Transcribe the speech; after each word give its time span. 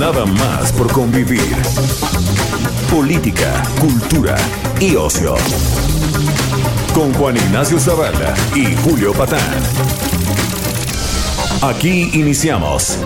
Nada 0.00 0.24
más 0.24 0.72
por 0.72 0.90
convivir. 0.90 1.54
Política, 2.90 3.62
cultura 3.78 4.34
y 4.80 4.96
ocio. 4.96 5.34
Con 6.94 7.12
Juan 7.12 7.36
Ignacio 7.36 7.78
Zavala 7.78 8.34
y 8.56 8.74
Julio 8.76 9.12
Patán. 9.12 9.38
Aquí 11.60 12.08
iniciamos. 12.14 12.96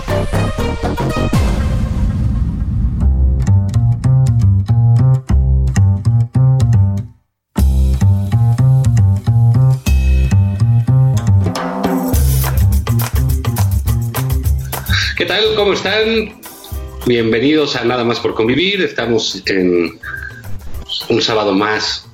¿Qué 15.17 15.25
tal? 15.25 15.43
¿Cómo 15.57 15.73
están? 15.73 16.45
Bienvenidos 17.07 17.75
a 17.75 17.85
Nada 17.85 18.03
más 18.03 18.19
por 18.19 18.33
convivir. 18.33 18.81
Estamos 18.81 19.43
en 19.45 19.99
un 21.07 21.21
sábado 21.21 21.53
más, 21.53 22.09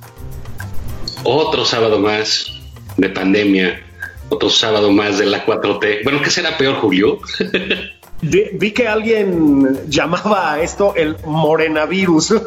otro 1.24 1.64
sábado 1.64 1.98
más 1.98 2.52
de 2.98 3.08
pandemia, 3.08 3.80
otro 4.28 4.50
sábado 4.50 4.92
más 4.92 5.16
de 5.16 5.24
la 5.24 5.46
4T. 5.46 6.04
Bueno, 6.04 6.20
¿qué 6.22 6.28
será 6.28 6.58
peor, 6.58 6.74
Julio? 6.74 7.20
Vi, 8.24 8.50
vi 8.52 8.70
que 8.70 8.86
alguien 8.86 9.80
llamaba 9.88 10.52
a 10.52 10.62
esto 10.62 10.94
el 10.94 11.16
morenavirus. 11.26 12.30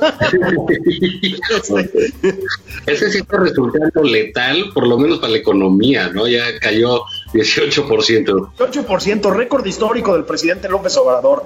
Ese 2.85 3.11
sí 3.11 3.17
está 3.17 3.37
resultando 3.37 4.03
letal, 4.03 4.71
por 4.73 4.87
lo 4.87 4.97
menos 4.97 5.19
para 5.19 5.33
la 5.33 5.39
economía, 5.39 6.07
¿no? 6.13 6.29
Ya 6.29 6.57
cayó 6.61 7.03
18%. 7.35 8.55
8% 8.57 9.33
récord 9.33 9.65
histórico 9.65 10.13
del 10.13 10.23
presidente 10.23 10.69
López 10.69 10.95
Obrador. 10.97 11.43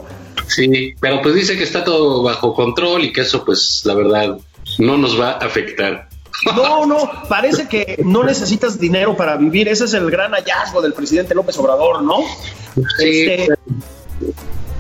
Sí, 0.48 0.94
pero 1.00 1.22
pues 1.22 1.36
dice 1.36 1.58
que 1.58 1.64
está 1.64 1.84
todo 1.84 2.24
bajo 2.24 2.54
control 2.54 3.04
y 3.04 3.14
que 3.14 3.22
eso, 3.22 3.44
pues, 3.46 3.82
la 3.86 3.94
verdad, 3.94 4.38
no 4.78 4.98
nos 4.98 5.20
va 5.20 5.32
a 5.32 5.38
afectar. 5.38 6.10
No, 6.56 6.86
no, 6.88 7.12
parece 7.28 7.68
que 7.68 8.02
no 8.04 8.24
necesitas 8.24 8.80
dinero 8.80 9.16
para 9.16 9.38
vivir. 9.38 9.68
Ese 9.68 9.86
es 9.86 9.94
el 9.94 10.10
gran 10.10 10.32
hallazgo 10.32 10.82
del 10.82 10.94
presidente 10.94 11.36
López 11.36 11.58
Obrador, 11.58 12.02
¿no? 12.02 12.20
Sí, 12.98 13.28
Este, 13.30 13.48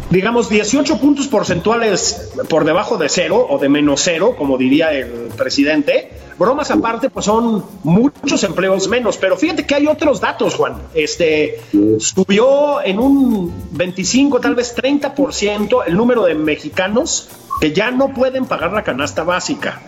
digamos, 0.09 0.49
18 0.49 0.97
puntos 0.97 1.27
porcentuales 1.27 2.31
por 2.49 2.65
debajo 2.65 2.97
de 2.97 3.09
cero 3.09 3.45
o 3.49 3.57
de 3.57 3.69
menos 3.69 4.02
cero, 4.03 4.35
como 4.38 4.57
diría 4.57 4.91
el 4.91 5.29
presidente. 5.38 6.11
Bromas 6.38 6.71
aparte, 6.71 7.09
pues 7.09 7.25
son 7.25 7.65
muchos 7.83 8.43
empleos 8.43 8.87
menos, 8.87 9.17
pero 9.17 9.35
fíjate 9.37 9.65
que 9.65 9.75
hay 9.75 9.87
otros 9.87 10.21
datos, 10.21 10.55
Juan. 10.55 10.75
Este 10.93 11.59
subió 11.99 12.81
en 12.81 12.97
un 12.97 13.53
25, 13.71 14.39
tal 14.39 14.55
vez 14.55 14.75
30% 14.75 15.83
el 15.85 15.97
número 15.97 16.23
de 16.23 16.35
mexicanos 16.35 17.30
que 17.59 17.73
ya 17.73 17.91
no 17.91 18.13
pueden 18.13 18.45
pagar 18.45 18.71
la 18.71 18.83
canasta 18.83 19.23
básica. 19.23 19.81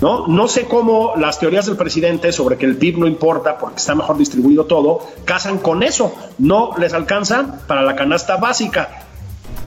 ¿no? 0.00 0.26
No 0.28 0.48
sé 0.48 0.64
cómo 0.64 1.14
las 1.16 1.38
teorías 1.38 1.66
del 1.66 1.76
presidente 1.76 2.32
sobre 2.32 2.56
que 2.56 2.66
el 2.66 2.76
PIB 2.76 2.98
no 2.98 3.06
importa 3.06 3.58
porque 3.58 3.76
está 3.76 3.94
mejor 3.94 4.16
distribuido 4.16 4.64
todo, 4.64 5.00
casan 5.24 5.58
con 5.58 5.82
eso. 5.82 6.14
No 6.38 6.70
les 6.78 6.94
alcanza 6.94 7.60
para 7.66 7.82
la 7.82 7.96
canasta 7.96 8.36
básica, 8.36 9.07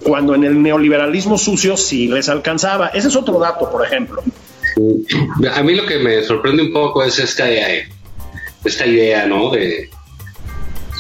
cuando 0.03 0.36
en 0.36 0.44
el 0.44 0.62
neoliberalismo 0.62 1.38
sucio 1.38 1.78
sí 1.78 2.08
les 2.08 2.30
alcanzaba. 2.30 2.88
Ese 2.88 3.08
es 3.08 3.16
otro 3.16 3.40
dato, 3.40 3.69
por 3.69 3.86
ejemplo. 3.86 4.24
A 5.53 5.64
mí 5.64 5.75
lo 5.75 5.86
que 5.86 6.00
me 6.00 6.24
sorprende 6.24 6.64
un 6.64 6.74
poco 6.74 7.03
es 7.03 7.19
esta, 7.19 7.52
eh, 7.52 7.88
esta 8.64 8.86
idea, 8.86 9.25
¿no? 9.25 9.52
De 9.52 9.90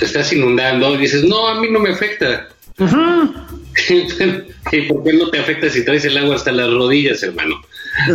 te 0.01 0.05
estás 0.05 0.33
inundando 0.33 0.95
y 0.95 0.97
dices, 0.97 1.23
no, 1.25 1.47
a 1.47 1.61
mí 1.61 1.67
no 1.69 1.79
me 1.79 1.91
afecta. 1.91 2.49
¿Y 4.71 4.81
por 4.81 5.03
qué 5.03 5.13
no 5.13 5.29
te 5.29 5.39
afecta 5.39 5.69
si 5.69 5.85
traes 5.85 6.03
el 6.05 6.17
agua 6.17 6.35
hasta 6.35 6.51
las 6.51 6.71
rodillas, 6.71 7.21
hermano? 7.23 7.61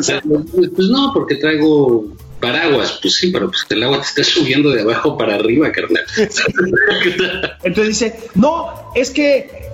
Pues 0.74 0.88
no, 0.88 1.12
porque 1.14 1.36
traigo 1.36 2.16
paraguas. 2.40 2.98
Pues 3.00 3.14
sí, 3.14 3.30
pero 3.30 3.50
pues 3.50 3.66
el 3.68 3.82
agua 3.84 4.00
te 4.00 4.06
está 4.06 4.24
subiendo 4.24 4.70
de 4.70 4.82
abajo 4.82 5.16
para 5.16 5.36
arriba, 5.36 5.70
carnal. 5.70 6.04
Entonces 7.62 7.88
dice, 7.88 8.18
no, 8.34 8.90
es 8.94 9.10
que 9.10 9.65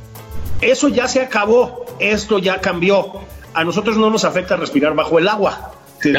eso 0.62 0.88
ya 0.88 1.08
se 1.08 1.20
acabó, 1.20 1.84
esto 1.98 2.38
ya 2.38 2.60
cambió. 2.60 3.12
A 3.52 3.64
nosotros 3.64 3.98
no 3.98 4.08
nos 4.08 4.24
afecta 4.24 4.56
respirar 4.56 4.94
bajo 4.94 5.18
el 5.18 5.28
agua. 5.28 5.72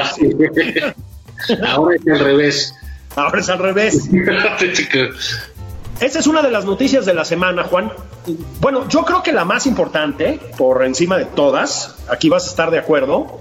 Ahora 1.68 1.96
es 1.96 2.08
al 2.08 2.20
revés. 2.20 2.76
Ahora 3.16 3.40
es 3.40 3.50
al 3.50 3.60
revés. 3.60 4.10
Esta 6.00 6.20
es 6.20 6.28
una 6.28 6.42
de 6.42 6.52
las 6.52 6.66
noticias 6.66 7.06
de 7.06 7.14
la 7.14 7.26
semana, 7.26 7.64
Juan. 7.64 7.92
Bueno, 8.60 8.88
yo 8.90 9.04
creo 9.04 9.24
que 9.24 9.32
la 9.32 9.46
más 9.46 9.66
importante, 9.66 10.40
por 10.58 10.84
encima 10.84 11.18
de 11.18 11.26
todas, 11.26 11.96
aquí 12.10 12.30
vas 12.30 12.46
a 12.46 12.50
estar 12.50 12.72
de 12.72 12.80
acuerdo, 12.80 13.40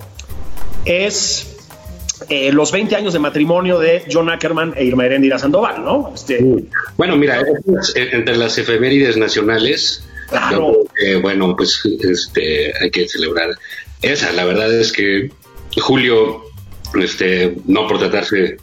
es 0.85 1.57
eh, 2.29 2.53
los 2.53 2.71
20 2.73 2.95
años 2.97 3.13
de 3.13 3.19
matrimonio 3.19 3.79
de 3.79 4.05
John 4.11 4.31
Ackerman 4.31 4.75
e 4.77 4.85
Irma 4.85 5.07
Heréndira 5.07 5.39
Sandoval, 5.39 5.85
¿no? 5.85 6.13
Este, 6.15 6.45
Bueno, 6.97 7.17
mira, 7.17 7.43
entre 7.95 8.37
las 8.37 8.59
efemérides 8.59 9.17
nacionales, 9.17 10.05
Claro. 10.33 10.82
Que, 10.95 11.17
bueno, 11.17 11.55
pues 11.57 11.83
este, 12.01 12.73
hay 12.81 12.91
que 12.91 13.09
celebrar 13.09 13.51
esa. 14.01 14.33
La 14.33 14.45
verdad 14.45 14.73
es 14.73 14.93
que 14.93 15.31
Julio, 15.81 16.43
este, 17.01 17.57
no 17.67 17.87
por 17.87 17.99
tratarse 17.99 18.57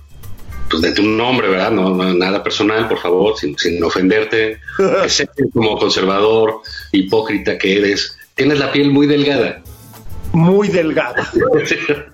pues, 0.69 0.81
de 0.81 0.91
tu 0.91 1.03
nombre, 1.03 1.50
¿verdad? 1.50 1.72
No, 1.72 1.95
no, 1.95 2.13
nada 2.13 2.44
personal, 2.44 2.88
por 2.88 3.00
favor, 3.00 3.38
sin, 3.38 3.57
sin 3.57 3.84
ofenderte. 3.84 4.59
Sé 5.07 5.28
como 5.53 5.78
conservador, 5.78 6.62
hipócrita 6.91 7.57
que 7.57 7.78
eres, 7.78 8.18
tienes 8.35 8.59
la 8.59 8.72
piel 8.72 8.91
muy 8.91 9.07
delgada. 9.07 9.63
Muy 10.34 10.67
delgada. 10.67 11.28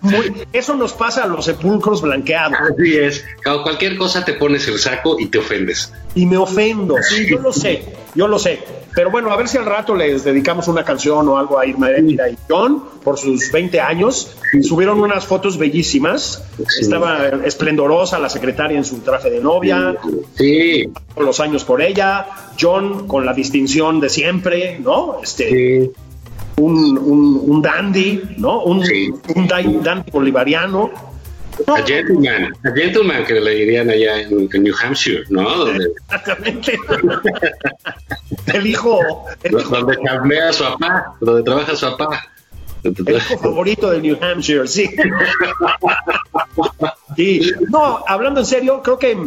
Muy- 0.02 0.34
eso 0.53 0.76
nos 0.76 0.94
pasa 0.94 1.24
a 1.24 1.28
los 1.28 1.46
sepulcros 1.46 2.02
blanqueados. 2.02 2.58
Así 2.72 2.96
es. 2.98 3.26
Cuando 3.44 3.64
Cualquier 3.64 3.98
cosa 3.98 4.24
te 4.24 4.34
pones 4.34 4.68
el 4.68 4.80
saco 4.80 5.18
y 5.20 5.28
te 5.28 5.40
ofendes. 5.40 5.92
Y 6.14 6.25
me 6.25 6.38
ofendo. 6.38 6.96
Sí, 7.02 7.28
yo 7.30 7.40
lo 7.40 7.52
sé, 7.52 7.84
yo 8.14 8.28
lo 8.28 8.40
sé. 8.40 8.59
Pero 8.94 9.12
bueno, 9.12 9.30
a 9.31 9.36
ver 9.36 9.50
si 9.50 9.58
al 9.58 9.66
rato 9.66 9.94
les 9.94 10.24
dedicamos 10.24 10.70
una 10.70 10.86
canción 10.86 11.28
o 11.28 11.38
algo 11.38 11.59
a 11.59 11.66
Irma 11.66 11.90
Heréndira 11.90 12.30
y 12.30 12.38
John 12.50 12.81
por 13.04 13.18
sus 13.18 13.52
20 13.52 13.81
años. 13.81 14.38
Subieron 14.62 15.02
unas 15.02 15.25
fotos 15.25 15.58
bellísimas. 15.58 16.42
Estaba 16.80 17.28
esplendorosa 17.44 18.18
la 18.20 18.30
secretaria 18.30 18.78
en 18.78 18.86
su 18.86 19.00
traje 19.00 19.30
de 19.30 19.42
novia. 19.42 19.98
Sí, 20.36 20.90
con 21.14 21.25
los 21.25 21.42
años 21.42 21.66
por 21.66 21.81
ella, 21.81 22.28
John 22.58 23.06
con 23.06 23.25
la 23.25 23.34
distinción 23.34 24.00
de 24.00 24.08
siempre, 24.09 24.80
¿no? 24.80 25.18
Este, 25.22 25.50
sí. 25.50 25.92
Un, 26.58 26.98
un, 26.98 27.42
un 27.46 27.62
dandy, 27.62 28.22
¿no? 28.38 28.64
Un, 28.64 28.86
Sí. 28.86 29.10
un 29.36 29.48
dan- 29.48 29.84
dandy 29.84 30.12
bolivariano. 30.12 30.90
No, 31.68 31.76
A 31.76 31.82
gentleman, 31.84 32.54
a 32.66 32.72
gentleman 32.76 33.24
que 33.24 33.40
le 33.40 33.52
dirían 33.56 33.90
allá 33.90 34.20
en, 34.22 34.50
en 34.52 34.64
New 34.64 34.74
Hampshire, 34.84 35.24
¿no? 35.30 35.50
Donde, 35.56 35.86
exactamente. 36.10 36.78
el 38.54 38.68
hijo, 38.68 39.00
el 39.44 39.52
donde 39.63 39.98
chambea 40.06 40.52
su 40.52 40.63
papá, 40.66 41.16
donde 41.22 41.44
trabaja 41.44 41.74
su 41.75 41.86
papá. 41.96 42.25
el 42.84 42.94
hijo 43.16 43.38
favorito 43.38 43.90
de 43.90 44.01
New 44.01 44.18
Hampshire, 44.22 44.68
sí. 44.68 44.90
Y 47.18 47.51
no, 47.69 48.04
hablando 48.08 48.42
en 48.42 48.46
serio, 48.46 48.81
creo 48.84 49.00
que 49.00 49.18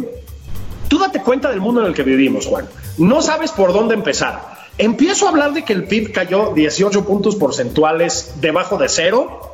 tú 0.87 0.99
date 0.99 1.21
cuenta 1.21 1.49
del 1.49 1.59
mundo 1.61 1.81
en 1.81 1.87
el 1.87 1.93
que 1.93 2.03
vivimos, 2.03 2.45
Juan. 2.45 2.67
No 2.99 3.21
sabes 3.21 3.51
por 3.51 3.73
dónde 3.73 3.95
empezar. 3.95 4.58
Empiezo 4.79 5.25
a 5.27 5.29
hablar 5.31 5.51
de 5.53 5.63
que 5.65 5.73
el 5.73 5.83
PIB 5.83 6.13
cayó 6.13 6.53
18 6.53 7.03
puntos 7.05 7.35
porcentuales 7.35 8.35
debajo 8.39 8.77
de 8.77 8.87
cero. 8.87 9.53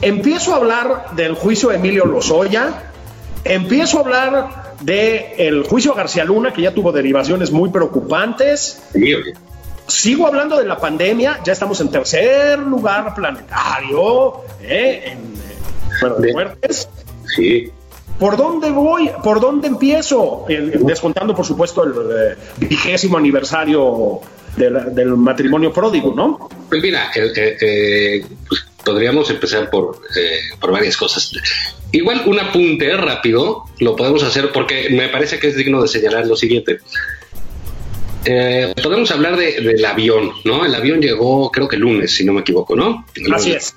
Empiezo 0.00 0.54
a 0.54 0.56
hablar 0.56 1.14
del 1.14 1.34
juicio 1.34 1.68
de 1.68 1.76
Emilio 1.76 2.06
Lozoya. 2.06 2.90
Empiezo 3.44 3.98
a 3.98 4.00
hablar 4.00 4.74
del 4.80 5.64
juicio 5.64 5.92
a 5.92 5.96
García 5.96 6.24
Luna, 6.24 6.52
que 6.54 6.62
ya 6.62 6.72
tuvo 6.74 6.92
derivaciones 6.92 7.50
muy 7.50 7.68
preocupantes. 7.68 8.82
Sí. 8.94 9.14
Sigo 9.86 10.26
hablando 10.26 10.56
de 10.58 10.64
la 10.64 10.78
pandemia, 10.78 11.40
ya 11.44 11.52
estamos 11.52 11.78
en 11.82 11.90
tercer 11.90 12.58
lugar 12.58 13.14
planetario, 13.14 14.40
¿eh? 14.62 15.12
en 15.12 15.18
eh, 15.18 15.56
bueno, 16.00 16.16
De- 16.16 16.32
muertes. 16.32 16.88
Sí. 17.36 17.70
¿Por 18.18 18.36
dónde 18.36 18.70
voy? 18.70 19.10
¿Por 19.22 19.40
dónde 19.40 19.68
empiezo? 19.68 20.46
descontando, 20.48 21.34
por 21.34 21.44
supuesto, 21.44 21.84
el 21.84 21.92
eh, 21.92 22.36
vigésimo 22.58 23.18
aniversario 23.18 24.20
del 24.56 25.16
matrimonio 25.16 25.70
pródigo, 25.70 26.14
¿no? 26.14 26.48
Pues 26.70 26.82
mira, 26.82 27.10
eh, 27.14 27.56
eh, 27.60 28.24
pues 28.48 28.64
podríamos 28.82 29.28
empezar 29.28 29.68
por, 29.68 30.00
por 30.58 30.72
varias 30.72 30.96
cosas. 30.96 31.30
Igual 31.92 32.22
un 32.26 32.40
apunte 32.40 32.96
rápido 32.96 33.64
lo 33.80 33.94
podemos 33.94 34.22
hacer 34.22 34.50
porque 34.50 34.88
me 34.90 35.08
parece 35.08 35.38
que 35.38 35.48
es 35.48 35.56
digno 35.56 35.82
de 35.82 35.88
señalar 35.88 36.26
lo 36.26 36.36
siguiente. 36.36 36.78
podemos 38.82 39.10
hablar 39.10 39.36
del 39.36 39.84
avión, 39.84 40.32
¿no? 40.44 40.64
El 40.64 40.74
avión 40.74 41.02
llegó, 41.02 41.50
creo 41.50 41.68
que 41.68 41.76
el 41.76 41.82
lunes, 41.82 42.14
si 42.14 42.24
no 42.24 42.32
me 42.32 42.40
equivoco, 42.40 42.74
¿no? 42.74 43.04
Así 43.34 43.52
es. 43.52 43.74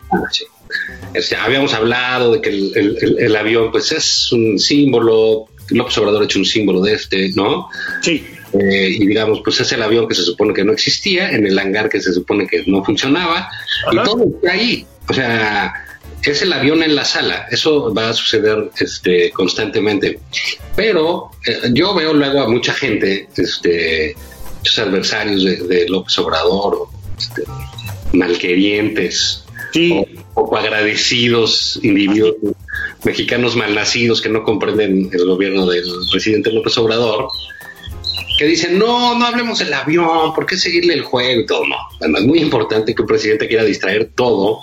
Habíamos 1.42 1.74
hablado 1.74 2.34
de 2.34 2.42
que 2.42 2.50
el, 2.50 3.36
avión 3.36 3.72
pues 3.72 3.92
es 3.92 4.32
un 4.32 4.60
símbolo, 4.60 5.46
López 5.70 5.98
Obrador 5.98 6.22
ha 6.22 6.26
hecho 6.26 6.40
un 6.40 6.46
símbolo 6.46 6.82
de 6.82 6.94
este, 6.94 7.32
¿no? 7.36 7.70
Sí. 8.02 8.26
Eh, 8.54 8.90
y 9.00 9.06
digamos, 9.06 9.42
pues 9.44 9.60
es 9.60 9.72
el 9.72 9.82
avión 9.84 10.08
que 10.08 10.16
se 10.16 10.24
supone 10.24 10.54
que 10.54 10.64
no 10.64 10.74
existía, 10.74 11.32
en 11.32 11.46
el 11.46 11.58
hangar 11.58 11.90
que 11.90 12.02
se 12.02 12.14
supone 12.14 12.48
que 12.48 12.64
no 12.66 12.84
funcionaba, 12.84 13.50
y 13.92 13.96
todo 14.04 14.26
está 14.26 14.52
ahí. 14.52 14.86
O 15.08 15.14
sea, 15.14 15.74
es 16.24 16.42
el 16.42 16.54
avión 16.54 16.84
en 16.84 16.96
la 16.96 17.06
sala, 17.06 17.48
eso 17.52 17.94
va 17.94 18.10
a 18.10 18.14
suceder 18.14 18.70
este, 18.80 19.32
constantemente. 19.32 20.20
Pero 20.76 21.32
eh, 21.46 21.70
yo 21.74 21.94
veo 21.94 22.14
luego 22.14 22.42
a 22.42 22.50
mucha 22.50 22.74
gente, 22.74 23.28
este, 23.38 24.16
muchos 24.58 24.80
adversarios 24.80 25.68
de, 25.68 25.88
López 25.88 26.18
Obrador, 26.20 26.88
este, 27.18 27.44
malquerientes, 28.14 29.44
sí 29.74 30.06
poco 30.40 30.56
agradecidos 30.56 31.78
individuos 31.84 32.36
mexicanos 33.04 33.58
malnacidos 33.58 34.22
que 34.22 34.30
no 34.30 34.44
comprenden 34.44 35.10
el 35.12 35.26
gobierno 35.26 35.66
del 35.66 35.84
presidente 36.10 36.50
López 36.50 36.78
Obrador, 36.78 37.28
que 38.38 38.46
dicen, 38.46 38.80
no, 38.80 39.20
no 39.20 39.26
hablemos 39.26 39.60
del 39.60 39.74
avión, 39.74 40.34
¿por 40.34 40.46
qué 40.46 40.56
seguirle 40.56 40.94
el 40.94 41.02
juego 41.02 41.42
y 41.42 41.46
todo? 41.46 41.64
No, 41.68 42.18
es 42.18 42.26
muy 42.26 42.40
importante 42.40 42.96
que 42.96 43.02
un 43.02 43.08
presidente 43.10 43.50
quiera 43.50 43.66
distraer 43.66 44.12
todo 44.16 44.60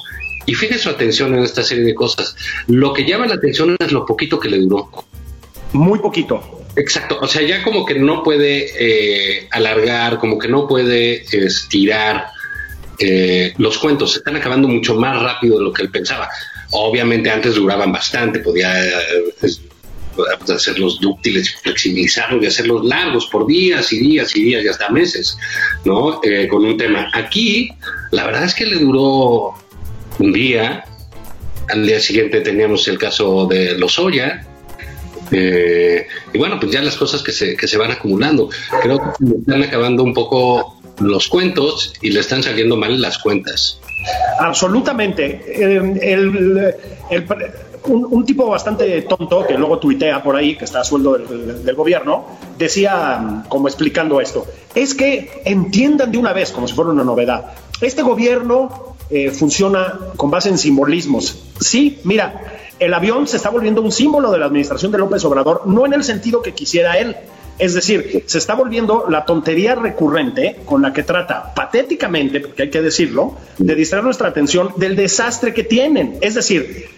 y 0.46 0.54
fije 0.54 0.78
su 0.78 0.88
atención 0.88 1.34
en 1.34 1.42
esta 1.42 1.62
serie 1.62 1.84
de 1.84 1.94
cosas. 1.94 2.34
Lo 2.68 2.94
que 2.94 3.04
llama 3.04 3.26
la 3.26 3.34
atención 3.34 3.76
es 3.78 3.92
lo 3.92 4.06
poquito 4.06 4.40
que 4.40 4.48
le 4.48 4.58
duró. 4.58 4.88
Muy 5.74 5.98
poquito. 5.98 6.64
Exacto, 6.74 7.18
o 7.20 7.28
sea, 7.28 7.42
ya 7.42 7.62
como 7.62 7.84
que 7.84 7.98
no 7.98 8.22
puede 8.22 8.68
eh, 8.78 9.48
alargar, 9.50 10.18
como 10.18 10.38
que 10.38 10.48
no 10.48 10.66
puede 10.66 11.22
estirar 11.30 12.28
eh, 12.98 13.54
los 13.58 13.78
cuentos 13.78 14.12
se 14.12 14.18
están 14.18 14.36
acabando 14.36 14.68
mucho 14.68 14.94
más 14.94 15.20
rápido 15.20 15.58
de 15.58 15.64
lo 15.64 15.72
que 15.72 15.82
él 15.82 15.90
pensaba. 15.90 16.28
Obviamente 16.70 17.30
antes 17.30 17.54
duraban 17.54 17.92
bastante, 17.92 18.40
podía 18.40 18.84
eh, 18.84 19.24
hacerlos 20.52 21.00
dúctiles, 21.00 21.54
flexibilizarlos 21.62 22.42
y 22.42 22.46
hacerlos 22.46 22.84
largos 22.84 23.26
por 23.26 23.46
días 23.46 23.92
y 23.92 23.98
días 23.98 24.34
y 24.36 24.44
días 24.44 24.64
y 24.64 24.68
hasta 24.68 24.88
meses, 24.88 25.36
¿no? 25.84 26.20
Eh, 26.22 26.48
con 26.48 26.64
un 26.64 26.76
tema. 26.76 27.10
Aquí, 27.12 27.70
la 28.10 28.26
verdad 28.26 28.44
es 28.44 28.54
que 28.54 28.66
le 28.66 28.78
duró 28.78 29.54
un 30.18 30.32
día, 30.32 30.84
al 31.68 31.86
día 31.86 32.00
siguiente 32.00 32.40
teníamos 32.40 32.88
el 32.88 32.98
caso 32.98 33.46
de 33.46 33.78
Lozoya, 33.78 34.46
eh, 35.32 36.06
y 36.32 36.38
bueno, 36.38 36.58
pues 36.60 36.72
ya 36.72 36.82
las 36.82 36.96
cosas 36.96 37.22
que 37.22 37.32
se, 37.32 37.56
que 37.56 37.66
se 37.66 37.76
van 37.76 37.90
acumulando. 37.90 38.48
Creo 38.82 38.98
que 38.98 39.24
están 39.38 39.62
acabando 39.62 40.02
un 40.02 40.14
poco 40.14 40.75
los 41.00 41.28
cuentos 41.28 41.94
y 42.00 42.10
le 42.10 42.20
están 42.20 42.42
saliendo 42.42 42.76
mal 42.76 43.00
las 43.00 43.18
cuentas. 43.18 43.80
Absolutamente. 44.38 45.40
un, 47.84 48.24
tipo 48.24 48.48
bastante 48.48 49.02
tonto 49.02 49.46
que 49.46 49.54
luego 49.54 49.78
tuitea 49.78 50.22
por 50.22 50.36
ahí, 50.36 50.56
que 50.56 50.64
está 50.64 50.80
a 50.80 50.84
sueldo 50.84 51.18
del, 51.18 51.74
gobierno, 51.74 52.26
decía, 52.58 53.44
como 53.48 53.68
explicando 53.68 54.20
esto, 54.20 54.46
es 54.74 54.94
que 54.94 55.42
entiendan 55.44 56.10
de 56.10 56.18
una 56.18 56.32
vez, 56.32 56.50
como 56.50 56.66
si 56.68 56.74
fuera 56.74 56.90
una 56.90 57.04
novedad, 57.04 57.52
este 57.80 58.02
gobierno 58.02 58.96
eh, 59.10 59.30
funciona 59.30 59.98
con 60.16 60.30
base 60.30 60.48
en 60.48 60.58
simbolismos. 60.58 61.38
Sí, 61.60 62.00
mira, 62.04 62.42
el 62.78 62.92
avión 62.92 63.26
se 63.26 63.36
está 63.36 63.50
volviendo 63.50 63.80
un 63.82 63.92
símbolo 63.92 64.30
de 64.30 64.38
la 64.38 64.46
administración 64.46 64.92
de 64.92 64.98
López 64.98 65.24
Obrador, 65.24 65.66
no 65.66 65.86
en 65.86 65.94
el 65.94 66.04
sentido 66.04 66.42
que 66.42 66.52
quisiera 66.52 66.98
él, 66.98 67.16
es 67.58 67.74
decir, 67.74 68.24
se 68.26 68.38
está 68.38 68.54
volviendo 68.54 69.06
la 69.08 69.24
tontería 69.24 69.74
recurrente 69.74 70.60
con 70.64 70.82
la 70.82 70.92
que 70.92 71.02
trata 71.02 71.54
patéticamente, 71.54 72.40
porque 72.40 72.64
hay 72.64 72.70
que 72.70 72.82
decirlo, 72.82 73.36
de 73.58 73.74
distraer 73.74 74.04
nuestra 74.04 74.28
atención 74.28 74.72
del 74.76 74.96
desastre 74.96 75.54
que 75.54 75.64
tienen. 75.64 76.18
Es 76.20 76.34
decir, 76.34 76.88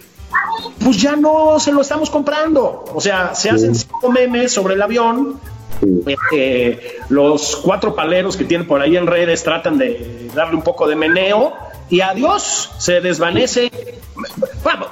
pues 0.83 1.01
ya 1.01 1.17
no 1.17 1.61
se 1.61 1.73
lo 1.73 1.81
estamos 1.81 2.11
comprando. 2.11 2.85
O 2.93 3.01
sea, 3.01 3.35
se 3.35 3.51
hacen 3.51 3.75
cinco 3.75 4.11
memes 4.11 4.53
sobre 4.53 4.75
el 4.75 4.83
avión. 4.83 5.41
Eh, 6.33 6.99
los 7.09 7.57
cuatro 7.57 7.95
paleros 7.95 8.37
que 8.37 8.45
tienen 8.45 8.67
por 8.67 8.81
ahí 8.81 8.97
en 8.97 9.07
redes 9.07 9.45
tratan 9.45 9.79
de 9.79 10.29
darle 10.35 10.57
un 10.57 10.63
poco 10.63 10.89
de 10.89 10.97
meneo 10.97 11.53
y 11.89 12.01
adiós, 12.01 12.71
se 12.79 13.01
desvanece. 13.01 13.71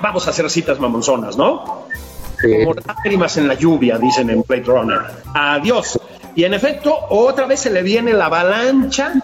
Vamos 0.00 0.26
a 0.26 0.30
hacer 0.30 0.48
citas 0.48 0.78
mamonzonas, 0.78 1.36
¿no? 1.36 1.85
Como 2.40 2.74
lágrimas 2.74 3.36
en 3.36 3.48
la 3.48 3.54
lluvia, 3.54 3.98
dicen 3.98 4.30
en 4.30 4.42
Blade 4.46 4.64
Runner. 4.64 5.00
Adiós. 5.34 5.98
Y 6.34 6.44
en 6.44 6.54
efecto, 6.54 6.94
otra 7.08 7.46
vez 7.46 7.60
se 7.60 7.70
le 7.70 7.82
viene 7.82 8.12
la 8.12 8.26
avalancha 8.26 9.14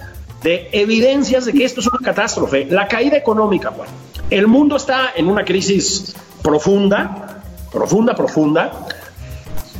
de 0.43 0.69
evidencias 0.73 1.45
de 1.45 1.53
que 1.53 1.65
esto 1.65 1.81
es 1.81 1.87
una 1.87 1.99
catástrofe. 2.03 2.67
La 2.67 2.89
caída 2.89 3.17
económica, 3.17 3.71
bueno, 3.71 3.93
el 4.31 4.47
mundo 4.47 4.77
está 4.77 5.13
en 5.15 5.29
una 5.29 5.45
crisis 5.45 6.15
profunda, 6.43 7.43
profunda, 7.71 8.15
profunda, 8.15 8.87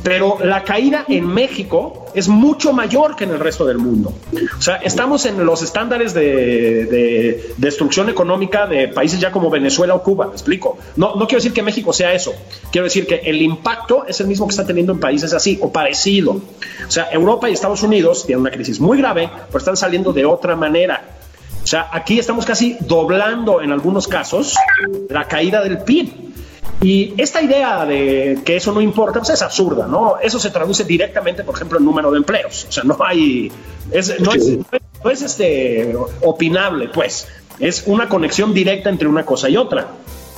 pero 0.03 0.37
la 0.43 0.63
caída 0.63 1.05
en 1.07 1.25
México 1.25 2.07
es 2.13 2.27
mucho 2.27 2.73
mayor 2.73 3.15
que 3.15 3.23
en 3.23 3.31
el 3.31 3.39
resto 3.39 3.65
del 3.65 3.77
mundo. 3.77 4.13
O 4.57 4.61
sea, 4.61 4.75
estamos 4.75 5.25
en 5.25 5.45
los 5.45 5.61
estándares 5.61 6.13
de, 6.13 7.53
destrucción 7.57 8.09
económica 8.09 8.67
de 8.67 8.89
países 8.89 9.19
ya 9.19 9.31
como 9.31 9.49
Venezuela 9.49 9.95
o 9.95 10.03
Cuba, 10.03 10.27
me 10.27 10.33
explico. 10.33 10.77
No, 10.97 11.15
no 11.15 11.25
quiero 11.25 11.37
decir 11.37 11.53
que 11.53 11.63
México 11.63 11.93
sea 11.93 12.13
eso, 12.13 12.33
quiero 12.71 12.83
decir 12.83 13.07
que 13.07 13.15
el 13.23 13.41
impacto 13.41 14.05
es 14.05 14.19
el 14.19 14.27
mismo 14.27 14.45
que 14.45 14.51
está 14.51 14.65
teniendo 14.65 14.91
en 14.91 14.99
países 14.99 15.33
así 15.33 15.57
o 15.61 15.71
parecido. 15.71 16.33
O 16.33 16.91
sea, 16.91 17.09
Europa 17.11 17.49
y 17.49 17.53
Estados 17.53 17.81
Unidos 17.81 18.25
tienen 18.25 18.41
una 18.41 18.51
crisis 18.51 18.79
muy 18.79 18.97
grave, 18.97 19.29
pero 19.47 19.57
están 19.57 19.77
saliendo 19.77 20.11
de 20.11 20.25
otra 20.25 20.55
manera. 20.55 21.01
O 21.63 21.67
sea, 21.67 21.87
aquí 21.93 22.19
estamos 22.19 22.45
casi 22.45 22.75
doblando 22.81 23.61
en 23.61 23.71
algunos 23.71 24.09
casos 24.09 24.55
la 25.09 25.27
caída 25.29 25.63
del 25.63 25.77
PIB. 25.77 26.33
Y 26.83 27.13
esta 27.17 27.41
idea 27.41 27.85
de 27.85 28.39
que 28.43 28.57
eso 28.57 28.73
no 28.73 28.81
importa 28.81 29.19
pues 29.19 29.29
es 29.29 29.41
absurda, 29.41 29.87
¿no? 29.87 30.17
Eso 30.21 30.37
se 30.37 30.49
traduce 30.49 30.83
directamente, 30.83 31.43
por 31.45 31.55
ejemplo, 31.55 31.79
en 31.79 31.85
número 31.85 32.11
de 32.11 32.17
empleos. 32.17 32.65
O 32.67 32.71
sea, 32.71 32.83
no 32.83 32.97
hay. 32.99 33.49
Es, 33.89 34.19
no, 34.19 34.31
es, 35.09 35.21
este, 35.21 35.95
opinable, 36.21 36.89
pues. 36.89 37.27
Es 37.59 37.83
una 37.85 38.09
conexión 38.09 38.53
directa 38.53 38.89
entre 38.89 39.07
una 39.07 39.25
cosa 39.25 39.47
y 39.47 39.55
otra. 39.55 39.87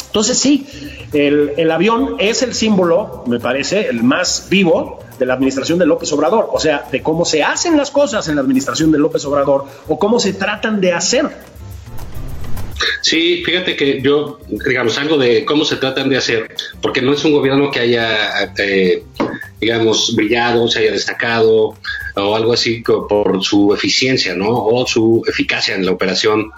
Entonces, 0.06 0.38
sí, 0.38 0.68
el, 1.14 1.54
el, 1.58 1.72
avión 1.72 2.18
es 2.20 2.44
el 2.44 2.54
símbolo, 2.54 3.24
me 3.26 3.40
parece, 3.40 3.88
el 3.88 4.04
más 4.04 4.48
vivo 4.50 5.00
de 5.18 5.26
la 5.26 5.34
administración 5.34 5.80
de 5.80 5.88
López 5.88 6.12
Obrador. 6.14 6.50
O 6.52 6.60
sea, 6.60 6.88
de 6.92 7.02
cómo 7.02 7.26
se 7.26 7.44
hacen 7.44 7.76
las 7.76 7.90
cosas 7.90 8.28
en 8.28 8.36
la 8.36 8.42
administración 8.42 8.92
de 8.92 9.00
López 9.00 9.26
Obrador 9.26 9.66
o 9.88 9.98
cómo 9.98 10.20
se 10.20 10.34
tratan 10.34 10.80
de 10.80 10.94
hacer 10.94 11.30
Sí, 13.02 13.44
fíjate 13.46 13.76
que 13.76 14.02
yo, 14.02 14.40
digamos, 14.68 14.98
algo 14.98 15.18
de 15.18 15.46
cómo 15.46 15.66
se 15.66 15.78
tratan 15.78 16.10
de 16.10 16.18
hacer, 16.18 16.56
porque 16.82 17.02
no 17.02 17.14
es 17.14 17.24
un 17.24 17.32
gobierno 17.32 17.72
que 17.72 17.80
haya, 17.80 18.54
eh, 18.58 19.04
digamos, 19.60 20.16
brillado, 20.16 20.68
se 20.68 20.80
haya 20.80 20.92
destacado 20.92 21.76
o 22.16 22.36
algo 22.36 22.54
así 22.54 22.84
por 22.84 23.44
su 23.44 23.74
eficiencia, 23.74 24.36
¿no? 24.36 24.50
O 24.50 24.86
su 24.86 25.24
eficacia 25.28 25.76
en 25.76 25.86
la 25.86 25.92
operación 25.92 26.52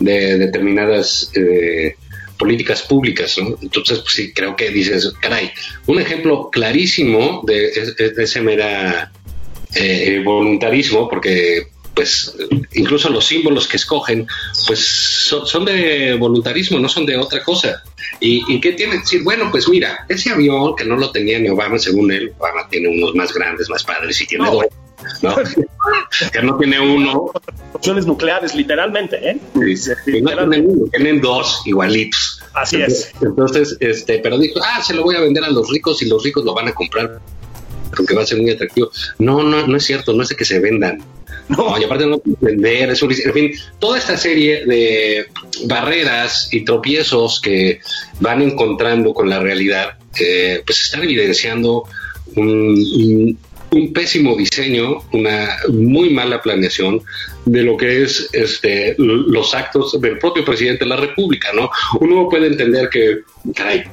de 0.00 0.38
determinadas 0.38 1.30
eh, 1.34 1.96
políticas 2.38 2.82
públicas, 2.82 3.38
¿no? 3.38 3.56
Entonces, 3.62 4.00
pues 4.00 4.14
sí, 4.14 4.32
creo 4.32 4.56
que 4.56 4.70
dices, 4.70 5.12
caray, 5.20 5.50
un 5.86 6.00
ejemplo 6.00 6.50
clarísimo 6.50 7.42
de, 7.46 7.70
ese 8.18 8.40
mera 8.40 9.12
eh, 9.74 10.20
voluntarismo, 10.24 11.08
porque 11.08 11.73
pues 11.94 12.36
incluso 12.72 13.08
los 13.08 13.24
símbolos 13.24 13.68
que 13.68 13.76
escogen, 13.76 14.26
pues 14.66 14.80
son, 14.84 15.64
de 15.64 16.14
voluntarismo, 16.14 16.78
no 16.78 16.88
son 16.88 17.06
de 17.06 17.16
otra 17.16 17.42
cosa. 17.42 17.82
¿Y, 18.20 18.44
¿Y, 18.48 18.60
qué 18.60 18.72
tiene 18.72 18.94
que 18.94 18.98
decir? 19.00 19.22
Bueno, 19.22 19.48
pues 19.50 19.68
mira, 19.68 20.04
ese 20.08 20.30
avión 20.30 20.74
que 20.76 20.84
no 20.84 20.96
lo 20.96 21.10
tenía 21.10 21.38
ni 21.38 21.48
Obama, 21.48 21.78
según 21.78 22.12
él, 22.12 22.32
Obama 22.38 22.68
tiene 22.68 22.88
unos 22.88 23.14
más 23.14 23.32
grandes, 23.32 23.68
más 23.70 23.84
padres 23.84 24.20
y 24.20 24.26
tiene 24.26 24.50
dos. 24.50 24.64
¿no? 25.22 25.34
que 26.32 26.42
no 26.42 26.56
tiene 26.56 26.80
uno. 26.80 27.30
Opciones 27.72 28.06
nucleares, 28.06 28.54
literalmente, 28.54 29.30
¿eh? 29.30 29.38
Sí, 29.76 30.20
No 30.22 30.30
tienen 30.30 30.66
uno, 30.68 30.86
tienen 30.90 31.20
dos 31.20 31.62
igualitos. 31.66 32.42
Así 32.54 32.80
es. 32.80 33.12
Entonces, 33.20 33.76
este, 33.80 34.18
pero 34.20 34.38
dijo, 34.38 34.60
ah, 34.64 34.82
se 34.82 34.94
lo 34.94 35.02
voy 35.02 35.16
a 35.16 35.20
vender 35.20 35.44
a 35.44 35.50
los 35.50 35.70
ricos 35.70 36.00
y 36.02 36.08
los 36.08 36.22
ricos 36.22 36.44
lo 36.44 36.54
van 36.54 36.68
a 36.68 36.72
comprar 36.72 37.20
porque 37.96 38.14
va 38.14 38.22
a 38.22 38.26
ser 38.26 38.40
muy 38.40 38.50
atractivo. 38.50 38.90
No, 39.18 39.42
no, 39.42 39.66
no 39.66 39.76
es 39.76 39.84
cierto, 39.84 40.12
no 40.12 40.22
es 40.22 40.28
de 40.28 40.36
que 40.36 40.44
se 40.44 40.60
vendan. 40.60 41.02
No, 41.48 41.78
y 41.78 41.84
aparte 41.84 42.06
no 42.06 42.22
vender, 42.40 42.90
es 42.90 43.02
un, 43.02 43.12
en 43.12 43.32
fin, 43.32 43.52
toda 43.78 43.98
esta 43.98 44.16
serie 44.16 44.64
de 44.64 45.26
barreras 45.66 46.48
y 46.52 46.64
tropiezos 46.64 47.40
que 47.40 47.80
van 48.20 48.40
encontrando 48.40 49.12
con 49.12 49.28
la 49.28 49.40
realidad, 49.40 49.98
eh, 50.18 50.62
pues 50.64 50.80
están 50.80 51.02
evidenciando 51.02 51.84
un, 52.36 53.38
un, 53.70 53.92
pésimo 53.92 54.36
diseño, 54.36 55.02
una 55.12 55.56
muy 55.68 56.10
mala 56.10 56.40
planeación 56.40 57.02
de 57.44 57.62
lo 57.62 57.76
que 57.76 58.04
es 58.04 58.30
este 58.32 58.94
los 58.96 59.54
actos 59.54 60.00
del 60.00 60.18
propio 60.18 60.44
presidente 60.44 60.84
de 60.84 60.90
la 60.90 60.96
República, 60.96 61.50
¿no? 61.52 61.70
Uno 62.00 62.28
puede 62.28 62.46
entender 62.46 62.88
que, 62.88 63.18
caray, 63.54 63.84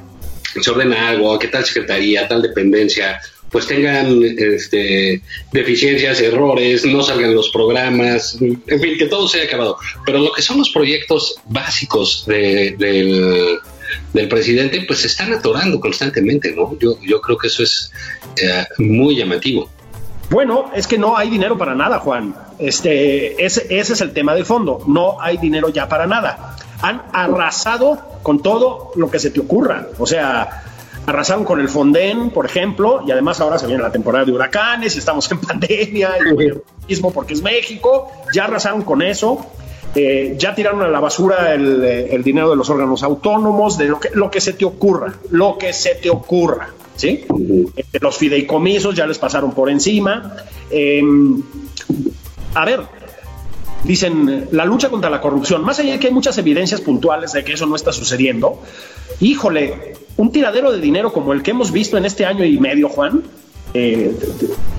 se 0.60 0.70
ordena 0.70 1.10
algo, 1.10 1.38
qué 1.38 1.48
tal 1.48 1.64
secretaría, 1.64 2.28
tal 2.28 2.42
dependencia, 2.42 3.20
pues 3.52 3.66
tengan 3.66 4.22
este, 4.22 5.20
deficiencias, 5.52 6.20
errores, 6.20 6.86
no 6.86 7.02
salgan 7.02 7.34
los 7.34 7.50
programas, 7.50 8.38
en 8.40 8.80
fin, 8.80 8.96
que 8.98 9.06
todo 9.06 9.28
se 9.28 9.40
haya 9.40 9.48
acabado. 9.48 9.76
Pero 10.06 10.18
lo 10.20 10.32
que 10.32 10.40
son 10.40 10.58
los 10.58 10.70
proyectos 10.70 11.36
básicos 11.44 12.24
del, 12.26 12.78
del, 12.78 14.28
presidente, 14.28 14.82
pues 14.86 15.00
se 15.00 15.08
están 15.08 15.34
atorando 15.34 15.78
constantemente, 15.78 16.54
¿no? 16.56 16.78
Yo, 16.78 16.98
yo 17.02 17.20
creo 17.20 17.36
que 17.36 17.48
eso 17.48 17.62
es 17.62 17.92
eh, 18.42 18.64
muy 18.78 19.16
llamativo. 19.16 19.68
Bueno, 20.30 20.70
es 20.74 20.86
que 20.86 20.96
no 20.96 21.14
hay 21.14 21.28
dinero 21.28 21.58
para 21.58 21.74
nada, 21.74 21.98
Juan. 21.98 22.34
Este, 22.58 23.44
ese, 23.44 23.66
ese 23.68 23.92
es 23.92 24.00
el 24.00 24.14
tema 24.14 24.34
de 24.34 24.46
fondo. 24.46 24.82
No 24.86 25.20
hay 25.20 25.36
dinero 25.36 25.68
ya 25.68 25.88
para 25.90 26.06
nada. 26.06 26.56
Han 26.80 27.02
arrasado 27.12 27.98
con 28.22 28.42
todo 28.42 28.92
lo 28.96 29.10
que 29.10 29.18
se 29.18 29.30
te 29.30 29.40
ocurra. 29.40 29.88
O 29.98 30.06
sea, 30.06 30.71
arrasaron 31.06 31.44
con 31.44 31.60
el 31.60 31.68
Fonden, 31.68 32.30
por 32.30 32.46
ejemplo, 32.46 33.02
y 33.06 33.10
además 33.10 33.40
ahora 33.40 33.58
se 33.58 33.66
viene 33.66 33.82
la 33.82 33.92
temporada 33.92 34.24
de 34.24 34.32
huracanes 34.32 34.94
y 34.94 34.98
estamos 34.98 35.30
en 35.30 35.40
pandemia, 35.40 36.10
y 36.18 36.88
mismo 36.88 37.12
porque 37.12 37.34
es 37.34 37.42
México, 37.42 38.10
ya 38.34 38.44
arrasaron 38.44 38.82
con 38.82 39.02
eso. 39.02 39.46
Eh, 39.94 40.36
ya 40.38 40.54
tiraron 40.54 40.80
a 40.80 40.88
la 40.88 41.00
basura 41.00 41.52
el, 41.52 42.22
dinero 42.24 42.48
de 42.48 42.56
los 42.56 42.70
órganos 42.70 43.02
autónomos, 43.02 43.76
de 43.76 43.86
lo 43.86 44.00
que, 44.00 44.08
lo 44.14 44.30
que 44.30 44.40
se 44.40 44.54
te 44.54 44.64
ocurra, 44.64 45.12
lo 45.30 45.58
que 45.58 45.74
se 45.74 45.96
te 45.96 46.08
ocurra, 46.08 46.70
¿sí? 46.96 47.26
Eh, 47.76 47.84
los 48.00 48.16
fideicomisos 48.16 48.94
ya 48.94 49.06
les 49.06 49.18
pasaron 49.18 49.52
por 49.52 49.68
encima. 49.68 50.34
A 52.54 52.64
ver, 52.64 52.80
dicen 53.84 54.48
la 54.52 54.64
lucha 54.64 54.88
contra 54.88 55.10
la 55.10 55.20
corrupción, 55.20 55.64
más 55.64 55.78
allá 55.78 55.92
de 55.92 55.98
que 55.98 56.08
hay 56.08 56.12
muchas 56.12 56.38
evidencias 56.38 56.80
puntuales 56.80 57.32
de 57.32 57.44
que 57.44 57.52
eso 57.52 57.66
no 57.66 57.76
está 57.76 57.92
sucediendo, 57.92 58.60
híjole, 59.20 59.94
un 60.16 60.30
tiradero 60.30 60.72
de 60.72 60.80
dinero 60.80 61.12
como 61.12 61.32
el 61.32 61.42
que 61.42 61.52
hemos 61.52 61.72
visto 61.72 61.96
en 61.96 62.04
este 62.04 62.24
año 62.26 62.44
y 62.44 62.58
medio, 62.58 62.88
Juan, 62.88 63.22
eh, 63.74 64.14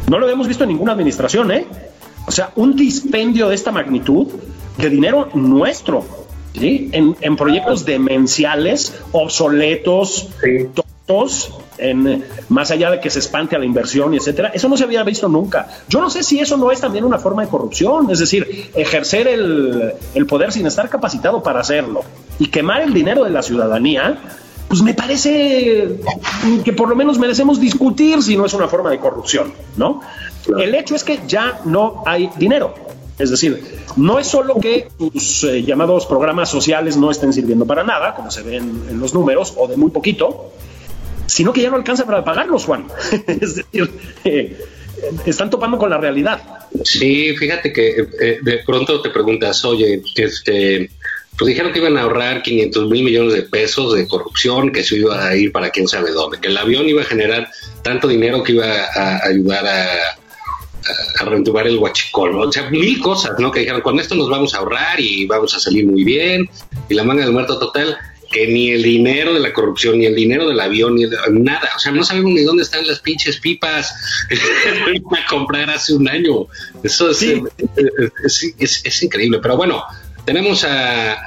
no 0.10 0.20
lo 0.20 0.30
hemos 0.30 0.48
visto 0.48 0.64
en 0.64 0.70
ninguna 0.70 0.94
administración, 0.94 1.52
¿eh? 1.52 1.66
O 2.28 2.32
sea, 2.32 2.52
un 2.56 2.76
dispendio 2.76 3.50
de 3.50 3.56
esta 3.56 3.72
magnitud 3.72 4.28
de 4.78 4.90
dinero 4.90 5.30
nuestro, 5.34 6.06
¿sí? 6.54 6.90
En, 6.92 7.36
proyectos 7.36 7.86
demenciales, 7.86 8.96
obsoletos, 9.12 10.30
tontos, 10.74 11.52
en, 11.78 12.26
más 12.50 12.72
allá 12.72 12.92
de 12.92 13.00
que 13.00 13.10
se 13.10 13.20
espante 13.20 13.56
a 13.56 13.60
la 13.60 13.66
inversión 13.66 14.14
y 14.14 14.18
etcétera, 14.18 14.52
eso 14.54 14.70
no 14.70 14.78
se 14.78 14.84
había 14.84 15.04
visto 15.04 15.28
nunca. 15.28 15.68
Yo 15.90 16.02
no 16.02 16.10
sé 16.10 16.24
si 16.24 16.40
eso 16.40 16.58
no 16.58 16.72
es 16.72 16.82
también 16.82 17.04
una 17.04 17.20
forma 17.20 17.44
de 17.44 17.50
corrupción, 17.50 18.10
es 18.12 18.20
decir, 18.20 18.70
ejercer 18.76 19.28
el, 19.28 19.94
el 20.14 20.26
poder 20.26 20.52
sin 20.52 20.66
estar 20.66 20.90
capacitado 20.90 21.42
para 21.44 21.62
hacerlo 21.62 22.04
y 22.40 22.48
quemar 22.48 22.82
el 22.82 22.94
dinero 22.94 23.24
de 23.24 23.30
la 23.30 23.42
ciudadanía 23.42 24.20
pues 24.68 24.82
me 24.82 24.96
parece 24.96 26.00
que 26.66 26.74
por 26.74 26.90
lo 26.90 26.96
menos 26.96 27.20
merecemos 27.20 27.60
discutir 27.60 28.24
si 28.24 28.36
no 28.36 28.46
es 28.46 28.56
una 28.56 28.68
forma 28.68 28.90
de 28.90 28.98
corrupción, 28.98 29.54
¿no? 29.78 30.02
El 30.58 30.74
hecho 30.74 30.96
es 30.96 31.04
que 31.04 31.20
ya 31.28 31.62
no 31.66 32.02
hay 32.08 32.32
dinero. 32.38 32.74
Es 33.20 33.30
decir, 33.30 33.78
no 33.96 34.18
es 34.18 34.26
solo 34.26 34.56
que 34.56 34.88
tus 34.98 35.44
eh, 35.44 35.62
llamados 35.62 36.08
programas 36.08 36.50
sociales 36.50 36.98
no 36.98 37.12
estén 37.12 37.32
sirviendo 37.32 37.68
para 37.68 37.84
nada, 37.84 38.16
como 38.16 38.32
se 38.32 38.42
ven 38.42 38.86
en 38.90 39.00
los 39.00 39.14
números, 39.14 39.54
o 39.56 39.68
de 39.68 39.78
muy 39.78 39.92
poquito, 39.92 40.52
sino 41.34 41.52
que 41.52 41.62
ya 41.62 41.72
no 41.72 41.78
alcanza 41.78 42.06
para 42.06 42.24
pagarlos, 42.24 42.66
Juan. 42.66 42.86
es 43.28 43.56
decir, 43.56 43.90
eh, 44.24 44.56
están 45.26 45.50
topando 45.50 45.80
con 45.80 45.90
la 45.90 45.98
realidad. 45.98 46.40
Sí, 46.84 47.36
fíjate 47.36 47.74
que 47.74 48.08
eh, 48.22 48.40
de 48.40 48.58
pronto 48.64 49.02
te 49.02 49.10
preguntas, 49.10 49.66
oye, 49.66 50.04
este, 50.16 50.92
pues 51.36 51.48
dijeron 51.48 51.74
que 51.74 51.80
iban 51.80 51.98
a 51.98 52.04
ahorrar 52.04 52.44
500 52.44 52.88
mil 52.88 53.04
millones 53.04 53.34
de 53.34 53.42
pesos 53.42 53.96
de 53.96 54.08
corrupción, 54.08 54.72
que 54.72 54.84
se 54.84 54.98
iba 54.98 55.26
a 55.26 55.36
ir 55.36 55.52
para 55.52 55.72
quién 55.72 55.88
sabe 55.88 56.12
dónde, 56.12 56.40
que 56.40 56.50
el 56.50 56.58
avión 56.58 56.88
iba 56.88 57.02
a 57.02 57.06
generar 57.06 57.50
tanto 57.82 58.08
dinero 58.08 58.44
que 58.44 58.52
iba 58.52 58.68
a 58.68 59.26
ayudar 59.26 59.66
a, 59.66 59.86
a, 61.20 61.64
el 61.66 61.78
huachicol, 61.80 62.36
o 62.36 62.52
sea, 62.52 62.70
mil 62.70 63.00
cosas, 63.02 63.40
¿no? 63.40 63.52
Que 63.52 63.62
dijeron, 63.62 63.82
con 63.82 64.00
esto 64.00 64.14
nos 64.14 64.30
vamos 64.30 64.54
a 64.54 64.60
ahorrar 64.60 65.00
y 65.00 65.26
vamos 65.26 65.56
a 65.56 65.60
salir 65.60 65.88
muy 65.88 66.04
bien, 66.04 66.48
y 66.90 66.94
la 66.94 67.04
manga 67.04 67.26
de 67.26 67.32
muerto 67.32 67.58
total, 67.58 67.98
que 68.34 68.48
ni 68.48 68.72
el 68.72 68.84
dinero 68.84 69.34
de 69.34 69.40
la 69.40 69.54
corrupción, 69.54 70.00
ni 70.00 70.06
el 70.08 70.16
dinero 70.16 70.48
del 70.48 70.60
avión, 70.60 70.96
ni 70.96 71.06
nada, 71.06 71.70
o 71.76 71.80
sea, 71.80 71.92
no 71.92 72.04
sabemos 72.04 72.32
ni 72.32 72.42
dónde 72.42 72.64
están 72.64 72.86
las 72.86 73.00
pinches 73.00 73.40
pipas 73.40 73.94
a 74.32 75.30
comprar 75.30 75.70
hace 75.70 75.94
un 75.94 76.10
año. 76.10 76.48
Eso 76.84 77.12
es, 77.12 77.22
es, 77.22 78.82
es 78.84 79.04
increíble, 79.04 79.40
pero 79.42 79.56
bueno, 79.56 79.84
tenemos 80.26 80.64
a, 80.64 81.18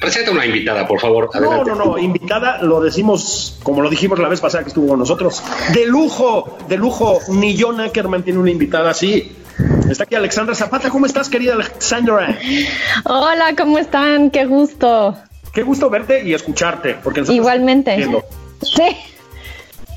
presenta 0.00 0.30
una 0.32 0.44
invitada, 0.44 0.86
por 0.86 1.00
favor. 1.00 1.30
No, 1.40 1.64
no, 1.64 1.74
no, 1.74 1.98
invitada, 1.98 2.62
lo 2.62 2.80
decimos 2.80 3.58
como 3.62 3.80
lo 3.80 3.88
dijimos 3.88 4.18
la 4.18 4.28
vez 4.28 4.40
pasada 4.40 4.64
que 4.64 4.68
estuvo 4.68 4.88
con 4.88 4.98
nosotros. 4.98 5.42
De 5.72 5.86
lujo, 5.86 6.58
de 6.68 6.76
lujo. 6.76 7.20
Ni 7.28 7.58
John 7.58 7.80
Ackerman 7.80 8.22
tiene 8.22 8.38
una 8.38 8.50
invitada 8.50 8.90
así. 8.90 9.36
Está 9.88 10.04
aquí 10.04 10.14
Alexandra 10.14 10.54
Zapata. 10.54 10.90
¿Cómo 10.90 11.06
estás, 11.06 11.28
querida 11.28 11.54
Alexandra? 11.54 12.38
Hola, 13.04 13.54
¿cómo 13.56 13.78
están? 13.78 14.30
Qué 14.30 14.46
gusto. 14.46 15.16
Qué 15.52 15.62
gusto 15.62 15.90
verte 15.90 16.22
y 16.24 16.34
escucharte. 16.34 16.96
Porque 17.02 17.22
Igualmente. 17.28 18.08
Sí. 18.62 18.96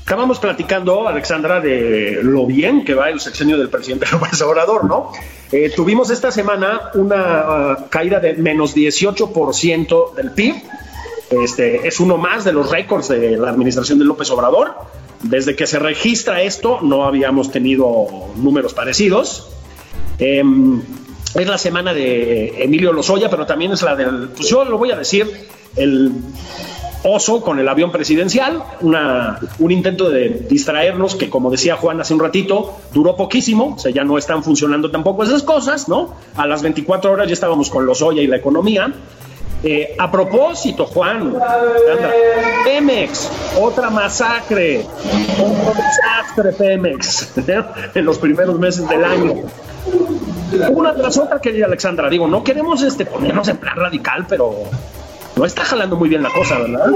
Estábamos 0.04 0.38
platicando, 0.38 1.08
Alexandra, 1.08 1.60
de 1.60 2.20
lo 2.22 2.44
bien 2.46 2.84
que 2.84 2.94
va 2.94 3.08
el 3.08 3.20
sexenio 3.20 3.56
del 3.56 3.70
presidente 3.70 4.06
López 4.12 4.40
Obrador, 4.42 4.84
¿no? 4.84 5.12
Eh, 5.50 5.72
tuvimos 5.74 6.10
esta 6.10 6.30
semana 6.30 6.90
una 6.94 7.76
uh, 7.78 7.88
caída 7.88 8.20
de 8.20 8.34
menos 8.34 8.76
18% 8.76 10.14
del 10.14 10.32
PIB. 10.32 10.56
Este, 11.30 11.88
es 11.88 12.00
uno 12.00 12.18
más 12.18 12.44
de 12.44 12.52
los 12.52 12.70
récords 12.70 13.08
de 13.08 13.36
la 13.36 13.50
administración 13.50 13.98
de 13.98 14.04
López 14.04 14.30
Obrador. 14.30 14.74
Desde 15.22 15.56
que 15.56 15.66
se 15.66 15.78
registra 15.78 16.42
esto, 16.42 16.80
no 16.82 17.06
habíamos 17.06 17.50
tenido 17.50 18.06
números 18.36 18.74
parecidos. 18.74 19.48
Em, 20.18 20.82
es 21.34 21.46
la 21.46 21.58
semana 21.58 21.92
de 21.92 22.62
Emilio 22.62 22.92
Lozoya, 22.92 23.28
pero 23.28 23.46
también 23.46 23.72
es 23.72 23.82
la 23.82 23.96
del, 23.96 24.28
pues 24.28 24.48
yo 24.48 24.64
lo 24.64 24.78
voy 24.78 24.92
a 24.92 24.96
decir, 24.96 25.30
el 25.76 26.12
oso 27.04 27.42
con 27.42 27.58
el 27.58 27.68
avión 27.68 27.92
presidencial, 27.92 28.62
una, 28.80 29.38
un 29.58 29.70
intento 29.70 30.08
de 30.08 30.46
distraernos 30.48 31.14
que, 31.14 31.28
como 31.28 31.50
decía 31.50 31.76
Juan 31.76 32.00
hace 32.00 32.14
un 32.14 32.20
ratito, 32.20 32.78
duró 32.92 33.14
poquísimo, 33.14 33.74
o 33.74 33.78
sea, 33.78 33.92
ya 33.92 34.04
no 34.04 34.16
están 34.16 34.42
funcionando 34.42 34.90
tampoco 34.90 35.22
esas 35.22 35.42
cosas, 35.42 35.88
¿no? 35.88 36.14
A 36.36 36.46
las 36.46 36.62
24 36.62 37.12
horas 37.12 37.26
ya 37.28 37.34
estábamos 37.34 37.68
con 37.68 37.84
los 37.84 38.00
Oya 38.00 38.22
y 38.22 38.26
la 38.26 38.36
economía. 38.36 38.92
Eh, 39.66 39.94
a 39.98 40.10
propósito, 40.10 40.84
Juan, 40.84 41.34
Pemex, 42.64 43.30
otra 43.58 43.88
masacre, 43.88 44.84
otro 45.38 45.72
desastre 45.72 46.52
Pemex 46.52 47.32
en 47.94 48.04
los 48.04 48.18
primeros 48.18 48.58
meses 48.58 48.86
del 48.86 49.02
año. 49.02 49.34
Una 50.70 50.94
tras 50.94 51.16
otra, 51.16 51.40
querida 51.40 51.64
Alexandra, 51.64 52.10
digo, 52.10 52.28
no 52.28 52.44
queremos 52.44 52.82
este, 52.82 53.06
ponernos 53.06 53.48
en 53.48 53.56
plan 53.56 53.74
radical, 53.76 54.26
pero 54.28 54.54
no 55.34 55.46
está 55.46 55.64
jalando 55.64 55.96
muy 55.96 56.10
bien 56.10 56.22
la 56.22 56.30
cosa, 56.30 56.58
¿verdad? 56.58 56.86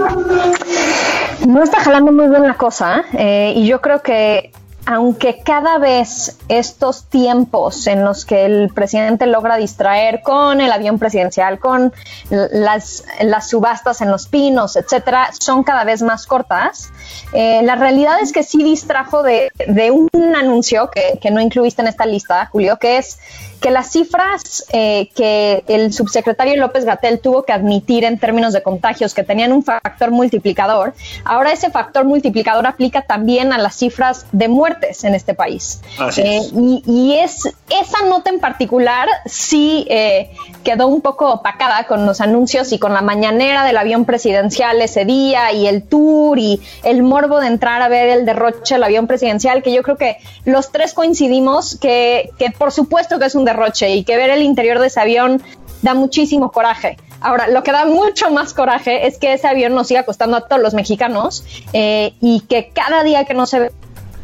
No 1.46 1.62
está 1.62 1.80
jalando 1.80 2.12
muy 2.12 2.28
bien 2.28 2.42
la 2.42 2.54
cosa 2.54 3.04
eh, 3.14 3.54
y 3.56 3.66
yo 3.66 3.80
creo 3.80 4.02
que 4.02 4.52
aunque 4.90 5.42
cada 5.44 5.76
vez 5.76 6.38
estos 6.48 7.04
tiempos 7.10 7.86
en 7.86 8.06
los 8.06 8.24
que 8.24 8.46
el 8.46 8.70
presidente 8.72 9.26
logra 9.26 9.58
distraer 9.58 10.22
con 10.22 10.62
el 10.62 10.72
avión 10.72 10.98
presidencial, 10.98 11.58
con 11.58 11.92
las, 12.30 13.04
subastas 13.46 14.00
en 14.00 14.10
los 14.10 14.28
pinos, 14.28 14.76
etcétera, 14.76 15.28
son 15.38 15.62
cada 15.62 15.84
vez 15.84 16.00
más 16.00 16.26
cortas, 16.26 16.90
eh, 17.34 17.60
la 17.64 17.76
realidad 17.76 18.18
es 18.22 18.32
que 18.32 18.42
sí 18.42 18.64
distrajo 18.64 19.22
de, 19.22 19.52
de 19.66 19.90
un 19.90 20.08
anuncio 20.34 20.88
que, 20.88 21.18
que, 21.20 21.30
no 21.30 21.42
incluiste 21.42 21.82
en 21.82 21.88
esta 21.88 22.06
lista, 22.06 22.46
Julio, 22.46 22.78
que 22.78 22.96
es 22.96 23.18
que 23.60 23.70
las 23.70 23.90
cifras 23.90 24.64
eh, 24.72 25.08
que 25.14 25.64
el 25.68 25.92
subsecretario 25.92 26.56
López 26.56 26.84
Gatel 26.84 27.20
tuvo 27.20 27.42
que 27.42 27.52
admitir 27.52 28.04
en 28.04 28.18
términos 28.18 28.52
de 28.52 28.62
contagios, 28.62 29.14
que 29.14 29.24
tenían 29.24 29.52
un 29.52 29.62
factor 29.62 30.10
multiplicador, 30.10 30.94
ahora 31.24 31.52
ese 31.52 31.70
factor 31.70 32.04
multiplicador 32.04 32.66
aplica 32.66 33.02
también 33.02 33.52
a 33.52 33.58
las 33.58 33.76
cifras 33.76 34.26
de 34.32 34.48
muertes 34.48 35.04
en 35.04 35.14
este 35.14 35.34
país. 35.34 35.80
Eh, 36.16 36.40
y, 36.86 37.14
es 37.18 37.48
esa 37.70 38.04
nota 38.08 38.30
en 38.30 38.38
particular 38.38 39.08
sí 39.26 39.86
eh, 39.88 40.30
quedó 40.62 40.86
un 40.86 41.00
poco 41.00 41.32
opacada 41.32 41.84
con 41.86 42.06
los 42.06 42.20
anuncios 42.20 42.72
y 42.72 42.78
con 42.78 42.92
la 42.92 43.02
mañanera 43.02 43.64
del 43.64 43.76
avión 43.76 44.04
presidencial 44.04 44.80
ese 44.80 45.04
día 45.04 45.52
y 45.52 45.66
el 45.66 45.82
tour 45.82 46.38
y 46.38 46.60
el 46.84 47.02
morbo 47.02 47.40
de 47.40 47.48
entrar 47.48 47.82
a 47.82 47.88
ver 47.88 48.08
el 48.08 48.26
derroche 48.26 48.74
del 48.74 48.84
avión 48.84 49.06
presidencial, 49.06 49.62
que 49.62 49.72
yo 49.72 49.82
creo 49.82 49.96
que 49.96 50.18
los 50.44 50.70
tres 50.70 50.92
coincidimos 50.94 51.78
que, 51.80 52.30
que 52.38 52.50
por 52.50 52.72
supuesto 52.72 53.18
que 53.18 53.26
es 53.26 53.34
un 53.34 53.44
derroche 53.48 53.94
y 53.94 54.04
que 54.04 54.16
ver 54.16 54.30
el 54.30 54.42
interior 54.42 54.78
de 54.78 54.88
ese 54.88 55.00
avión 55.00 55.42
da 55.82 55.94
muchísimo 55.94 56.50
coraje. 56.50 56.96
Ahora, 57.20 57.48
lo 57.48 57.62
que 57.62 57.72
da 57.72 57.84
mucho 57.84 58.30
más 58.30 58.54
coraje 58.54 59.06
es 59.06 59.18
que 59.18 59.32
ese 59.32 59.48
avión 59.48 59.74
nos 59.74 59.88
siga 59.88 60.04
costando 60.04 60.36
a 60.36 60.46
todos 60.46 60.62
los 60.62 60.74
mexicanos 60.74 61.44
eh, 61.72 62.14
y 62.20 62.40
que 62.42 62.70
cada 62.72 63.02
día 63.02 63.24
que 63.24 63.34
no 63.34 63.46
se 63.46 63.72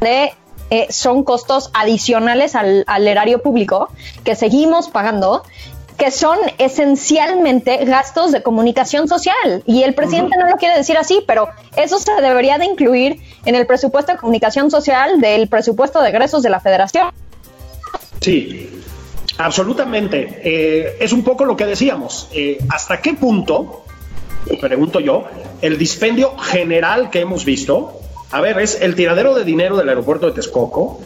ve 0.00 0.32
eh, 0.70 0.86
son 0.90 1.24
costos 1.24 1.70
adicionales 1.74 2.54
al, 2.54 2.84
erario 2.86 3.42
público 3.42 3.88
que 4.24 4.34
seguimos 4.34 4.88
pagando 4.88 5.42
que 5.96 6.10
son 6.10 6.38
esencialmente 6.58 7.84
gastos 7.84 8.32
de 8.32 8.42
comunicación 8.42 9.06
social. 9.06 9.62
Y 9.64 9.84
el 9.84 9.94
presidente 9.94 10.36
no 10.36 10.48
lo 10.48 10.56
quiere 10.56 10.76
decir 10.76 10.98
así, 10.98 11.22
pero 11.24 11.48
eso 11.76 12.00
se 12.00 12.12
debería 12.20 12.58
de 12.58 12.64
incluir 12.64 13.20
en 13.44 13.54
el 13.54 13.64
presupuesto 13.66 14.12
de 14.12 14.18
comunicación 14.18 14.72
social 14.72 15.20
del 15.20 15.48
presupuesto 15.48 16.00
de 16.00 16.08
egresos 16.08 16.42
de 16.42 16.50
la 16.50 16.58
federación. 16.58 17.10
Sí, 18.20 18.83
Absolutamente. 19.38 20.40
Eh, 20.44 20.96
es 21.00 21.12
un 21.12 21.22
poco 21.24 21.44
lo 21.44 21.56
que 21.56 21.66
decíamos. 21.66 22.28
Eh, 22.32 22.58
¿Hasta 22.68 23.00
qué 23.00 23.14
punto, 23.14 23.84
pregunto 24.60 25.00
yo, 25.00 25.24
el 25.60 25.78
dispendio 25.78 26.36
general 26.38 27.10
que 27.10 27.20
hemos 27.20 27.44
visto, 27.44 28.00
a 28.30 28.40
ver, 28.40 28.58
es 28.58 28.80
el 28.80 28.94
tiradero 28.94 29.34
de 29.34 29.44
dinero 29.44 29.76
del 29.76 29.88
aeropuerto 29.88 30.26
de 30.26 30.32
Texcoco, 30.32 31.00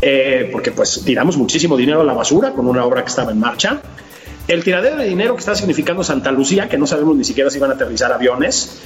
eh, 0.00 0.48
porque 0.50 0.72
pues 0.72 1.02
tiramos 1.04 1.36
muchísimo 1.36 1.76
dinero 1.76 2.00
a 2.00 2.04
la 2.04 2.12
basura 2.12 2.52
con 2.52 2.66
una 2.66 2.84
obra 2.84 3.02
que 3.02 3.08
estaba 3.08 3.30
en 3.32 3.38
marcha, 3.38 3.80
el 4.48 4.64
tiradero 4.64 4.96
de 4.96 5.06
dinero 5.06 5.34
que 5.34 5.40
está 5.40 5.54
significando 5.54 6.02
Santa 6.02 6.32
Lucía, 6.32 6.68
que 6.68 6.76
no 6.76 6.86
sabemos 6.86 7.16
ni 7.16 7.24
siquiera 7.24 7.48
si 7.50 7.58
van 7.58 7.70
a 7.70 7.74
aterrizar 7.74 8.12
aviones, 8.12 8.80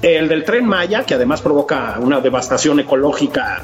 el 0.00 0.28
del 0.28 0.44
tren 0.44 0.66
Maya, 0.66 1.04
que 1.04 1.14
además 1.14 1.40
provoca 1.40 1.98
una 2.00 2.20
devastación 2.20 2.80
ecológica 2.80 3.62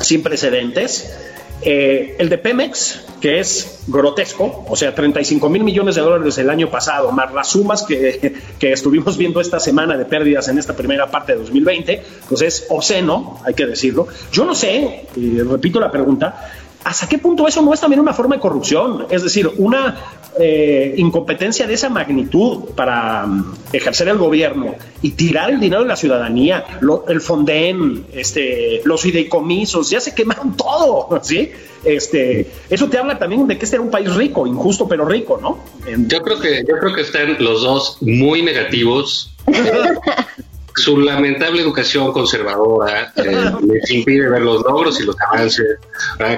sin 0.00 0.22
precedentes, 0.22 1.16
eh, 1.64 2.16
el 2.18 2.28
de 2.28 2.38
Pemex, 2.38 3.04
que 3.20 3.38
es 3.38 3.84
grotesco, 3.86 4.64
o 4.68 4.76
sea, 4.76 4.94
35 4.94 5.48
mil 5.48 5.62
millones 5.62 5.94
de 5.94 6.00
dólares 6.00 6.36
el 6.38 6.50
año 6.50 6.70
pasado, 6.70 7.12
más 7.12 7.32
las 7.32 7.48
sumas 7.50 7.84
que, 7.84 8.34
que, 8.58 8.72
estuvimos 8.72 9.16
viendo 9.16 9.40
esta 9.40 9.60
semana 9.60 9.96
de 9.96 10.04
pérdidas 10.04 10.48
en 10.48 10.58
esta 10.58 10.74
primera 10.74 11.10
parte 11.10 11.32
de 11.32 11.38
2020, 11.38 12.02
pues 12.28 12.42
es 12.42 12.66
obsceno, 12.68 13.40
hay 13.44 13.54
que 13.54 13.66
decirlo. 13.66 14.08
Yo 14.32 14.44
no 14.44 14.54
sé, 14.54 15.06
y 15.16 15.40
repito 15.40 15.78
la 15.78 15.90
pregunta, 15.90 16.52
¿hasta 16.84 17.08
qué 17.08 17.18
punto 17.18 17.46
eso 17.46 17.62
no 17.62 17.72
es 17.72 17.80
también 17.80 18.00
una 18.00 18.12
forma 18.12 18.36
de 18.36 18.40
corrupción? 18.40 19.06
Es 19.10 19.22
decir, 19.22 19.50
una 19.56 19.96
eh, 20.38 20.94
incompetencia 20.96 21.66
de 21.66 21.74
esa 21.74 21.88
magnitud 21.88 22.70
para 22.74 23.26
mm, 23.26 23.54
ejercer 23.72 24.08
el 24.08 24.18
gobierno 24.18 24.74
y 25.00 25.12
tirar 25.12 25.50
el 25.50 25.60
dinero 25.60 25.82
de 25.82 25.88
la 25.88 25.96
ciudadanía, 25.96 26.64
el 27.08 27.20
Fonden, 27.20 28.06
este, 28.12 28.80
los 28.84 29.02
fideicomisos, 29.02 29.90
ya 29.90 30.00
se 30.00 30.14
quemaron 30.14 30.56
todo, 30.56 31.08
¿sí? 31.22 31.50
Este, 31.84 32.48
eso 32.70 32.88
te 32.88 32.98
habla 32.98 33.18
también 33.18 33.46
de 33.48 33.58
que 33.58 33.64
este 33.64 33.76
era 33.76 33.82
un 33.82 33.90
país 33.90 34.14
rico, 34.14 34.46
injusto 34.46 34.86
pero 34.86 35.04
rico, 35.04 35.38
¿no? 35.42 35.58
Yo 36.06 36.22
creo 36.22 36.38
que, 36.38 36.64
yo 36.66 36.76
creo 36.78 36.94
que 36.94 37.00
están 37.00 37.36
los 37.40 37.62
dos 37.62 37.98
muy 38.00 38.42
negativos. 38.42 39.34
su 40.74 40.98
lamentable 40.98 41.62
educación 41.62 42.12
conservadora 42.12 43.12
eh, 43.16 43.50
les 43.66 43.90
impide 43.90 44.28
ver 44.28 44.42
los 44.42 44.62
logros 44.62 45.00
y 45.00 45.04
los 45.04 45.16
avances, 45.20 45.78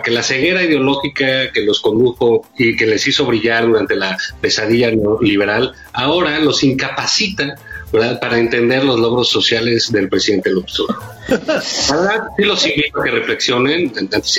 que 0.03 0.11
la 0.11 0.23
ceguera 0.23 0.63
ideológica 0.63 1.53
que 1.53 1.63
los 1.63 1.81
condujo 1.81 2.47
y 2.59 2.77
que 2.77 2.87
les 2.87 3.07
hizo 3.07 3.25
brillar 3.27 3.67
durante 3.67 3.97
la 3.97 4.17
pesadilla 4.41 4.91
liberal, 5.21 5.75
ahora 5.93 6.39
los 6.39 6.63
incapacita 6.63 7.57
para 8.21 8.39
entender 8.39 8.85
los 8.85 8.99
logros 8.99 9.29
sociales 9.29 9.91
del 9.93 10.09
presidente 10.09 10.51
López 10.51 10.81
Obrador. 10.81 11.03
sí 12.37 12.45
los 12.45 12.67
invito 12.67 13.01
a 13.01 13.05
que 13.05 13.11
reflexionen, 13.11 13.93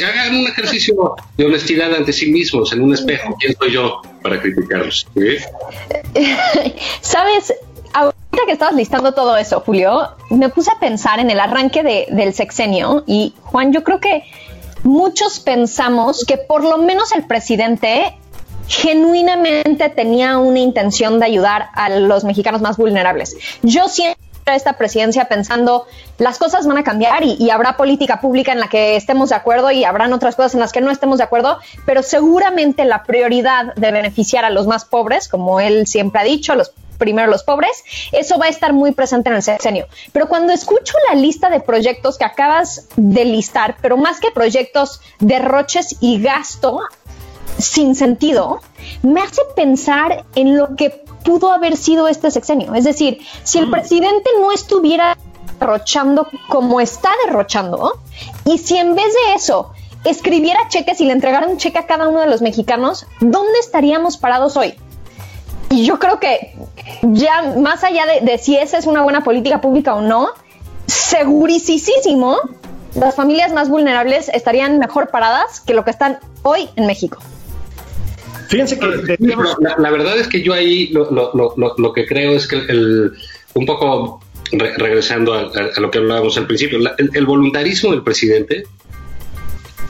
hagan 0.03 0.35
un 0.35 0.47
ejercicio 0.47 1.15
de 1.37 1.45
honestidad 1.45 1.93
ante 1.95 2.11
sí 2.11 2.31
mismos 2.31 2.73
en 2.73 2.81
un 2.81 2.93
espejo. 2.93 3.35
¿Quién 3.39 3.55
soy 3.57 3.71
yo 3.71 4.01
para 4.21 4.41
criticarlos? 4.41 5.07
¿Sabes? 7.01 7.53
Que 8.45 8.53
estabas 8.53 8.75
listando 8.75 9.13
todo 9.13 9.35
eso, 9.37 9.61
Julio, 9.65 10.09
me 10.29 10.49
puse 10.49 10.71
a 10.71 10.79
pensar 10.79 11.19
en 11.19 11.29
el 11.29 11.39
arranque 11.39 12.07
del 12.09 12.33
sexenio 12.33 13.03
y 13.05 13.33
Juan, 13.41 13.73
yo 13.73 13.83
creo 13.83 13.99
que 13.99 14.23
muchos 14.83 15.39
pensamos 15.39 16.25
que 16.25 16.37
por 16.37 16.63
lo 16.63 16.77
menos 16.77 17.11
el 17.11 17.25
presidente 17.25 18.15
genuinamente 18.67 19.89
tenía 19.89 20.37
una 20.37 20.59
intención 20.59 21.19
de 21.19 21.25
ayudar 21.25 21.69
a 21.73 21.89
los 21.89 22.23
mexicanos 22.23 22.61
más 22.61 22.77
vulnerables. 22.77 23.35
Yo 23.61 23.87
siempre 23.87 24.23
esta 24.45 24.73
presidencia 24.73 25.25
pensando 25.25 25.87
las 26.19 26.37
cosas 26.37 26.67
van 26.67 26.77
a 26.77 26.83
cambiar 26.83 27.23
y, 27.23 27.49
habrá 27.49 27.77
política 27.77 28.21
pública 28.21 28.51
en 28.51 28.59
la 28.59 28.67
que 28.67 28.95
estemos 28.95 29.29
de 29.29 29.35
acuerdo 29.35 29.71
y 29.71 29.85
habrán 29.85 30.13
otras 30.13 30.35
cosas 30.35 30.53
en 30.53 30.59
las 30.59 30.71
que 30.71 30.81
no 30.81 30.91
estemos 30.91 31.17
de 31.17 31.23
acuerdo, 31.23 31.57
pero 31.87 32.03
seguramente 32.03 32.85
la 32.85 33.03
prioridad 33.03 33.73
de 33.73 33.91
beneficiar 33.91 34.45
a 34.45 34.51
los 34.51 34.67
más 34.67 34.85
pobres, 34.85 35.27
como 35.27 35.59
él 35.59 35.87
siempre 35.87 36.21
ha 36.21 36.23
dicho, 36.23 36.53
los 36.53 36.71
primero 36.97 37.29
los 37.29 37.43
pobres, 37.43 37.83
eso 38.11 38.37
va 38.37 38.45
a 38.45 38.49
estar 38.49 38.73
muy 38.73 38.91
presente 38.91 39.29
en 39.29 39.35
el 39.35 39.43
sexenio. 39.43 39.87
Pero 40.11 40.27
cuando 40.27 40.53
escucho 40.53 40.93
la 41.09 41.15
lista 41.15 41.49
de 41.49 41.59
proyectos 41.59 42.17
que 42.17 42.25
acabas 42.25 42.87
de 42.95 43.25
listar, 43.25 43.77
pero 43.81 43.97
más 43.97 44.19
que 44.19 44.31
proyectos, 44.31 45.01
derroches 45.19 45.95
y 45.99 46.21
gasto 46.21 46.81
sin 47.57 47.95
sentido, 47.95 48.59
me 49.01 49.21
hace 49.21 49.41
pensar 49.55 50.25
en 50.35 50.57
lo 50.57 50.75
que 50.75 51.05
pudo 51.23 51.51
haber 51.51 51.77
sido 51.77 52.07
este 52.07 52.31
sexenio. 52.31 52.73
Es 52.75 52.83
decir, 52.83 53.19
si 53.43 53.59
el 53.59 53.67
mm. 53.67 53.71
presidente 53.71 54.29
no 54.39 54.51
estuviera 54.51 55.17
derrochando 55.59 56.27
como 56.49 56.81
está 56.81 57.11
derrochando, 57.25 57.99
y 58.43 58.57
si 58.57 58.77
en 58.77 58.95
vez 58.95 59.05
de 59.05 59.35
eso 59.35 59.71
escribiera 60.03 60.67
cheques 60.69 61.01
y 61.01 61.05
le 61.05 61.13
entregara 61.13 61.47
un 61.47 61.57
cheque 61.57 61.79
a 61.79 61.87
cada 61.87 62.07
uno 62.07 62.19
de 62.19 62.27
los 62.27 62.41
mexicanos, 62.41 63.07
¿dónde 63.19 63.59
estaríamos 63.59 64.17
parados 64.17 64.55
hoy? 64.55 64.75
Y 65.69 65.85
yo 65.85 65.99
creo 65.99 66.19
que 66.19 66.55
ya 67.01 67.53
más 67.57 67.83
allá 67.83 68.05
de, 68.21 68.37
si 68.37 68.55
esa 68.57 68.77
es 68.77 68.85
una 68.85 69.03
buena 69.03 69.23
política 69.23 69.61
pública 69.61 69.95
o 69.95 70.01
no, 70.01 70.29
segurísimo 70.87 72.37
las 72.95 73.15
familias 73.15 73.51
más 73.51 73.69
vulnerables 73.69 74.29
estarían 74.29 74.79
mejor 74.79 75.09
paradas 75.09 75.59
que 75.59 75.73
lo 75.73 75.83
que 75.83 75.91
están 75.91 76.17
hoy 76.43 76.69
en 76.75 76.87
México. 76.87 77.17
Fíjense 78.47 78.77
que 78.79 78.85
la, 78.85 79.89
verdad 79.89 80.17
es 80.17 80.27
que 80.27 80.41
yo 80.41 80.53
ahí 80.53 80.87
lo, 80.93 81.93
que 81.93 82.05
creo 82.05 82.33
es 82.33 82.47
que 82.47 82.57
el, 82.57 83.13
un 83.53 83.65
poco 83.65 84.21
regresando 84.51 85.33
a, 85.33 85.51
lo 85.79 85.91
que 85.91 85.97
hablábamos 85.97 86.37
al 86.37 86.45
principio, 86.45 86.79
el 86.97 87.25
voluntarismo 87.25 87.91
del 87.91 88.03
presidente 88.03 88.65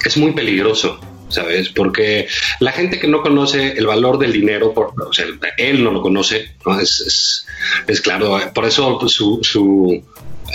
es 0.03 0.17
muy 0.17 0.31
peligroso. 0.31 0.99
¿Sabes? 1.29 1.69
Porque 1.69 2.27
la 2.59 2.71
gente 2.71 2.99
que 2.99 3.07
no 3.07 3.21
conoce 3.21 3.73
el 3.73 3.88
valor 3.88 4.17
del 4.17 4.33
dinero, 4.33 4.73
por, 4.73 4.93
o 5.01 5.13
sea, 5.13 5.25
él 5.57 5.83
no 5.83 5.91
lo 5.91 6.01
conoce, 6.01 6.51
¿no? 6.65 6.79
Es, 6.79 7.45
es, 7.88 8.01
claro, 8.01 8.39
por 8.53 8.65
eso 8.65 9.07
su, 9.07 9.39
su, 9.41 10.03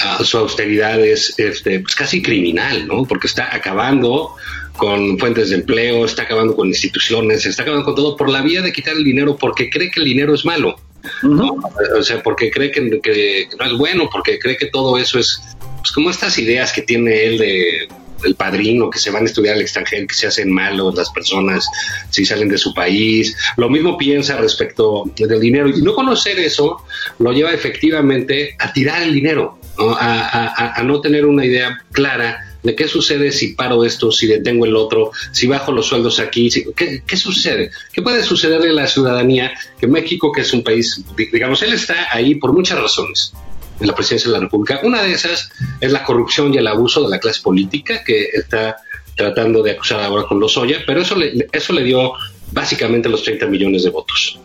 ah, 0.03 0.19
su 0.23 0.39
austeridad 0.39 1.01
es 1.01 1.39
este, 1.39 1.81
pues 1.81 1.95
casi 1.95 2.23
criminal, 2.23 2.87
¿no? 2.87 3.05
Porque 3.05 3.27
está 3.27 3.55
acabando 3.55 4.35
con 4.77 5.19
fuentes 5.19 5.51
de 5.51 5.57
empleo, 5.57 6.05
está 6.05 6.23
acabando 6.23 6.57
con 6.57 6.69
instituciones, 6.69 7.45
está 7.45 7.63
acabando 7.63 7.85
con 7.85 7.95
todo 7.95 8.17
por 8.17 8.31
la 8.31 8.41
vía 8.41 8.63
de 8.63 8.73
quitar 8.73 8.97
el 8.97 9.05
dinero 9.05 9.37
porque 9.37 9.69
cree 9.69 9.91
que 9.91 10.01
el 10.01 10.07
dinero 10.07 10.35
es 10.35 10.45
malo. 10.45 10.77
¿no? 11.23 11.57
O 11.99 12.03
sea, 12.03 12.23
porque 12.23 12.51
cree 12.51 12.71
que, 12.71 13.01
que, 13.01 13.49
no 13.59 13.65
es 13.65 13.73
bueno, 13.73 14.09
porque 14.11 14.39
cree 14.39 14.57
que 14.57 14.67
todo 14.67 14.99
eso 14.99 15.19
es 15.19 15.41
pues 15.79 15.93
como 15.93 16.11
estas 16.11 16.39
ideas 16.39 16.73
que 16.73 16.83
tiene 16.83 17.25
él 17.25 17.39
de 17.39 17.89
el 18.25 18.35
padrino, 18.35 18.91
que 18.91 18.99
se 18.99 19.11
van 19.11 19.25
a 19.25 19.27
estudiar 19.27 19.55
al 19.55 19.63
extranjero, 19.63 20.07
que 20.07 20.15
se 20.15 20.27
hacen 20.27 20.53
malos 20.53 20.95
las 20.95 21.11
personas 21.11 21.67
si 22.11 22.25
salen 22.25 22.49
de 22.49 22.59
su 22.59 22.75
país. 22.75 23.37
Lo 23.57 23.69
mismo 23.69 23.97
piensa 23.97 24.37
respecto 24.37 25.05
del 25.17 25.41
dinero. 25.41 25.69
Y 25.69 25.83
no 25.83 25.95
conocer 25.95 26.39
eso 26.39 26.85
lo 27.19 27.33
lleva 27.33 27.53
efectivamente 27.53 28.57
a 28.59 28.73
tirar 28.73 29.03
el 29.03 29.15
dinero, 29.15 29.59
A, 29.79 30.83
no 30.85 31.01
tener 31.01 31.25
una 31.25 31.45
idea 31.45 31.83
clara 31.93 32.47
de 32.63 32.75
qué 32.75 32.89
sucede 32.89 33.33
si 33.33 33.55
paro 33.55 33.85
esto, 33.85 34.13
si 34.13 34.27
detengo 34.27 34.67
el 34.67 34.77
otro, 34.77 35.13
si 35.33 35.47
bajo 35.47 35.73
los 35.73 35.87
sueldos 35.87 36.21
aquí, 36.21 36.51
¿qué, 36.77 37.03
¿qué, 37.07 37.17
sucede? 37.17 37.71
¿Qué 37.93 38.03
puede 38.03 38.23
sucederle 38.23 38.71
a 38.71 38.75
la 38.75 38.87
ciudadanía 38.87 39.53
que 39.79 39.87
México, 39.87 40.31
que 40.31 40.43
es 40.43 40.53
un 40.53 40.63
país, 40.63 41.03
digamos, 41.17 41.63
él 41.63 41.73
está 41.73 42.09
ahí 42.11 42.35
por 42.35 42.53
muchas 42.53 42.79
razones 42.79 43.33
la 43.81 43.95
presidencia 43.95 44.31
de 44.31 44.37
la 44.37 44.45
República. 44.45 44.81
Una 44.83 45.03
de 45.03 45.13
esas 45.13 45.51
es 45.81 45.93
la 45.93 46.05
corrupción 46.05 46.53
y 46.55 46.59
el 46.59 46.67
abuso 46.67 47.03
de 47.03 47.11
la 47.11 47.19
clase 47.19 47.41
política 47.43 48.03
que 48.05 48.29
está 48.33 48.77
tratando 49.17 49.63
de 49.63 49.73
acusar 49.73 50.01
ahora 50.01 50.25
con 50.27 50.41
Lozoya, 50.41 50.83
pero 50.87 51.03
eso 51.03 51.15
le, 51.15 51.49
eso 51.53 51.73
le 51.73 51.83
dio 51.83 52.13
básicamente 52.53 53.09
los 53.09 53.23
30 53.23 53.47
millones 53.47 53.85
de 53.85 53.91
votos. 53.91 54.39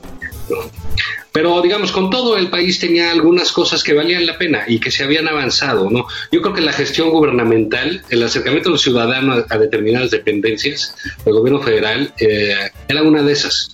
Pero 1.31 1.61
digamos, 1.61 1.91
con 1.91 2.09
todo 2.09 2.37
el 2.37 2.49
país 2.49 2.79
tenía 2.79 3.11
algunas 3.11 3.51
cosas 3.51 3.83
que 3.83 3.93
valían 3.93 4.25
la 4.25 4.37
pena 4.37 4.63
y 4.67 4.79
que 4.79 4.91
se 4.91 5.03
habían 5.03 5.27
avanzado, 5.27 5.89
¿no? 5.89 6.07
Yo 6.31 6.41
creo 6.41 6.53
que 6.53 6.61
la 6.61 6.71
gestión 6.71 7.09
gubernamental, 7.09 8.03
el 8.09 8.23
acercamiento 8.23 8.69
de 8.69 8.73
los 8.73 8.81
ciudadanos 8.81 9.45
a 9.49 9.57
determinadas 9.57 10.11
dependencias 10.11 10.95
del 11.25 11.33
gobierno 11.33 11.61
federal, 11.61 12.13
eh, 12.19 12.69
era 12.87 13.03
una 13.03 13.21
de 13.21 13.33
esas. 13.33 13.73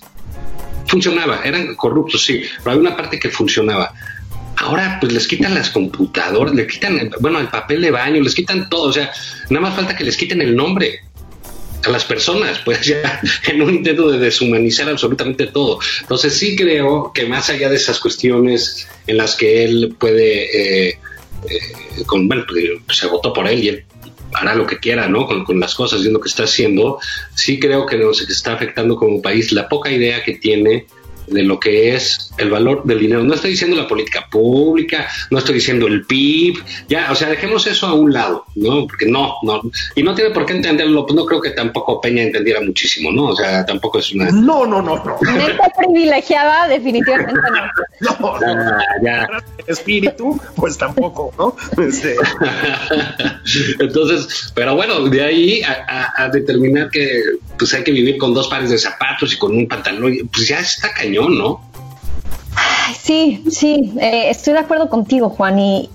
Funcionaba, 0.86 1.40
eran 1.44 1.74
corruptos, 1.76 2.24
sí, 2.24 2.42
pero 2.58 2.72
había 2.72 2.88
una 2.88 2.96
parte 2.96 3.18
que 3.18 3.30
funcionaba. 3.30 3.94
Ahora 4.62 4.98
pues 5.00 5.12
les 5.12 5.26
quitan 5.26 5.54
las 5.54 5.70
computadoras, 5.70 6.54
les 6.54 6.68
quitan, 6.68 7.10
bueno, 7.18 7.40
el 7.40 7.48
papel 7.48 7.82
de 7.82 7.90
baño, 7.90 8.22
les 8.22 8.32
quitan 8.32 8.68
todo, 8.70 8.90
o 8.90 8.92
sea, 8.92 9.12
nada 9.50 9.60
más 9.60 9.74
falta 9.74 9.96
que 9.96 10.04
les 10.04 10.16
quiten 10.16 10.40
el 10.40 10.54
nombre 10.54 11.00
a 11.84 11.90
las 11.90 12.04
personas, 12.04 12.60
pues 12.64 12.80
ya 12.86 13.20
en 13.48 13.60
un 13.60 13.74
intento 13.74 14.08
de 14.08 14.20
deshumanizar 14.20 14.88
absolutamente 14.88 15.48
todo. 15.48 15.80
Entonces 16.02 16.38
sí 16.38 16.54
creo 16.54 17.12
que 17.12 17.26
más 17.26 17.50
allá 17.50 17.68
de 17.68 17.74
esas 17.74 17.98
cuestiones 17.98 18.86
en 19.08 19.16
las 19.16 19.34
que 19.34 19.64
él 19.64 19.96
puede, 19.98 20.90
eh, 20.90 20.98
eh, 21.50 22.04
con, 22.06 22.28
bueno, 22.28 22.44
pues, 22.46 22.98
se 22.98 23.08
votó 23.08 23.32
por 23.32 23.48
él 23.48 23.64
y 23.64 23.68
él 23.68 23.84
hará 24.32 24.54
lo 24.54 24.64
que 24.64 24.78
quiera, 24.78 25.08
¿no? 25.08 25.26
Con, 25.26 25.44
con, 25.44 25.58
las 25.58 25.74
cosas 25.74 26.02
y 26.02 26.10
lo 26.10 26.20
que 26.20 26.28
está 26.28 26.44
haciendo, 26.44 27.00
sí 27.34 27.58
creo 27.58 27.84
que 27.84 27.96
nos 27.96 28.20
está 28.20 28.52
afectando 28.52 28.94
como 28.94 29.20
país 29.20 29.50
la 29.50 29.68
poca 29.68 29.90
idea 29.90 30.22
que 30.22 30.34
tiene 30.34 30.86
de 31.26 31.42
lo 31.42 31.58
que 31.58 31.94
es 31.94 32.32
el 32.38 32.50
valor 32.50 32.84
del 32.84 33.00
dinero. 33.00 33.22
No 33.22 33.34
estoy 33.34 33.50
diciendo 33.50 33.76
la 33.76 33.88
política 33.88 34.26
pública, 34.30 35.08
no 35.30 35.38
estoy 35.38 35.56
diciendo 35.56 35.86
el 35.86 36.04
PIB, 36.04 36.62
ya, 36.88 37.10
o 37.10 37.14
sea, 37.14 37.28
dejemos 37.28 37.66
eso 37.66 37.86
a 37.86 37.94
un 37.94 38.12
lado, 38.12 38.44
¿no? 38.54 38.86
Porque 38.86 39.06
no, 39.06 39.34
no, 39.42 39.62
y 39.94 40.02
no 40.02 40.14
tiene 40.14 40.30
por 40.30 40.46
qué 40.46 40.54
entenderlo, 40.54 41.06
pues 41.06 41.16
no 41.16 41.24
creo 41.26 41.40
que 41.40 41.50
tampoco 41.50 42.00
Peña 42.00 42.22
entendiera 42.22 42.60
muchísimo, 42.60 43.12
¿no? 43.12 43.26
O 43.26 43.36
sea, 43.36 43.64
tampoco 43.64 43.98
es 43.98 44.12
una... 44.12 44.30
No, 44.30 44.66
no, 44.66 44.82
no, 44.82 44.96
no. 44.96 45.18
Neta 45.36 45.70
privilegiada, 45.76 46.68
definitivamente 46.68 47.40
no. 48.00 48.12
No, 48.22 48.38
no, 48.38 48.78
ya. 49.02 49.28
Espíritu, 49.66 50.40
pues 50.56 50.76
tampoco, 50.76 51.32
¿no? 51.38 51.56
Este... 51.82 52.16
Entonces, 53.78 54.52
pero 54.54 54.74
bueno, 54.74 55.08
de 55.08 55.22
ahí 55.22 55.62
a, 55.62 55.84
a, 56.16 56.24
a, 56.24 56.28
determinar 56.28 56.90
que 56.90 57.22
pues 57.58 57.72
hay 57.74 57.84
que 57.84 57.92
vivir 57.92 58.18
con 58.18 58.34
dos 58.34 58.48
pares 58.48 58.70
de 58.70 58.78
zapatos 58.78 59.32
y 59.32 59.38
con 59.38 59.56
un 59.56 59.68
pantalón, 59.68 60.28
pues 60.32 60.48
ya 60.48 60.60
está 60.60 60.92
cañón, 60.92 61.21
¿no? 61.28 61.60
Sí, 63.02 63.42
sí, 63.50 63.92
eh, 64.00 64.30
estoy 64.30 64.52
de 64.52 64.60
acuerdo 64.60 64.88
contigo, 64.88 65.28
Juan, 65.30 65.58
y, 65.58 65.90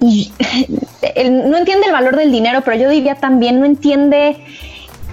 no 0.00 1.56
entiende 1.56 1.86
el 1.86 1.92
valor 1.92 2.16
del 2.16 2.30
dinero, 2.30 2.60
pero 2.62 2.76
yo 2.76 2.90
diría 2.90 3.14
también 3.14 3.60
no 3.60 3.66
entiende 3.66 4.36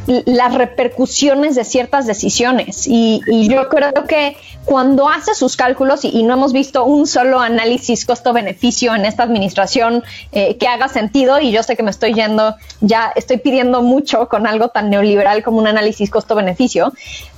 las 0.08 0.54
repercusiones 0.54 1.56
de 1.56 1.64
ciertas 1.64 2.06
decisiones. 2.06 2.86
Y, 2.88 3.22
yo 3.48 3.70
creo 3.70 3.94
que 4.08 4.36
cuando 4.66 5.10
hace 5.10 5.34
sus 5.34 5.56
cálculos, 5.56 6.06
y, 6.06 6.10
y, 6.10 6.24
no 6.24 6.34
hemos 6.34 6.54
visto 6.54 6.86
un 6.86 7.08
solo 7.08 7.40
análisis 7.40 8.06
costo-beneficio 8.06 8.94
en 8.96 9.06
esta 9.06 9.24
administración 9.24 10.04
eh, 10.32 10.58
que 10.58 10.68
haga 10.68 10.88
sentido, 10.88 11.40
y 11.40 11.52
yo 11.52 11.64
sé 11.64 11.76
que 11.76 11.84
me 11.84 11.92
estoy 11.92 12.14
yendo, 12.14 12.56
ya 12.82 13.12
estoy 13.16 13.38
pidiendo 13.38 13.82
mucho 13.82 14.28
con 14.28 14.48
algo 14.48 14.70
tan 14.70 14.90
neoliberal 14.90 15.44
como 15.44 15.60
un 15.60 15.68
análisis 15.68 16.10
costo-beneficio, 16.10 16.94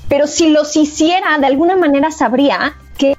pero 0.07 0.27
si 0.27 0.49
los 0.49 0.75
hiciera, 0.75 1.37
de 1.37 1.47
alguna 1.47 1.75
manera 1.75 2.11
sabría 2.11 2.75
que 2.97 3.17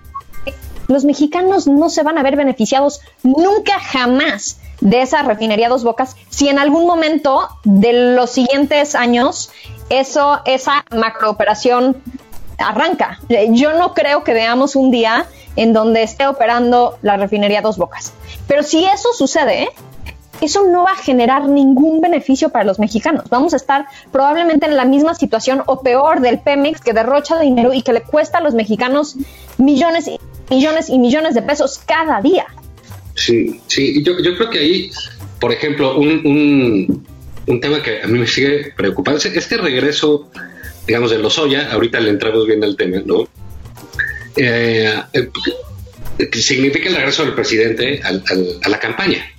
los 0.88 1.04
mexicanos 1.04 1.66
no 1.66 1.88
se 1.88 2.02
van 2.02 2.18
a 2.18 2.22
ver 2.22 2.36
beneficiados 2.36 3.00
nunca 3.22 3.78
jamás 3.80 4.58
de 4.80 5.02
esa 5.02 5.22
refinería 5.22 5.68
Dos 5.68 5.82
Bocas 5.84 6.16
si 6.28 6.48
en 6.48 6.58
algún 6.58 6.86
momento 6.86 7.48
de 7.64 8.14
los 8.14 8.30
siguientes 8.30 8.94
años 8.94 9.50
eso, 9.88 10.40
esa 10.44 10.84
macrooperación 10.94 12.02
arranca. 12.58 13.18
Yo 13.50 13.74
no 13.74 13.94
creo 13.94 14.24
que 14.24 14.32
veamos 14.32 14.76
un 14.76 14.90
día 14.90 15.26
en 15.56 15.72
donde 15.72 16.02
esté 16.02 16.26
operando 16.26 16.98
la 17.02 17.16
refinería 17.16 17.62
Dos 17.62 17.78
Bocas. 17.78 18.12
Pero 18.46 18.62
si 18.62 18.84
eso 18.84 19.12
sucede, 19.12 19.68
eso 20.44 20.66
no 20.68 20.84
va 20.84 20.92
a 20.92 20.96
generar 20.96 21.48
ningún 21.48 22.00
beneficio 22.00 22.50
para 22.50 22.64
los 22.64 22.78
mexicanos. 22.78 23.24
Vamos 23.30 23.54
a 23.54 23.56
estar 23.56 23.86
probablemente 24.12 24.66
en 24.66 24.76
la 24.76 24.84
misma 24.84 25.14
situación 25.14 25.62
o 25.66 25.82
peor 25.82 26.20
del 26.20 26.38
Pemex 26.38 26.80
que 26.80 26.92
derrocha 26.92 27.38
dinero 27.40 27.72
y 27.72 27.82
que 27.82 27.92
le 27.92 28.02
cuesta 28.02 28.38
a 28.38 28.40
los 28.40 28.54
mexicanos 28.54 29.16
millones 29.58 30.08
y 30.08 30.18
millones 30.50 30.88
y 30.88 30.98
millones 30.98 31.34
de 31.34 31.42
pesos 31.42 31.80
cada 31.86 32.20
día. 32.20 32.46
Sí, 33.14 33.60
sí, 33.66 34.02
yo, 34.02 34.18
yo 34.20 34.36
creo 34.36 34.50
que 34.50 34.58
ahí, 34.58 34.90
por 35.40 35.52
ejemplo, 35.52 35.98
un, 35.98 37.06
un, 37.46 37.60
tema 37.60 37.82
que 37.82 38.02
a 38.02 38.06
mí 38.06 38.18
me 38.18 38.26
sigue 38.26 38.72
preocupando, 38.76 39.20
este 39.22 39.56
regreso, 39.56 40.30
digamos, 40.86 41.10
de 41.10 41.18
los 41.18 41.38
Oya, 41.38 41.72
ahorita 41.72 42.00
le 42.00 42.10
entramos 42.10 42.46
bien 42.46 42.62
al 42.64 42.76
tema, 42.76 42.98
¿no? 43.04 43.28
Eh, 44.36 44.92
eh, 45.12 45.30
significa 46.32 46.88
el 46.88 46.96
regreso 46.96 47.24
del 47.24 47.34
presidente 47.34 48.00
a 48.02 48.68
la 48.68 48.78
campaña. 48.80 49.33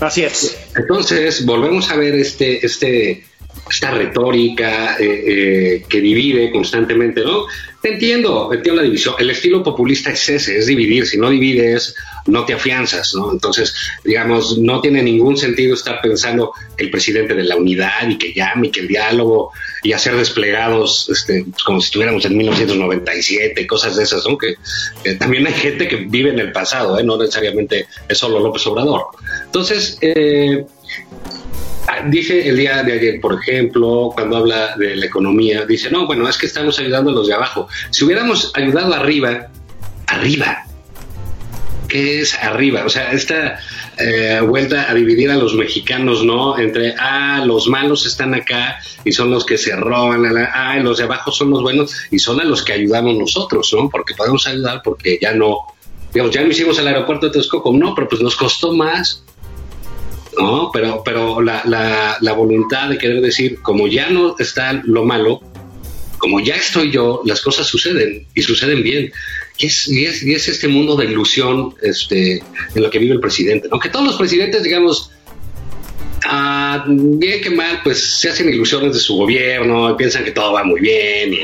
Así 0.00 0.22
es. 0.22 0.56
Entonces, 0.74 1.44
volvemos 1.44 1.90
a 1.90 1.96
ver 1.96 2.14
este, 2.14 2.64
este, 2.64 3.24
esta 3.70 3.92
retórica 3.92 4.96
eh, 4.98 5.24
eh, 5.26 5.84
que 5.88 6.00
divide 6.00 6.50
constantemente, 6.50 7.22
¿no? 7.22 7.46
Te 7.80 7.94
entiendo, 7.94 8.52
entiendo 8.52 8.82
la 8.82 8.86
división. 8.86 9.14
El 9.18 9.30
estilo 9.30 9.62
populista 9.62 10.10
es 10.10 10.28
ese, 10.28 10.58
es 10.58 10.66
dividir. 10.66 11.06
Si 11.06 11.16
no 11.16 11.30
divides, 11.30 11.94
no 12.26 12.44
te 12.44 12.52
afianzas, 12.52 13.14
¿no? 13.14 13.32
Entonces, 13.32 13.74
digamos, 14.04 14.58
no 14.58 14.82
tiene 14.82 15.02
ningún 15.02 15.38
sentido 15.38 15.74
estar 15.74 16.00
pensando 16.02 16.52
que 16.76 16.84
el 16.84 16.90
presidente 16.90 17.34
de 17.34 17.44
la 17.44 17.56
unidad 17.56 18.06
y 18.06 18.18
que 18.18 18.34
llame 18.34 18.66
y 18.66 18.70
que 18.70 18.80
el 18.80 18.88
diálogo 18.88 19.52
y 19.82 19.92
hacer 19.92 20.14
desplegados 20.16 21.08
este, 21.08 21.46
como 21.64 21.80
si 21.80 21.86
estuviéramos 21.86 22.24
en 22.26 22.36
1997, 22.36 23.66
cosas 23.66 23.96
de 23.96 24.02
esas, 24.02 24.26
¿no? 24.26 24.36
Que 24.36 24.56
también 25.14 25.46
hay 25.46 25.54
gente 25.54 25.88
que 25.88 25.96
vive 25.96 26.30
en 26.30 26.38
el 26.38 26.52
pasado, 26.52 26.98
¿eh? 26.98 27.02
No 27.02 27.16
necesariamente 27.16 27.86
es 28.06 28.18
solo 28.18 28.40
López 28.40 28.66
Obrador. 28.66 29.06
Entonces, 29.46 29.96
eh, 30.02 30.66
dice 32.08 32.48
el 32.48 32.56
día 32.56 32.82
de 32.82 32.92
ayer, 32.92 33.20
por 33.20 33.40
ejemplo, 33.40 34.10
cuando 34.14 34.38
habla 34.38 34.76
de 34.76 34.96
la 34.96 35.06
economía, 35.06 35.64
dice, 35.66 35.90
no, 35.90 36.06
bueno, 36.06 36.28
es 36.28 36.38
que 36.38 36.46
estamos 36.46 36.78
ayudando 36.78 37.10
a 37.10 37.14
los 37.14 37.26
de 37.26 37.34
abajo. 37.34 37.68
Si 37.90 38.04
hubiéramos 38.04 38.52
ayudado 38.54 38.94
arriba, 38.94 39.48
arriba, 40.06 40.64
¿qué 41.88 42.20
es 42.20 42.34
arriba? 42.34 42.84
O 42.84 42.88
sea, 42.88 43.12
esta 43.12 43.58
eh, 43.98 44.40
vuelta 44.40 44.90
a 44.90 44.94
dividir 44.94 45.30
a 45.30 45.36
los 45.36 45.54
mexicanos, 45.54 46.24
¿no? 46.24 46.58
Entre, 46.58 46.94
ah, 46.98 47.42
los 47.44 47.68
malos 47.68 48.06
están 48.06 48.34
acá 48.34 48.78
y 49.04 49.12
son 49.12 49.30
los 49.30 49.44
que 49.44 49.58
se 49.58 49.74
roban, 49.76 50.24
ah, 50.54 50.76
los 50.78 50.98
de 50.98 51.04
abajo 51.04 51.32
son 51.32 51.50
los 51.50 51.62
buenos 51.62 52.06
y 52.10 52.18
son 52.18 52.40
a 52.40 52.44
los 52.44 52.64
que 52.64 52.72
ayudamos 52.72 53.16
nosotros, 53.16 53.74
¿no? 53.76 53.90
Porque 53.90 54.14
podemos 54.14 54.46
ayudar 54.46 54.80
porque 54.82 55.18
ya 55.20 55.32
no, 55.32 55.58
digamos, 56.14 56.34
ya 56.34 56.42
no 56.42 56.48
hicimos 56.48 56.78
el 56.78 56.88
aeropuerto 56.88 57.26
de 57.26 57.32
Texcoco, 57.32 57.72
no, 57.72 57.94
pero 57.94 58.08
pues 58.08 58.22
nos 58.22 58.36
costó 58.36 58.72
más 58.72 59.24
¿no? 60.38 60.70
Pero, 60.72 61.02
pero 61.04 61.40
la, 61.40 61.62
la, 61.64 62.16
la, 62.20 62.32
voluntad 62.32 62.88
de 62.88 62.98
querer 62.98 63.20
decir, 63.20 63.60
como 63.62 63.88
ya 63.88 64.10
no 64.10 64.36
está 64.38 64.80
lo 64.84 65.04
malo, 65.04 65.40
como 66.18 66.40
ya 66.40 66.54
estoy 66.54 66.90
yo, 66.90 67.22
las 67.24 67.40
cosas 67.40 67.66
suceden 67.66 68.26
y 68.34 68.42
suceden 68.42 68.82
bien. 68.82 69.12
Y 69.58 69.66
es, 69.66 69.88
y 69.88 70.04
es, 70.04 70.22
y 70.22 70.32
es 70.34 70.48
este 70.48 70.68
mundo 70.68 70.96
de 70.96 71.06
ilusión 71.06 71.74
este, 71.82 72.42
en 72.74 72.82
lo 72.82 72.90
que 72.90 72.98
vive 72.98 73.14
el 73.14 73.20
presidente. 73.20 73.68
Aunque 73.70 73.88
todos 73.88 74.06
los 74.06 74.16
presidentes, 74.16 74.62
digamos, 74.62 75.10
Ah, 76.24 76.84
bien 76.86 77.40
que 77.40 77.50
mal, 77.50 77.80
pues 77.82 78.20
se 78.20 78.28
hacen 78.28 78.48
ilusiones 78.48 78.92
de 78.92 79.00
su 79.00 79.16
gobierno, 79.16 79.96
piensan 79.96 80.22
que 80.22 80.30
todo 80.32 80.52
va 80.52 80.62
muy 80.62 80.80
bien, 80.80 81.32
y 81.32 81.38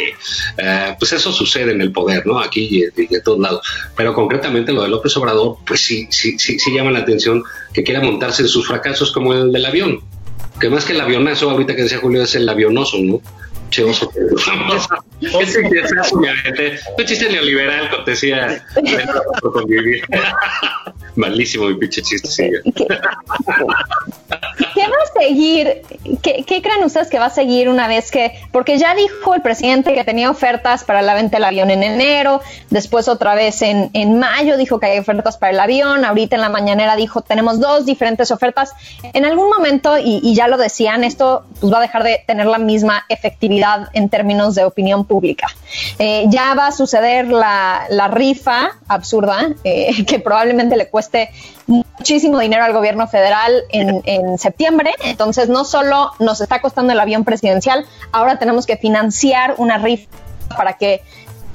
eh, 0.58 0.94
pues 0.98 1.12
eso 1.12 1.32
sucede 1.32 1.72
en 1.72 1.80
el 1.80 1.92
poder, 1.92 2.26
¿no? 2.26 2.38
Aquí 2.38 2.68
y, 2.70 3.02
y, 3.02 3.06
de 3.06 3.20
todos 3.20 3.38
lados. 3.38 3.66
Pero 3.96 4.14
concretamente 4.14 4.72
lo 4.72 4.82
de 4.82 4.88
López 4.88 5.16
Obrador, 5.16 5.56
pues 5.66 5.80
sí, 5.80 6.06
sí, 6.10 6.38
sí, 6.38 6.58
sí 6.58 6.72
llama 6.72 6.90
la 6.90 7.00
atención 7.00 7.42
que 7.72 7.82
quiera 7.82 8.00
montarse 8.00 8.42
en 8.42 8.48
sus 8.48 8.66
fracasos 8.66 9.12
como 9.12 9.32
el 9.32 9.50
del 9.50 9.64
avión. 9.64 10.00
Que 10.60 10.68
más 10.70 10.84
que 10.84 10.92
el 10.92 11.00
avionazo, 11.00 11.50
ahorita 11.50 11.74
que 11.74 11.82
decía 11.82 11.98
Julio, 11.98 12.22
es 12.22 12.34
el 12.34 12.48
avionoso, 12.48 12.98
¿no? 12.98 13.20
Che 13.70 13.82
oso. 13.82 14.10
Un 16.98 17.04
chiste 17.04 17.28
neoliberal, 17.28 17.90
cortesía 17.90 18.64
por 19.40 19.52
convivir. 19.52 20.04
Malísimo 21.16 21.66
mi 21.66 21.74
pinche 21.74 22.02
chiste, 22.02 22.28
sí. 22.28 22.50
¿Qué, 22.74 22.86
¿Qué 24.74 24.82
va 24.82 24.96
a 25.02 25.20
seguir? 25.20 25.82
¿Qué, 26.22 26.44
¿Qué, 26.46 26.62
creen 26.62 26.84
ustedes 26.84 27.08
que 27.08 27.18
va 27.18 27.26
a 27.26 27.30
seguir 27.30 27.68
una 27.68 27.88
vez 27.88 28.10
que, 28.10 28.32
porque 28.52 28.78
ya 28.78 28.94
dijo 28.94 29.34
el 29.34 29.40
presidente 29.42 29.94
que 29.94 30.04
tenía 30.04 30.30
ofertas 30.30 30.84
para 30.84 31.02
la 31.02 31.14
venta 31.14 31.38
del 31.38 31.44
avión 31.44 31.70
en 31.70 31.82
enero, 31.82 32.40
después 32.70 33.08
otra 33.08 33.34
vez 33.34 33.62
en, 33.62 33.90
en 33.94 34.18
mayo 34.18 34.56
dijo 34.56 34.78
que 34.78 34.86
hay 34.86 34.98
ofertas 34.98 35.38
para 35.38 35.52
el 35.52 35.60
avión, 35.60 36.04
ahorita 36.04 36.36
en 36.36 36.42
la 36.42 36.50
mañanera 36.50 36.96
dijo 36.96 37.22
tenemos 37.22 37.60
dos 37.60 37.86
diferentes 37.86 38.30
ofertas. 38.30 38.72
En 39.14 39.24
algún 39.24 39.48
momento, 39.48 39.96
y, 39.98 40.20
y 40.22 40.34
ya 40.34 40.48
lo 40.48 40.58
decían, 40.58 41.04
esto 41.04 41.44
pues, 41.60 41.72
va 41.72 41.78
a 41.78 41.82
dejar 41.82 42.02
de 42.02 42.22
tener 42.26 42.46
la 42.46 42.58
misma 42.58 43.04
efectividad 43.08 43.88
en 43.94 44.08
términos 44.08 44.54
de 44.54 44.64
opinión 44.64 45.06
pública. 45.06 45.48
Eh, 45.98 46.24
ya 46.28 46.54
va 46.54 46.68
a 46.68 46.72
suceder 46.72 47.28
la, 47.28 47.86
la 47.88 48.08
rifa 48.08 48.72
absurda, 48.88 49.48
eh, 49.64 50.04
que 50.06 50.18
probablemente 50.18 50.76
le 50.76 50.88
cueste 50.88 51.05
muchísimo 51.66 52.38
dinero 52.38 52.64
al 52.64 52.72
gobierno 52.72 53.06
federal 53.08 53.64
en, 53.70 54.02
en, 54.04 54.38
septiembre. 54.38 54.92
Entonces, 55.04 55.48
no 55.48 55.64
solo 55.64 56.12
nos 56.18 56.40
está 56.40 56.60
costando 56.60 56.92
el 56.92 57.00
avión 57.00 57.24
presidencial, 57.24 57.84
ahora 58.12 58.38
tenemos 58.38 58.66
que 58.66 58.76
financiar 58.76 59.54
una 59.58 59.78
rifa 59.78 60.08
para 60.56 60.74
que 60.74 61.02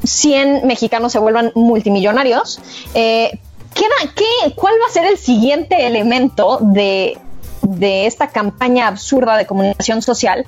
100 0.03 0.67
mexicanos 0.67 1.11
se 1.11 1.19
vuelvan 1.19 1.51
multimillonarios. 1.55 2.59
Eh, 2.93 3.39
¿queda, 3.73 4.13
qué, 4.15 4.53
¿Cuál 4.55 4.73
va 4.81 4.87
a 4.87 4.91
ser 4.91 5.05
el 5.05 5.17
siguiente 5.17 5.85
elemento 5.85 6.59
de, 6.61 7.17
de 7.61 8.05
esta 8.05 8.27
campaña 8.27 8.87
absurda 8.87 9.37
de 9.37 9.45
comunicación 9.45 10.01
social 10.01 10.45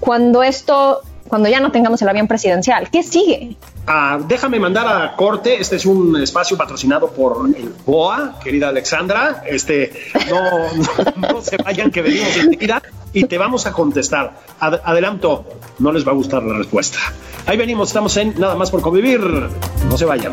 cuando 0.00 0.42
esto, 0.42 1.00
cuando 1.28 1.48
ya 1.48 1.60
no 1.60 1.70
tengamos 1.72 2.00
el 2.02 2.08
avión 2.08 2.26
presidencial? 2.28 2.88
¿Qué 2.90 3.02
sigue? 3.02 3.56
Ah, 3.86 4.18
déjame 4.26 4.58
mandar 4.58 4.86
a 4.88 5.14
corte. 5.16 5.60
Este 5.60 5.76
es 5.76 5.86
un 5.86 6.16
espacio 6.20 6.56
patrocinado 6.56 7.08
por 7.10 7.46
el 7.48 7.72
BOA, 7.84 8.38
querida 8.42 8.68
Alexandra. 8.68 9.42
Este, 9.46 9.92
no, 10.28 11.32
no, 11.32 11.40
se 11.42 11.56
vayan, 11.58 11.90
que 11.90 12.02
venimos 12.02 12.36
enseguida 12.36 12.82
y 13.12 13.24
te 13.24 13.38
vamos 13.38 13.66
a 13.66 13.72
contestar. 13.72 14.38
Ad- 14.60 14.80
adelanto, 14.84 15.44
no 15.78 15.92
les 15.92 16.06
va 16.06 16.12
a 16.12 16.14
gustar 16.14 16.42
la 16.42 16.56
respuesta. 16.58 16.98
Ahí 17.46 17.56
venimos, 17.56 17.88
estamos 17.88 18.16
en 18.16 18.38
Nada 18.38 18.56
más 18.56 18.70
por 18.70 18.80
convivir. 18.82 19.20
No 19.20 19.96
se 19.96 20.04
vayan. 20.04 20.32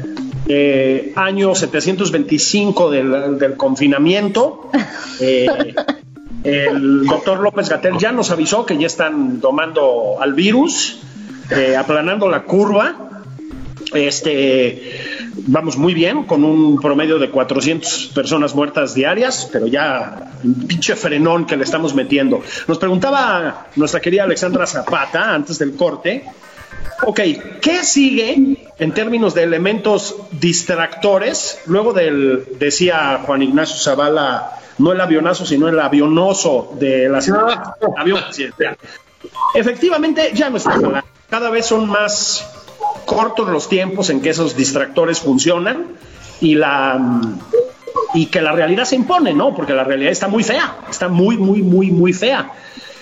Eh, 0.53 1.13
año 1.15 1.55
725 1.55 2.91
del, 2.91 3.37
del 3.39 3.57
confinamiento. 3.57 4.69
Eh, 5.23 5.45
el 6.43 7.05
doctor 7.05 7.39
López 7.41 7.69
Gatel 7.69 7.99
ya 7.99 8.11
nos 8.11 8.31
avisó 8.31 8.65
que 8.65 8.75
ya 8.75 8.87
están 8.87 9.39
tomando 9.39 10.19
al 10.19 10.33
virus, 10.33 10.97
eh, 11.51 11.75
aplanando 11.75 12.27
la 12.27 12.41
curva. 12.41 13.09
Este, 13.93 14.81
vamos 15.35 15.77
muy 15.77 15.93
bien, 15.93 16.23
con 16.23 16.43
un 16.43 16.81
promedio 16.81 17.19
de 17.19 17.29
400 17.29 18.13
personas 18.15 18.55
muertas 18.55 18.95
diarias, 18.95 19.47
pero 19.53 19.67
ya 19.67 20.31
un 20.43 20.65
pinche 20.65 20.95
frenón 20.95 21.45
que 21.45 21.57
le 21.57 21.63
estamos 21.63 21.93
metiendo. 21.93 22.41
Nos 22.67 22.79
preguntaba 22.79 23.67
nuestra 23.75 23.99
querida 23.99 24.23
Alexandra 24.23 24.65
Zapata 24.65 25.35
antes 25.35 25.59
del 25.59 25.75
corte. 25.75 26.25
Ok, 27.03 27.19
¿qué 27.61 27.83
sigue 27.83 28.57
en 28.77 28.91
términos 28.93 29.33
de 29.33 29.43
elementos 29.43 30.15
distractores? 30.31 31.61
Luego 31.65 31.93
del, 31.93 32.45
decía 32.59 33.21
Juan 33.25 33.41
Ignacio 33.41 33.77
Zavala, 33.77 34.59
no 34.77 34.91
el 34.91 35.01
avionazo, 35.01 35.45
sino 35.45 35.67
el 35.67 35.79
avionoso 35.79 36.73
de 36.79 37.09
la 37.09 37.21
ciudad. 37.21 37.75
Avión 37.97 38.21
presidencial. 38.21 38.77
Efectivamente, 39.55 40.31
ya 40.33 40.49
no 40.49 40.57
está 40.57 40.71
jalando. 40.71 41.03
Cada 41.29 41.49
vez 41.49 41.65
son 41.65 41.89
más 41.89 42.47
cortos 43.05 43.47
los 43.49 43.67
tiempos 43.67 44.09
en 44.09 44.21
que 44.21 44.29
esos 44.29 44.55
distractores 44.55 45.19
funcionan 45.19 45.87
y 46.39 46.55
la 46.55 46.99
y 48.13 48.25
que 48.27 48.41
la 48.41 48.51
realidad 48.51 48.85
se 48.85 48.95
impone, 48.95 49.33
¿no? 49.33 49.55
Porque 49.55 49.73
la 49.73 49.83
realidad 49.83 50.11
está 50.11 50.27
muy 50.27 50.43
fea, 50.43 50.75
está 50.89 51.07
muy, 51.07 51.37
muy, 51.37 51.61
muy, 51.61 51.91
muy 51.91 52.13
fea. 52.13 52.51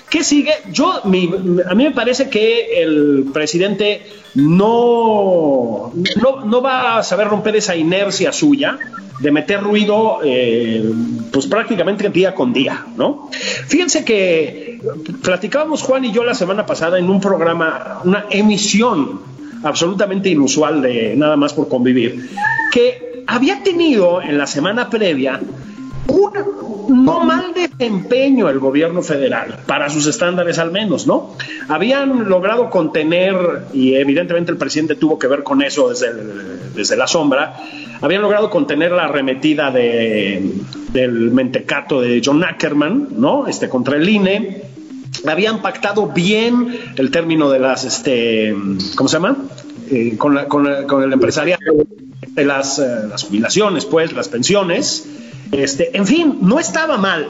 ¿Qué 0.09 0.23
sigue? 0.23 0.51
Yo, 0.71 1.01
mi- 1.05 1.29
a 1.69 1.75
mí 1.75 1.83
me 1.83 1.91
parece 1.91 2.29
que 2.29 2.81
el 2.81 3.25
presidente 3.33 4.01
no, 4.35 5.91
no, 6.21 6.45
no 6.45 6.61
va 6.61 6.97
a 6.97 7.03
saber 7.03 7.27
romper 7.27 7.55
esa 7.55 7.75
inercia 7.75 8.31
suya 8.31 8.77
de 9.19 9.31
meter 9.31 9.61
ruido, 9.61 10.19
eh, 10.23 10.91
pues 11.31 11.45
prácticamente 11.47 12.09
día 12.09 12.33
con 12.33 12.53
día, 12.53 12.85
¿no? 12.95 13.29
Fíjense 13.67 14.05
que 14.05 14.79
platicábamos 15.21 15.81
Juan 15.83 16.05
y 16.05 16.11
yo 16.13 16.23
la 16.23 16.33
semana 16.33 16.65
pasada 16.65 16.97
en 16.97 17.09
un 17.09 17.19
programa, 17.19 17.99
una 18.05 18.25
emisión 18.29 19.19
absolutamente 19.63 20.29
inusual 20.29 20.81
de 20.81 21.15
Nada 21.17 21.35
más 21.35 21.53
por 21.53 21.67
convivir, 21.67 22.29
que 22.71 23.23
había 23.27 23.61
tenido 23.61 24.21
en 24.21 24.37
la 24.37 24.47
semana 24.47 24.89
previa 24.89 25.39
un 26.07 26.31
no 26.89 27.21
mal 27.23 27.53
desempeño 27.53 28.49
el 28.49 28.59
gobierno 28.59 29.01
federal, 29.01 29.59
para 29.65 29.89
sus 29.89 30.05
estándares 30.07 30.59
al 30.59 30.71
menos, 30.71 31.07
¿no? 31.07 31.35
Habían 31.67 32.27
logrado 32.29 32.69
contener, 32.69 33.35
y 33.73 33.93
evidentemente 33.95 34.51
el 34.51 34.57
presidente 34.57 34.95
tuvo 34.95 35.17
que 35.19 35.27
ver 35.27 35.43
con 35.43 35.61
eso 35.61 35.89
desde, 35.89 36.11
desde 36.75 36.97
la 36.97 37.07
sombra, 37.07 37.55
habían 38.01 38.21
logrado 38.21 38.49
contener 38.49 38.91
la 38.91 39.05
arremetida 39.05 39.71
de, 39.71 40.53
del 40.93 41.31
mentecato 41.31 42.01
de 42.01 42.21
John 42.23 42.43
Ackerman, 42.43 43.09
¿no? 43.17 43.47
Este, 43.47 43.69
contra 43.69 43.97
el 43.97 44.07
INE. 44.07 44.63
Habían 45.27 45.61
pactado 45.61 46.07
bien 46.07 46.79
el 46.95 47.11
término 47.11 47.49
de 47.49 47.59
las, 47.59 47.83
este, 47.83 48.55
¿cómo 48.95 49.09
se 49.09 49.15
llama? 49.17 49.35
Eh, 49.91 50.15
con, 50.17 50.33
la- 50.35 50.45
el 50.45 51.13
empresariado 51.13 51.59
de 51.73 52.41
eh, 52.41 52.45
las 52.45 52.79
jubilaciones, 53.27 53.85
pues, 53.85 54.13
las 54.13 54.29
pensiones. 54.29 55.07
Este, 55.51 55.95
en 55.97 56.05
fin, 56.05 56.39
no 56.41 56.59
estaba 56.59 56.97
mal. 56.97 57.27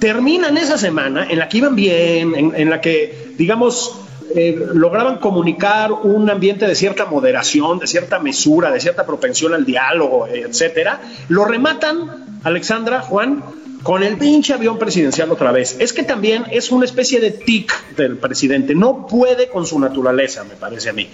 Terminan 0.00 0.56
esa 0.56 0.78
semana 0.78 1.26
en 1.28 1.38
la 1.38 1.48
que 1.48 1.58
iban 1.58 1.74
bien, 1.74 2.54
en, 2.54 2.70
la 2.70 2.80
que, 2.80 3.34
digamos, 3.36 4.00
eh, 4.34 4.56
lograban 4.74 5.16
comunicar 5.18 5.90
un 5.90 6.30
ambiente 6.30 6.66
de 6.66 6.74
cierta 6.76 7.06
moderación, 7.06 7.80
de 7.80 7.86
cierta 7.88 8.20
mesura, 8.20 8.70
de 8.70 8.78
cierta 8.78 9.04
propensión 9.04 9.54
al 9.54 9.64
diálogo, 9.64 10.28
etcétera. 10.28 11.00
Lo 11.28 11.44
rematan, 11.44 12.40
Alexandra, 12.44 13.00
Juan, 13.00 13.42
con 13.88 14.02
el 14.02 14.18
pinche 14.18 14.52
avión 14.52 14.78
presidencial 14.78 15.32
otra 15.32 15.50
vez. 15.50 15.76
Es 15.78 15.94
que 15.94 16.02
también 16.02 16.44
es 16.50 16.70
una 16.70 16.84
especie 16.84 17.20
de 17.20 17.30
tic 17.30 17.72
del 17.96 18.18
presidente. 18.18 18.74
No 18.74 19.06
puede 19.06 19.48
con 19.48 19.64
su 19.64 19.80
naturaleza, 19.80 20.44
me 20.44 20.56
parece 20.56 20.90
a 20.90 20.92
mí. 20.92 21.08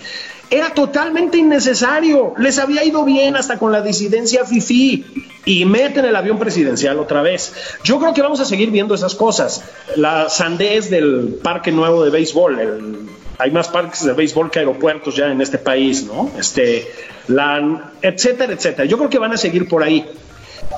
Era 0.51 0.71
totalmente 0.71 1.39
innecesario. 1.39 2.35
Les 2.37 2.59
había 2.59 2.83
ido 2.83 3.05
bien 3.05 3.37
hasta 3.37 3.61
con 3.61 3.71
la 3.71 3.81
disidencia 3.81 4.45
FIFI 4.45 5.05
y 5.45 5.65
meten 5.67 6.05
el 6.05 6.17
avión 6.17 6.37
presidencial 6.41 6.99
otra 6.99 7.23
vez. 7.23 7.55
Yo 7.85 8.01
creo 8.01 8.13
que 8.13 8.23
vamos 8.23 8.41
a 8.41 8.45
seguir 8.45 8.73
viendo 8.73 8.97
esas 8.97 9.15
cosas. 9.15 9.63
La 9.95 10.29
sandez 10.29 10.91
del 10.91 11.39
parque 11.45 11.71
nuevo 11.71 12.03
de 12.03 12.11
béisbol, 12.11 13.07
hay 13.39 13.51
más 13.53 13.69
parques 13.69 14.05
de 14.05 14.15
béisbol 14.15 14.51
que 14.51 14.59
aeropuertos 14.59 15.15
ya 15.15 15.29
en 15.29 15.41
este 15.41 15.59
país, 15.59 16.03
¿no? 16.07 16.29
Este, 16.37 16.91
la, 17.29 17.93
etcétera, 18.03 18.53
etcétera. 18.53 18.85
Yo 18.87 18.99
creo 18.99 19.11
que 19.11 19.21
van 19.21 19.33
a 19.33 19.37
seguir 19.37 19.69
por 19.69 19.85
ahí. 19.85 20.05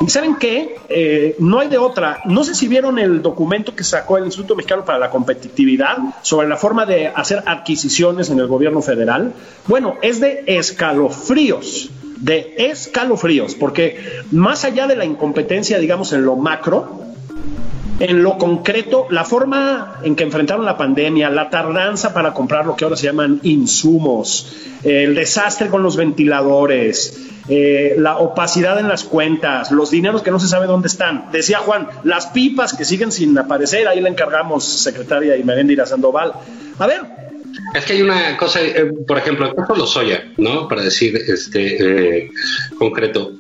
¿Y 0.01 0.11
saben 0.11 0.37
qué? 0.37 0.77
Eh, 0.89 1.37
no 1.39 1.61
hay 1.61 1.69
de 1.69 1.79
otra. 1.79 2.21
No 2.27 2.45
sé 2.45 2.55
si 2.55 2.69
vieron 2.69 2.99
el 2.99 3.23
documento 3.23 3.75
que 3.75 3.85
sacó 3.85 4.19
el 4.19 4.27
Instituto 4.27 4.55
Mexicano 4.55 4.85
para 4.85 4.99
la 4.99 5.11
Competitividad 5.11 5.97
sobre 6.23 6.49
la 6.49 6.57
forma 6.57 6.85
de 6.85 7.09
hacer 7.09 7.43
adquisiciones 7.47 8.31
en 8.31 8.39
el 8.39 8.47
gobierno 8.47 8.83
federal. 8.83 9.33
Bueno, 9.67 9.97
es 10.03 10.21
de 10.21 10.45
escalofríos, 10.47 11.91
de 12.19 12.55
escalofríos, 12.59 13.55
porque 13.55 13.99
más 14.33 14.65
allá 14.65 14.87
de 14.87 14.97
la 14.97 15.05
incompetencia, 15.05 15.79
digamos, 15.79 16.13
en 16.13 16.25
lo 16.25 16.37
macro, 16.37 17.07
en 17.99 18.23
lo 18.23 18.37
concreto, 18.37 19.07
la 19.11 19.25
forma 19.25 20.01
en 20.03 20.17
que 20.17 20.25
enfrentaron 20.25 20.65
la 20.65 20.77
pandemia, 20.77 21.31
la 21.31 21.49
tardanza 21.49 22.13
para 22.13 22.35
comprar 22.35 22.67
lo 22.67 22.77
que 22.77 22.85
ahora 22.85 22.97
se 22.97 23.07
llaman 23.07 23.41
insumos, 23.43 24.55
el 24.83 25.15
desastre 25.15 25.69
con 25.69 25.83
los 25.83 25.97
ventiladores, 25.97 27.27
eh, 27.49 27.95
la 27.99 28.19
opacidad 28.19 28.79
en 28.79 28.89
las 28.89 29.05
cuentas, 29.05 29.71
los 29.71 29.91
dineros 29.91 30.23
que 30.23 30.31
no 30.31 30.39
se 30.39 30.49
sabe 30.49 30.67
dónde 30.67 30.89
están. 30.89 31.31
Decía 31.33 31.59
Juan, 31.59 31.89
las 32.05 32.27
pipas 32.27 32.75
que 32.75 32.85
siguen 32.85 33.13
sin 33.13 33.37
aparecer, 33.39 33.89
ahí 33.89 34.01
le 34.01 34.11
encargamos, 34.11 34.65
secretaria 34.65 35.37
Imeréndira 35.37 35.87
Sandoval. 35.87 36.33
A 36.79 36.87
ver, 36.87 37.01
Es 37.75 37.85
que 37.85 37.95
hay 37.95 38.03
una 38.03 38.37
cosa, 38.37 38.61
eh, 38.63 38.93
por 39.07 39.17
ejemplo, 39.17 39.47
el 39.47 39.55
caso 39.55 40.03
¿no? 40.37 40.69
Para 40.69 40.83
decir 40.83 41.17
este 41.17 42.25
eh, 42.25 42.31
concreto. 42.79 43.33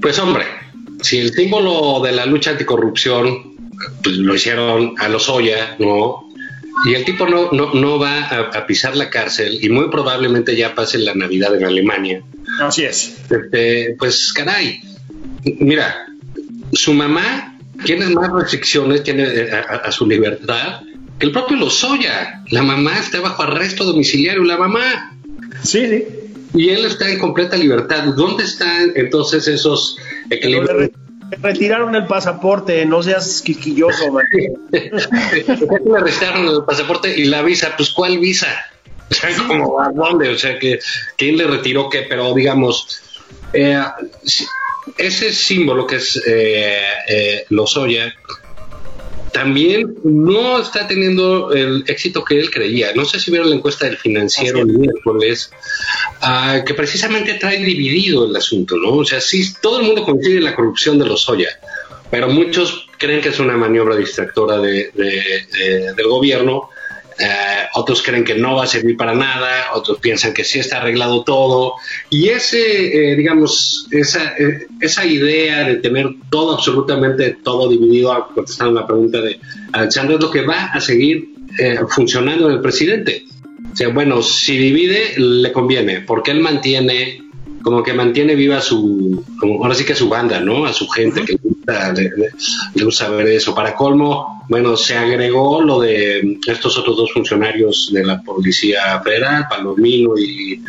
Pues 0.00 0.18
hombre, 0.18 0.44
si 1.04 1.18
el 1.18 1.34
símbolo 1.34 2.00
de 2.02 2.12
la 2.12 2.24
lucha 2.24 2.52
anticorrupción 2.52 3.54
pues 4.02 4.16
lo 4.16 4.34
hicieron 4.34 4.94
a 4.98 5.08
los 5.08 5.28
Oya, 5.28 5.76
¿no? 5.78 6.30
Y 6.86 6.94
el 6.94 7.04
tipo 7.04 7.26
no, 7.26 7.50
no, 7.52 7.74
no 7.74 7.98
va 7.98 8.22
a, 8.22 8.66
pisar 8.66 8.96
la 8.96 9.10
cárcel 9.10 9.58
y 9.62 9.68
muy 9.68 9.90
probablemente 9.90 10.56
ya 10.56 10.74
pase 10.74 10.98
la 10.98 11.14
Navidad 11.14 11.54
en 11.54 11.64
Alemania. 11.64 12.22
Así 12.60 12.84
es. 12.84 13.16
Este, 13.30 13.94
pues 13.98 14.32
caray, 14.32 14.80
mira, 15.60 16.06
su 16.72 16.94
mamá 16.94 17.58
tiene 17.84 18.06
más 18.06 18.32
restricciones 18.32 19.02
tiene 19.02 19.24
eh, 19.24 19.50
a, 19.52 19.90
su 19.92 20.06
libertad 20.06 20.80
que 21.18 21.26
el 21.26 21.32
propio 21.32 21.56
Lozoya. 21.58 22.42
La 22.50 22.62
mamá 22.62 22.98
está 22.98 23.20
bajo 23.20 23.42
arresto 23.42 23.84
domiciliario, 23.84 24.42
la 24.42 24.56
mamá. 24.56 25.16
Sí, 25.62 25.86
sí. 25.86 26.04
Y 26.54 26.70
él 26.70 26.84
está 26.84 27.10
en 27.10 27.18
completa 27.18 27.56
libertad. 27.56 28.04
¿Dónde 28.16 28.44
están 28.44 28.92
entonces 28.94 29.48
esos 29.48 29.96
equilibrios? 30.30 30.90
retiraron 31.40 31.94
el 31.94 32.06
pasaporte, 32.06 32.84
no 32.86 33.02
seas 33.02 33.42
quisquilloso, 33.42 34.04
le 34.70 36.00
retiraron 36.00 36.46
el 36.46 36.64
pasaporte 36.64 37.18
y 37.18 37.24
la 37.24 37.42
visa, 37.42 37.74
pues 37.76 37.90
¿cuál 37.90 38.18
visa? 38.18 38.48
O 39.10 39.14
sea, 39.14 39.30
como 39.46 39.80
a 39.80 39.90
dónde, 39.90 40.30
o 40.30 40.38
sea, 40.38 40.58
que 40.58 40.78
quién 41.16 41.36
le 41.36 41.46
retiró 41.46 41.88
qué, 41.88 42.06
pero 42.08 42.32
digamos, 42.34 43.02
eh, 43.52 43.82
ese 44.96 45.32
símbolo 45.32 45.86
que 45.86 45.96
es 45.96 46.22
eh, 46.26 46.82
eh, 47.08 47.46
Lozoya 47.50 48.14
también 49.34 49.96
no 50.04 50.60
está 50.60 50.86
teniendo 50.86 51.52
el 51.52 51.82
éxito 51.88 52.24
que 52.24 52.38
él 52.38 52.50
creía. 52.52 52.94
No 52.94 53.04
sé 53.04 53.18
si 53.18 53.32
vieron 53.32 53.50
la 53.50 53.56
encuesta 53.56 53.84
del 53.84 53.96
financiero 53.96 54.60
el 54.60 54.68
miércoles, 54.68 55.50
ah, 56.20 56.62
que 56.64 56.72
precisamente 56.72 57.34
trae 57.34 57.58
dividido 57.58 58.26
el 58.26 58.36
asunto, 58.36 58.76
¿no? 58.76 58.92
O 58.92 59.04
sea, 59.04 59.20
sí, 59.20 59.52
todo 59.60 59.80
el 59.80 59.86
mundo 59.86 60.04
coincide 60.04 60.36
en 60.36 60.44
la 60.44 60.54
corrupción 60.54 61.00
de 61.00 61.06
los 61.06 61.22
Soya, 61.22 61.48
pero 62.12 62.28
muchos 62.28 62.86
creen 62.96 63.20
que 63.20 63.30
es 63.30 63.40
una 63.40 63.56
maniobra 63.56 63.96
distractora 63.96 64.58
de, 64.58 64.92
del 64.94 66.06
gobierno 66.06 66.70
eh, 67.18 67.66
otros 67.74 68.02
creen 68.02 68.24
que 68.24 68.34
no 68.34 68.56
va 68.56 68.64
a 68.64 68.66
servir 68.66 68.96
para 68.96 69.14
nada, 69.14 69.72
otros 69.74 69.98
piensan 69.98 70.34
que 70.34 70.44
sí 70.44 70.58
está 70.58 70.78
arreglado 70.78 71.22
todo. 71.22 71.74
Y 72.10 72.28
ese, 72.28 73.12
eh, 73.12 73.16
digamos, 73.16 73.86
esa, 73.90 74.34
eh, 74.38 74.66
esa 74.80 75.04
idea 75.04 75.64
de 75.64 75.76
tener 75.76 76.08
todo, 76.30 76.54
absolutamente 76.54 77.36
todo 77.42 77.68
dividido, 77.68 78.28
contestando 78.34 78.80
la 78.80 78.86
pregunta 78.86 79.20
de 79.20 79.40
Alexandra, 79.72 80.16
es 80.16 80.20
lo 80.20 80.30
que 80.30 80.42
va 80.42 80.66
a 80.66 80.80
seguir 80.80 81.28
funcionando 81.88 82.48
en 82.48 82.56
el 82.56 82.60
presidente. 82.60 83.24
O 83.72 83.76
sea, 83.76 83.88
bueno, 83.88 84.22
si 84.22 84.56
divide, 84.56 85.14
le 85.16 85.52
conviene, 85.52 86.00
porque 86.00 86.32
él 86.32 86.40
mantiene 86.40 87.23
como 87.64 87.82
que 87.82 87.94
mantiene 87.94 88.34
viva 88.34 88.60
su, 88.60 89.24
ahora 89.40 89.74
sí 89.74 89.84
que 89.84 89.94
su 89.94 90.06
banda, 90.10 90.38
¿no? 90.38 90.66
A 90.66 90.72
su 90.74 90.86
gente 90.86 91.24
que 91.24 91.32
le 91.32 91.38
gusta, 91.42 93.08
ver 93.08 93.26
eso. 93.28 93.54
Para 93.54 93.74
colmo, 93.74 94.44
bueno, 94.50 94.76
se 94.76 94.94
agregó 94.94 95.62
lo 95.62 95.80
de 95.80 96.38
estos 96.46 96.76
otros 96.76 96.98
dos 96.98 97.12
funcionarios 97.12 97.90
de 97.90 98.04
la 98.04 98.20
Policía 98.20 99.00
Federal, 99.02 99.46
Palomino 99.48 100.18
y, 100.18 100.62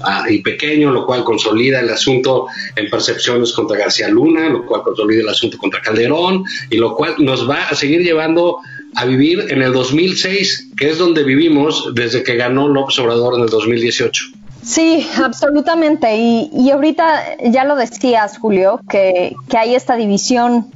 ah, 0.00 0.24
y 0.26 0.38
Pequeño, 0.38 0.90
lo 0.90 1.04
cual 1.04 1.22
consolida 1.22 1.80
el 1.80 1.90
asunto 1.90 2.46
en 2.74 2.88
percepciones 2.88 3.52
contra 3.52 3.76
García 3.76 4.08
Luna, 4.08 4.48
lo 4.48 4.64
cual 4.64 4.80
consolida 4.82 5.20
el 5.20 5.28
asunto 5.28 5.58
contra 5.58 5.82
Calderón 5.82 6.44
y 6.70 6.78
lo 6.78 6.94
cual 6.94 7.16
nos 7.18 7.48
va 7.48 7.68
a 7.68 7.74
seguir 7.74 8.00
llevando 8.00 8.60
a 8.96 9.04
vivir 9.04 9.44
en 9.50 9.60
el 9.60 9.74
2006, 9.74 10.70
que 10.78 10.88
es 10.88 10.96
donde 10.96 11.24
vivimos 11.24 11.92
desde 11.94 12.22
que 12.22 12.36
ganó 12.36 12.68
López 12.68 12.98
Obrador 13.00 13.34
en 13.34 13.42
el 13.42 13.50
2018. 13.50 14.37
Sí, 14.62 15.06
absolutamente. 15.22 16.16
Y, 16.16 16.70
ahorita 16.70 17.38
ya 17.44 17.64
lo 17.64 17.76
decías, 17.76 18.38
Julio, 18.38 18.80
que, 18.88 19.34
hay 19.56 19.74
esta 19.74 19.96
división 19.96 20.66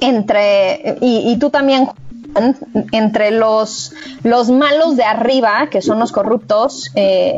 entre, 0.00 0.96
y, 1.00 1.36
tú 1.38 1.50
también, 1.50 1.88
entre 2.92 3.30
los, 3.32 3.94
los 4.22 4.50
malos 4.50 4.96
de 4.96 5.04
arriba, 5.04 5.68
que 5.70 5.82
son 5.82 5.98
los 5.98 6.12
corruptos, 6.12 6.90
eh, 6.94 7.34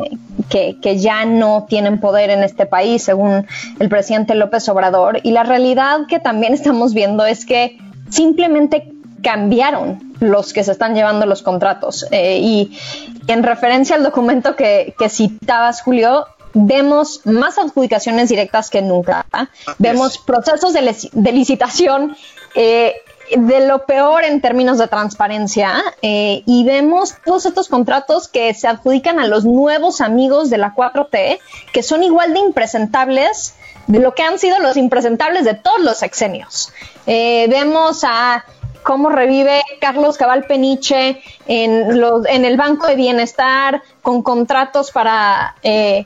que, 0.49 0.77
que, 0.81 0.97
ya 0.97 1.25
no 1.25 1.65
tienen 1.67 1.99
poder 1.99 2.29
en 2.29 2.43
este 2.43 2.65
país, 2.65 3.03
según 3.03 3.47
el 3.79 3.89
presidente 3.89 4.35
López 4.35 4.67
Obrador. 4.69 5.19
Y 5.23 5.31
la 5.31 5.43
realidad 5.43 6.01
que 6.07 6.19
también 6.19 6.53
estamos 6.53 6.93
viendo 6.93 7.25
es 7.25 7.45
que 7.45 7.77
simplemente 8.09 8.93
cambiaron 9.23 10.10
los 10.21 10.53
que 10.53 10.63
se 10.63 10.71
están 10.71 10.95
llevando 10.95 11.25
los 11.25 11.41
contratos. 11.41 12.05
Eh, 12.11 12.39
y 12.41 12.77
en 13.27 13.43
referencia 13.43 13.95
al 13.95 14.03
documento 14.03 14.55
que, 14.55 14.93
citabas, 15.09 15.81
Julio, 15.81 16.27
vemos 16.53 17.21
más 17.25 17.57
adjudicaciones 17.57 18.29
directas 18.29 18.69
que 18.69 18.81
nunca. 18.81 19.25
Vemos 19.79 20.19
procesos 20.19 20.73
de, 20.73 21.31
licitación 21.31 22.15
eh, 22.53 22.93
de 23.35 23.65
lo 23.65 23.85
peor 23.85 24.23
en 24.23 24.41
términos 24.41 24.77
de 24.77 24.87
transparencia 24.87 25.81
eh, 26.03 26.43
y 26.45 26.65
vemos 26.65 27.15
todos 27.25 27.47
estos 27.47 27.67
contratos 27.67 28.27
que 28.27 28.53
se 28.53 28.67
adjudican 28.67 29.19
a 29.19 29.25
los 29.25 29.43
nuevos 29.43 30.01
amigos 30.01 30.51
de 30.51 30.59
la 30.59 30.75
4T, 30.75 31.39
que 31.73 31.81
son 31.81 32.03
igual 32.03 32.33
de 32.33 32.41
impresentables 32.41 33.55
de 33.87 33.99
lo 33.99 34.13
que 34.13 34.21
han 34.21 34.37
sido 34.37 34.59
los 34.59 34.77
impresentables 34.77 35.45
de 35.45 35.55
todos 35.55 35.79
los 35.79 35.97
sexenios. 35.97 36.71
vemos 37.07 38.03
a 38.03 38.45
cómo 38.83 39.09
revive 39.09 39.61
Carlos 39.79 40.17
Cabal 40.17 40.45
Peniche 40.45 41.21
en, 41.47 41.99
los, 41.99 42.25
en 42.27 42.45
el 42.45 42.57
Banco 42.57 42.87
de 42.87 42.95
Bienestar 42.95 43.81
con 44.01 44.21
contratos 44.21 44.91
para, 44.91 45.55
eh, 45.63 46.05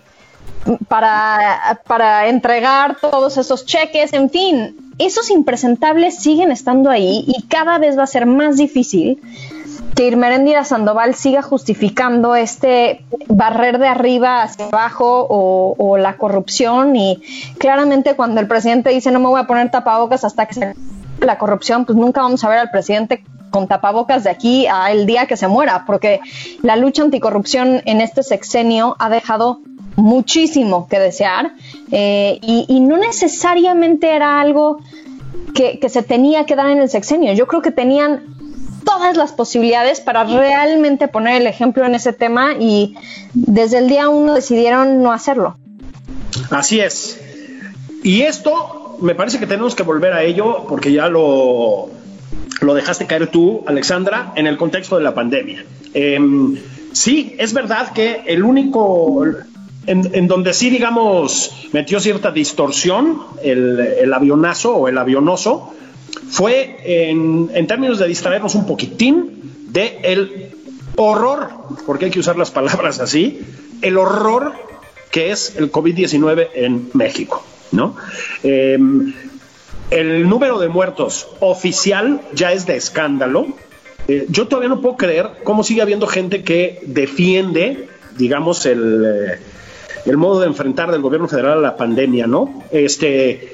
para, 0.88 1.82
para 1.88 2.28
entregar 2.28 2.98
todos 3.00 3.38
esos 3.38 3.66
cheques, 3.66 4.14
en 4.14 4.30
fin, 4.30 4.94
esos 4.98 5.30
impresentables 5.30 6.18
siguen 6.18 6.52
estando 6.52 6.90
ahí 6.90 7.26
y 7.28 7.44
cada 7.48 7.78
vez 7.78 7.98
va 7.98 8.04
a 8.04 8.08
ser 8.08 8.26
más 8.26 8.58
difícil 8.58 9.22
que 9.96 10.08
Irmeréndira 10.08 10.66
Sandoval 10.66 11.16
siga 11.16 11.42
justificando 11.42 12.36
este 12.36 13.06
barrer 13.28 13.80
de 13.80 13.88
arriba 13.88 14.44
hacia 14.44 14.66
abajo 14.66 15.26
o, 15.30 15.76
o, 15.78 15.98
la 15.98 16.18
corrupción 16.18 16.96
y 16.96 17.22
claramente 17.58 18.16
cuando 18.16 18.42
el 18.42 18.48
presidente 18.48 18.90
dice 18.90 19.12
no 19.12 19.20
me 19.20 19.28
voy 19.28 19.40
a 19.40 19.48
poner 19.48 19.72
tapabocas 19.72 20.26
hasta 20.26 20.46
que 20.46 20.54
se 20.54 20.76
la 21.20 21.38
corrupción, 21.38 21.86
pues 21.86 21.98
nunca 21.98 22.22
vamos 22.22 22.44
a 22.44 22.50
ver 22.50 22.60
al 22.60 22.72
presidente 22.72 23.24
con 23.50 23.68
tapabocas 23.68 24.26
de 24.26 24.30
aquí 24.30 24.68
al 24.68 25.06
día 25.06 25.28
que 25.28 25.38
se 25.38 25.48
muera, 25.48 25.86
porque 25.86 26.20
la 26.62 26.76
lucha 26.76 27.04
anticorrupción 27.04 27.82
en 27.86 28.02
este 28.02 28.22
sexenio 28.22 28.96
ha 29.00 29.10
dejado 29.10 29.62
muchísimo 29.96 30.88
que 30.90 31.00
desear 31.00 31.54
eh, 31.92 32.38
y, 32.42 32.80
no 32.82 32.98
necesariamente 32.98 34.14
era 34.14 34.42
algo 34.42 34.80
que, 35.54 35.80
se 35.88 36.04
tenía 36.04 36.46
que 36.46 36.56
dar 36.56 36.70
en 36.70 36.80
el 36.80 36.90
sexenio. 36.90 37.32
Yo 37.34 37.48
creo 37.48 37.62
que 37.62 37.72
tenían 37.72 38.36
todas 38.84 39.16
las 39.16 39.32
posibilidades 39.32 40.02
para 40.02 40.26
realmente 40.26 41.08
poner 41.08 41.42
el 41.42 41.48
ejemplo 41.48 41.86
en 41.86 41.96
ese 41.96 42.14
tema 42.14 42.54
y 42.60 42.96
desde 43.34 43.78
el 43.78 43.88
día 43.88 44.10
uno 44.10 44.34
decidieron 44.34 45.02
no 45.02 45.14
hacerlo. 45.14 45.58
Así 46.52 46.82
es. 46.82 47.22
Y 48.04 48.24
esto 48.24 48.85
me 49.02 49.16
parece 49.16 49.40
que 49.40 49.48
tenemos 49.48 49.76
que 49.76 49.84
volver 49.84 50.14
a 50.14 50.24
ello 50.24 50.66
porque 50.68 50.92
ya 50.92 51.08
lo, 51.08 51.90
lo 52.62 52.74
dejaste 52.74 53.08
caer 53.08 53.28
tú, 53.28 53.64
Alexandra, 53.68 54.34
en 54.36 54.48
el 54.48 54.58
contexto 54.58 54.98
de 54.98 55.04
la 55.04 55.14
pandemia. 55.14 55.66
Em, 55.94 56.58
sí, 56.92 57.36
es 57.38 57.54
verdad 57.54 57.94
que 57.94 58.24
el 58.26 58.44
único, 58.44 59.26
en, 59.86 60.28
donde 60.28 60.54
sí, 60.54 60.70
digamos, 60.70 61.70
metió 61.74 62.00
cierta 62.00 62.32
distorsión 62.32 63.22
el, 63.44 64.14
avionazo 64.14 64.76
o 64.76 64.88
el 64.88 64.98
avionoso, 64.98 65.74
fue 66.30 66.78
en, 66.84 67.50
en, 67.54 67.68
términos 67.68 68.00
de 68.00 68.08
distraernos 68.08 68.56
un 68.56 68.66
poquitín 68.66 69.68
de 69.68 70.00
el 70.04 70.52
horror, 70.96 71.50
porque 71.86 72.06
hay 72.06 72.12
que 72.12 72.20
usar 72.20 72.38
las 72.38 72.52
palabras 72.52 73.00
así, 73.00 73.42
el 73.82 73.98
horror 73.98 74.54
que 75.12 75.32
es 75.32 75.56
el 75.58 75.72
COVID-19 75.72 76.50
en 76.56 76.90
México. 76.94 77.44
¿No? 77.76 77.96
Em, 78.44 79.14
el 79.92 80.28
número 80.28 80.60
de 80.60 80.68
muertos 80.68 81.28
oficial 81.40 82.22
ya 82.34 82.52
es 82.52 82.66
de 82.66 82.76
escándalo. 82.76 83.48
Eh, 84.08 84.26
yo 84.30 84.48
todavía 84.48 84.70
no 84.70 84.82
puedo 84.82 84.98
creer 84.98 85.30
cómo 85.44 85.64
sigue 85.64 85.82
habiendo 85.82 86.08
gente 86.08 86.44
que 86.44 86.82
defiende, 86.86 87.88
digamos, 88.18 88.66
el, 88.66 89.06
eh, 89.06 89.40
el 90.06 90.18
modo 90.18 90.40
de 90.42 90.48
enfrentar 90.48 90.92
del 90.92 91.02
gobierno 91.02 91.28
federal 91.28 91.60
a 91.60 91.62
la 91.62 91.78
pandemia, 91.78 92.28
¿no? 92.28 92.64
Este, 92.72 93.54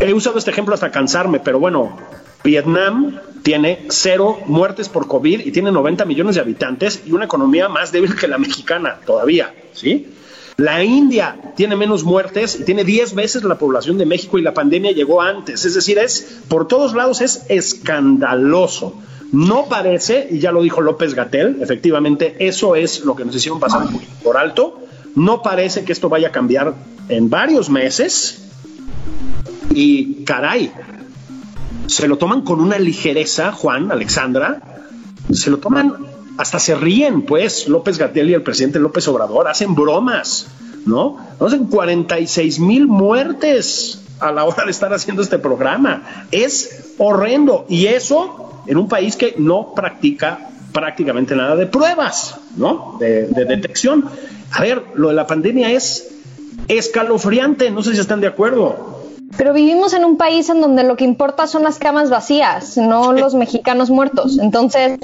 he 0.00 0.12
usado 0.12 0.38
este 0.38 0.50
ejemplo 0.50 0.74
hasta 0.74 0.90
cansarme, 0.90 1.40
pero 1.40 1.58
bueno, 1.58 1.96
Vietnam 2.44 3.20
tiene 3.42 3.86
cero 3.88 4.38
muertes 4.46 4.88
por 4.88 5.08
COVID 5.08 5.40
y 5.44 5.52
tiene 5.52 5.72
90 5.72 6.04
millones 6.04 6.34
de 6.36 6.40
habitantes 6.40 7.02
y 7.06 7.12
una 7.12 7.24
economía 7.24 7.68
más 7.68 7.92
débil 7.92 8.14
que 8.16 8.28
la 8.28 8.38
mexicana 8.38 8.98
todavía, 9.04 9.54
¿sí? 9.72 10.12
La 10.56 10.82
India 10.82 11.36
tiene 11.54 11.76
menos 11.76 12.02
muertes 12.02 12.58
y 12.58 12.64
tiene 12.64 12.82
10 12.82 13.14
veces 13.14 13.44
la 13.44 13.58
población 13.58 13.98
de 13.98 14.06
México 14.06 14.38
y 14.38 14.42
la 14.42 14.54
pandemia 14.54 14.92
llegó 14.92 15.20
antes. 15.20 15.64
Es 15.66 15.74
decir, 15.74 15.98
es 15.98 16.38
por 16.48 16.66
todos 16.66 16.94
lados 16.94 17.20
es 17.20 17.44
escandaloso. 17.48 18.94
No 19.32 19.66
parece, 19.68 20.28
y 20.30 20.38
ya 20.38 20.52
lo 20.52 20.62
dijo 20.62 20.80
López 20.80 21.14
Gatel, 21.14 21.58
efectivamente 21.60 22.36
eso 22.38 22.74
es 22.74 23.04
lo 23.04 23.16
que 23.16 23.24
nos 23.24 23.34
hicieron 23.34 23.60
pasar 23.60 23.86
por 24.22 24.38
alto. 24.38 24.80
No 25.14 25.42
parece 25.42 25.84
que 25.84 25.92
esto 25.92 26.08
vaya 26.08 26.28
a 26.28 26.32
cambiar 26.32 26.74
en 27.08 27.28
varios 27.28 27.68
meses. 27.68 28.42
Y 29.74 30.24
caray, 30.24 30.72
se 31.86 32.08
lo 32.08 32.16
toman 32.16 32.42
con 32.42 32.60
una 32.60 32.78
ligereza, 32.78 33.52
Juan, 33.52 33.92
Alexandra, 33.92 34.62
se 35.32 35.50
lo 35.50 35.58
toman, 35.58 35.94
hasta 36.36 36.58
se 36.58 36.74
ríen, 36.74 37.22
pues, 37.22 37.68
López 37.68 37.98
Gatel 37.98 38.30
y 38.30 38.34
el 38.34 38.42
presidente 38.42 38.78
López 38.78 39.06
Obrador 39.08 39.48
hacen 39.48 39.74
bromas, 39.74 40.46
¿no? 40.84 41.18
Hacen 41.40 41.66
46 41.66 42.60
mil 42.60 42.86
muertes 42.86 44.02
a 44.20 44.32
la 44.32 44.44
hora 44.44 44.64
de 44.64 44.70
estar 44.70 44.92
haciendo 44.92 45.22
este 45.22 45.38
programa. 45.38 46.26
Es 46.30 46.94
horrendo. 46.98 47.66
Y 47.68 47.86
eso 47.86 48.62
en 48.66 48.76
un 48.76 48.88
país 48.88 49.16
que 49.16 49.34
no 49.38 49.72
practica 49.74 50.50
prácticamente 50.72 51.34
nada 51.34 51.56
de 51.56 51.66
pruebas, 51.66 52.38
¿no? 52.56 52.96
De, 53.00 53.26
de 53.26 53.44
detección. 53.44 54.04
A 54.52 54.60
ver, 54.60 54.82
lo 54.94 55.08
de 55.08 55.14
la 55.14 55.26
pandemia 55.26 55.72
es 55.72 56.08
escalofriante, 56.68 57.70
no 57.70 57.82
sé 57.82 57.94
si 57.94 58.00
están 58.00 58.20
de 58.20 58.26
acuerdo. 58.26 58.95
Pero 59.36 59.52
vivimos 59.52 59.92
en 59.92 60.04
un 60.04 60.16
país 60.16 60.48
en 60.50 60.60
donde 60.60 60.84
lo 60.84 60.96
que 60.96 61.04
importa 61.04 61.46
son 61.46 61.64
las 61.64 61.78
camas 61.78 62.10
vacías, 62.10 62.76
no 62.76 63.12
los 63.12 63.34
mexicanos 63.34 63.90
muertos. 63.90 64.38
Entonces, 64.38 64.98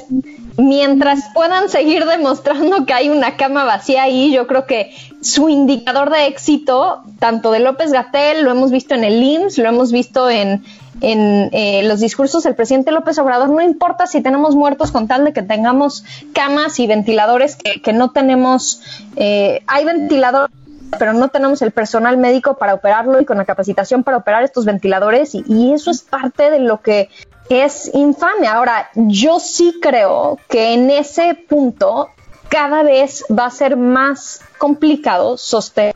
mientras 0.57 1.25
puedan 1.33 1.69
seguir 1.69 2.05
demostrando 2.05 2.85
que 2.85 2.93
hay 2.93 3.09
una 3.09 3.35
cama 3.35 3.65
vacía 3.65 4.03
ahí, 4.03 4.31
yo 4.31 4.47
creo 4.47 4.65
que 4.65 4.91
su 5.21 5.49
indicador 5.49 6.09
de 6.09 6.27
éxito, 6.27 7.01
tanto 7.19 7.51
de 7.51 7.59
López 7.59 7.91
Gatel, 7.91 8.43
lo 8.43 8.51
hemos 8.51 8.71
visto 8.71 8.95
en 8.95 9.03
el 9.03 9.21
IMSS, 9.21 9.57
lo 9.57 9.69
hemos 9.69 9.91
visto 9.91 10.29
en, 10.29 10.63
en 11.01 11.49
eh, 11.51 11.83
los 11.83 11.99
discursos 11.99 12.43
del 12.43 12.55
presidente 12.55 12.91
López 12.91 13.17
Obrador, 13.19 13.49
no 13.49 13.61
importa 13.61 14.07
si 14.07 14.21
tenemos 14.21 14.55
muertos 14.55 14.91
con 14.91 15.07
tal 15.07 15.25
de 15.25 15.33
que 15.33 15.41
tengamos 15.41 16.05
camas 16.33 16.79
y 16.79 16.87
ventiladores 16.87 17.57
que, 17.57 17.81
que 17.81 17.91
no 17.91 18.11
tenemos, 18.11 18.81
eh, 19.17 19.63
hay 19.67 19.83
ventiladores 19.83 20.55
pero 20.99 21.13
no 21.13 21.29
tenemos 21.29 21.61
el 21.61 21.71
personal 21.71 22.17
médico 22.17 22.57
para 22.57 22.73
operarlo 22.73 23.19
y 23.21 23.25
con 23.25 23.37
la 23.37 23.45
capacitación 23.45 24.03
para 24.03 24.17
operar 24.17 24.43
estos 24.43 24.65
ventiladores 24.65 25.35
y, 25.35 25.73
eso 25.73 25.91
es 25.91 26.01
parte 26.01 26.49
de 26.49 26.59
lo 26.59 26.81
que 26.81 27.09
es 27.49 27.89
infame. 27.93 28.47
Ahora, 28.47 28.89
yo 28.95 29.39
sí 29.39 29.79
creo 29.81 30.37
que 30.49 30.73
en 30.73 30.89
ese 30.89 31.35
punto 31.35 32.09
cada 32.49 32.83
vez 32.83 33.25
va 33.31 33.45
a 33.45 33.51
ser 33.51 33.77
más 33.77 34.41
complicado 34.57 35.37
sostener 35.37 35.95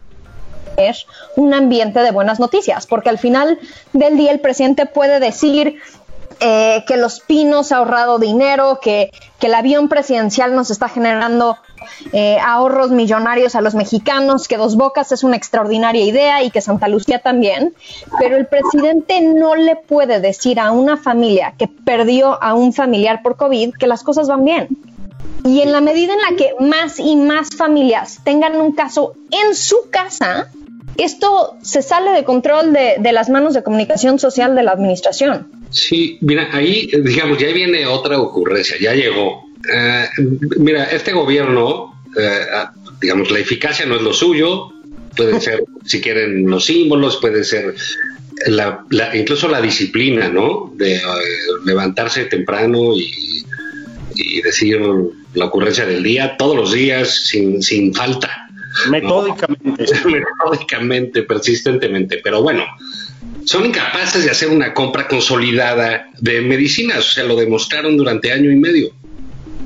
un 1.36 1.54
ambiente 1.54 2.00
de 2.02 2.12
buenas 2.12 2.40
noticias, 2.40 2.86
porque 2.86 3.10
al 3.10 3.18
final 3.18 3.60
del 3.94 4.18
día 4.18 4.32
el 4.32 4.40
presidente 4.40 4.86
puede 4.86 5.20
decir 5.20 5.80
eh, 6.40 6.84
que 6.88 6.98
Los 6.98 7.20
Pinos 7.20 7.72
ha 7.72 7.78
ahorrado 7.78 8.20
dinero, 8.20 8.80
que, 8.82 9.12
que 9.40 9.48
el 9.48 9.54
avión 9.54 9.90
presidencial 9.90 10.56
nos 10.56 10.72
está 10.72 10.90
generando 10.90 11.58
eh, 12.12 12.38
ahorros 12.44 12.92
millonarios 12.92 13.56
a 13.56 13.62
los 13.62 13.76
mexicanos, 13.76 14.48
que 14.48 14.58
Dos 14.58 14.76
Bocas 14.76 15.12
es 15.12 15.24
una 15.24 15.36
extraordinaria 15.36 16.04
idea 16.04 16.44
y 16.44 16.52
que 16.52 16.62
Santa 16.62 16.88
Lucía 16.88 17.20
también, 17.20 17.74
pero 18.20 18.38
el 18.38 18.48
presidente 18.48 19.22
no 19.22 19.56
le 19.56 19.76
puede 19.76 20.20
decir 20.20 20.60
a 20.60 20.72
una 20.72 20.98
familia 20.98 21.54
que 21.58 21.68
perdió 21.68 22.42
a 22.42 22.54
un 22.54 22.74
familiar 22.74 23.22
por 23.22 23.38
COVID 23.38 23.74
que 23.74 23.88
las 23.88 24.04
cosas 24.04 24.28
van 24.28 24.46
bien. 24.46 24.68
Y 25.44 25.62
en 25.62 25.72
la 25.72 25.82
medida 25.82 26.14
en 26.14 26.22
la 26.22 26.38
que 26.38 26.56
más 26.60 27.00
y 27.00 27.16
más 27.16 27.56
familias 27.56 28.20
tengan 28.24 28.56
un 28.60 28.74
caso 28.74 29.14
en 29.32 29.56
su 29.56 29.90
casa, 29.90 30.50
esto 30.98 31.56
se 31.62 31.82
sale 31.82 32.12
de 32.12 32.24
control 32.24 32.74
de, 32.74 32.96
de 33.00 33.12
las 33.12 33.30
manos 33.30 33.54
de 33.54 33.64
comunicación 33.64 34.20
social 34.20 34.56
de 34.56 34.64
la 34.64 34.72
administración. 34.72 35.48
Sí, 35.70 36.18
mira, 36.22 36.50
ahí, 36.54 36.90
digamos, 37.04 37.38
ya 37.38 37.48
viene 37.48 37.86
otra 37.86 38.20
ocurrencia, 38.20 38.78
ya 38.80 38.94
llegó. 38.94 39.44
Eh, 39.74 40.06
mira, 40.58 40.86
este 40.86 41.12
gobierno, 41.14 41.94
eh, 42.18 42.40
digamos, 43.02 43.30
la 43.32 43.40
eficacia 43.40 43.86
no 43.86 43.96
es 43.96 44.02
lo 44.02 44.14
suyo, 44.14 44.72
puede 45.16 45.40
ser, 45.42 45.64
si 45.86 46.00
quieren, 46.02 46.50
los 46.50 46.66
símbolos, 46.66 47.18
puede 47.18 47.44
ser 47.44 47.76
la, 48.48 48.86
la- 48.90 49.16
incluso 49.16 49.48
la 49.48 49.62
disciplina, 49.62 50.30
¿no? 50.30 50.72
De 50.76 50.96
eh, 50.96 51.02
levantarse 51.66 52.26
temprano 52.26 52.94
y, 52.96 53.44
y 54.16 54.42
decir 54.42 54.80
la 55.34 55.46
ocurrencia 55.46 55.86
del 55.86 56.02
día 56.02 56.38
todos 56.38 56.56
los 56.56 56.72
días 56.72 57.10
sin, 57.28 57.62
sin 57.62 57.94
falta. 57.94 58.47
Metódicamente. 58.90 59.86
metódicamente, 60.06 61.24
persistentemente, 61.24 62.20
pero 62.24 62.42
bueno, 62.42 62.64
son 63.46 63.66
incapaces 63.66 64.26
de 64.26 64.32
hacer 64.32 64.50
una 64.50 64.74
compra 64.74 65.08
consolidada 65.08 66.10
de 66.20 66.42
medicinas, 66.42 67.00
o 67.00 67.12
sea, 67.14 67.24
lo 67.24 67.36
demostraron 67.36 67.98
durante 67.98 68.32
año 68.32 68.52
y 68.52 68.56
medio. 68.56 68.92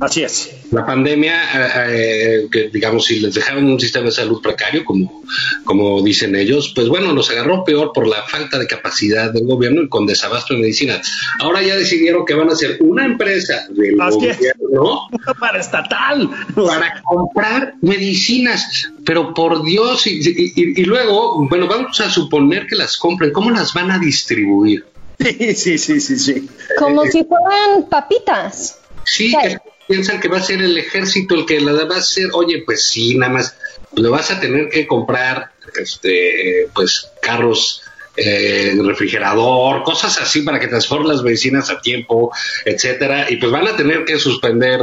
Así 0.02 0.22
es. 0.24 0.50
La 0.72 0.84
pandemia, 0.84 1.34
eh, 1.54 2.44
eh, 2.44 2.48
que 2.50 2.68
digamos, 2.70 3.04
si 3.06 3.20
les 3.20 3.34
dejaron 3.34 3.66
un 3.70 3.78
sistema 3.78 4.06
de 4.06 4.10
salud 4.12 4.42
precario, 4.42 4.84
como, 4.84 5.22
como 5.64 6.02
dicen 6.02 6.34
ellos, 6.34 6.72
pues 6.74 6.88
bueno, 6.88 7.12
los 7.12 7.30
agarró 7.30 7.62
peor 7.62 7.92
por 7.94 8.08
la 8.08 8.22
falta 8.24 8.58
de 8.58 8.66
capacidad 8.66 9.32
del 9.32 9.46
gobierno 9.46 9.82
y 9.82 9.88
con 9.88 10.04
desabasto 10.06 10.54
de 10.54 10.60
medicinas. 10.60 11.08
Ahora 11.38 11.62
ya 11.62 11.76
decidieron 11.76 12.24
que 12.26 12.34
van 12.34 12.50
a 12.50 12.56
ser 12.56 12.78
una 12.80 13.04
empresa 13.04 13.66
del 13.70 14.00
Así 14.00 14.26
es. 14.26 14.38
gobierno 14.38 15.08
Para 15.40 15.60
estatal. 15.60 16.28
para 16.54 17.00
comprar 17.02 17.74
medicinas. 17.80 18.88
Pero 19.04 19.32
por 19.34 19.62
Dios, 19.64 20.06
y, 20.08 20.20
y- 20.20 20.80
y 20.80 20.84
luego, 20.84 21.46
bueno, 21.48 21.66
vamos 21.68 22.00
a 22.00 22.10
suponer 22.10 22.66
que 22.66 22.74
las 22.76 22.96
compren. 22.96 23.32
¿Cómo 23.32 23.50
las 23.52 23.72
van 23.72 23.90
a 23.92 23.98
distribuir? 23.98 24.84
Sí, 25.22 25.54
sí, 25.54 25.78
sí, 25.78 26.00
sí, 26.00 26.18
sí. 26.18 26.48
Como 26.76 27.04
si 27.04 27.22
fueran 27.22 27.88
papitas. 27.88 28.78
Sí, 29.04 29.30
Sí. 29.30 29.36
que 29.40 29.58
piensan 29.92 30.20
que 30.20 30.28
va 30.28 30.38
a 30.38 30.42
ser 30.42 30.62
el 30.62 30.76
ejército 30.78 31.34
el 31.34 31.44
que 31.46 31.60
la 31.60 31.72
va 31.84 31.96
a 31.96 31.98
hacer. 31.98 32.28
Oye, 32.32 32.62
pues 32.64 32.86
sí, 32.88 33.16
nada 33.18 33.32
más 33.32 33.54
lo 33.94 34.10
vas 34.10 34.30
a 34.30 34.40
tener 34.40 34.68
que 34.70 34.86
comprar, 34.86 35.50
este, 35.80 36.68
pues 36.74 37.08
carros. 37.20 37.82
eh, 38.14 38.74
refrigerador, 38.84 39.82
cosas 39.84 40.20
así 40.20 40.42
para 40.42 40.60
que 40.60 40.68
transformen 40.68 41.08
las 41.08 41.22
medicinas 41.22 41.70
a 41.70 41.80
tiempo, 41.80 42.30
etcétera, 42.66 43.30
y 43.30 43.36
pues 43.36 43.50
van 43.50 43.66
a 43.66 43.74
tener 43.74 44.04
que 44.04 44.18
suspender 44.18 44.80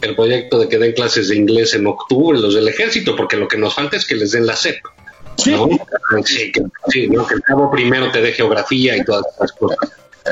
el 0.00 0.16
proyecto 0.16 0.58
de 0.58 0.68
que 0.68 0.78
den 0.78 0.92
clases 0.92 1.28
de 1.28 1.36
inglés 1.36 1.72
en 1.74 1.86
octubre 1.86 2.36
los 2.36 2.52
del 2.54 2.66
ejército, 2.66 3.14
porque 3.14 3.36
lo 3.36 3.46
que 3.46 3.58
nos 3.58 3.74
falta 3.76 3.96
es 3.96 4.04
que 4.04 4.16
les 4.16 4.32
den 4.32 4.44
la 4.46 4.56
CEP. 4.56 4.78
¿no? 5.46 5.68
Sí, 6.24 6.50
que, 6.50 6.62
sí, 6.88 7.06
¿no? 7.06 7.24
que 7.26 7.34
el 7.34 7.42
cabo 7.42 7.70
primero 7.70 8.10
te 8.10 8.20
dé 8.20 8.32
geografía 8.32 8.96
y 8.96 9.04
todas 9.04 9.24
esas 9.36 9.52
cosas 9.52 9.78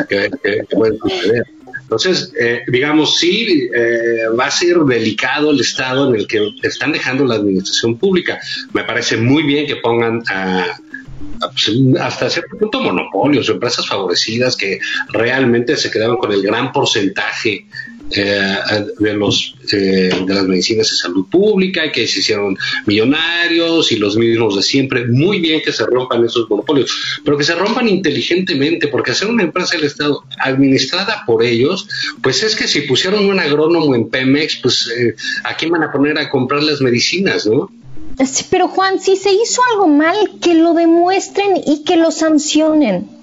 que, 0.09 0.29
que- 0.43 0.62
que 0.68 0.77
pueden 0.77 0.99
suceder. 0.99 1.45
Entonces, 1.93 2.32
eh, 2.40 2.62
digamos, 2.68 3.18
sí, 3.18 3.68
eh, 3.74 4.28
va 4.38 4.47
a 4.47 4.51
ser 4.51 4.78
delicado 4.78 5.51
el 5.51 5.61
estado 5.61 6.09
en 6.09 6.20
el 6.20 6.26
que 6.26 6.55
están 6.62 6.93
dejando 6.93 7.24
la 7.24 7.34
administración 7.34 7.99
pública. 7.99 8.40
Me 8.72 8.84
parece 8.84 9.16
muy 9.16 9.43
bien 9.43 9.66
que 9.66 9.76
pongan 9.76 10.22
a, 10.30 10.78
pues, 11.40 11.70
hasta 12.01 12.30
cierto 12.30 12.57
punto 12.57 12.80
monopolios 12.80 13.49
empresas 13.49 13.86
favorecidas 13.86 14.57
que 14.57 14.80
realmente 15.09 15.76
se 15.76 15.90
quedaban 15.90 16.16
con 16.16 16.32
el 16.32 16.43
gran 16.43 16.72
porcentaje 16.72 17.66
eh, 18.15 18.57
de 18.99 19.15
los 19.15 19.55
eh, 19.73 20.11
de 20.27 20.35
las 20.35 20.45
medicinas 20.45 20.91
de 20.91 20.97
salud 20.97 21.27
pública 21.31 21.91
que 21.91 22.07
se 22.07 22.21
hicieron 22.21 22.57
millonarios 22.87 23.93
y 23.93 23.97
los 23.97 24.17
mismos 24.17 24.57
de 24.57 24.63
siempre. 24.63 25.07
Muy 25.07 25.41
bien 25.41 25.61
que 25.65 25.73
se 25.73 25.87
rompan 25.87 26.25
esos 26.25 26.49
monopolios, 26.49 27.21
pero 27.25 27.37
que 27.37 27.45
se 27.45 27.55
rompan 27.55 27.89
inteligentemente, 27.89 28.89
porque 28.89 29.13
hacer 29.13 29.29
una 29.29 29.43
empresa 29.43 29.77
del 29.77 29.87
Estado 29.87 30.25
administrada 30.39 31.25
por 31.27 31.43
ellos, 31.43 31.89
pues 32.23 32.43
es 32.43 32.57
que 32.57 32.69
si 32.69 32.83
pusieron 32.83 33.27
un 33.27 33.39
agrónomo 33.39 33.95
en 33.95 34.09
Pemex, 34.09 34.57
pues 34.57 34.89
eh, 34.97 35.15
a 35.45 35.57
quién 35.57 35.71
van 35.71 35.83
a 35.83 35.93
poner 35.93 36.19
a 36.19 36.29
comprar 36.29 36.63
las 36.63 36.81
medicinas, 36.81 37.47
¿no? 37.47 37.71
Sí, 38.25 38.45
pero 38.51 38.69
Juan, 38.69 39.01
si 39.01 39.17
se 39.17 39.33
hizo 39.33 39.63
algo 39.73 39.89
mal, 39.89 40.17
que 40.41 40.55
lo 40.55 40.75
demuestren 40.75 41.57
y 41.67 41.83
que 41.85 41.97
lo 41.97 42.11
sancionen. 42.11 43.22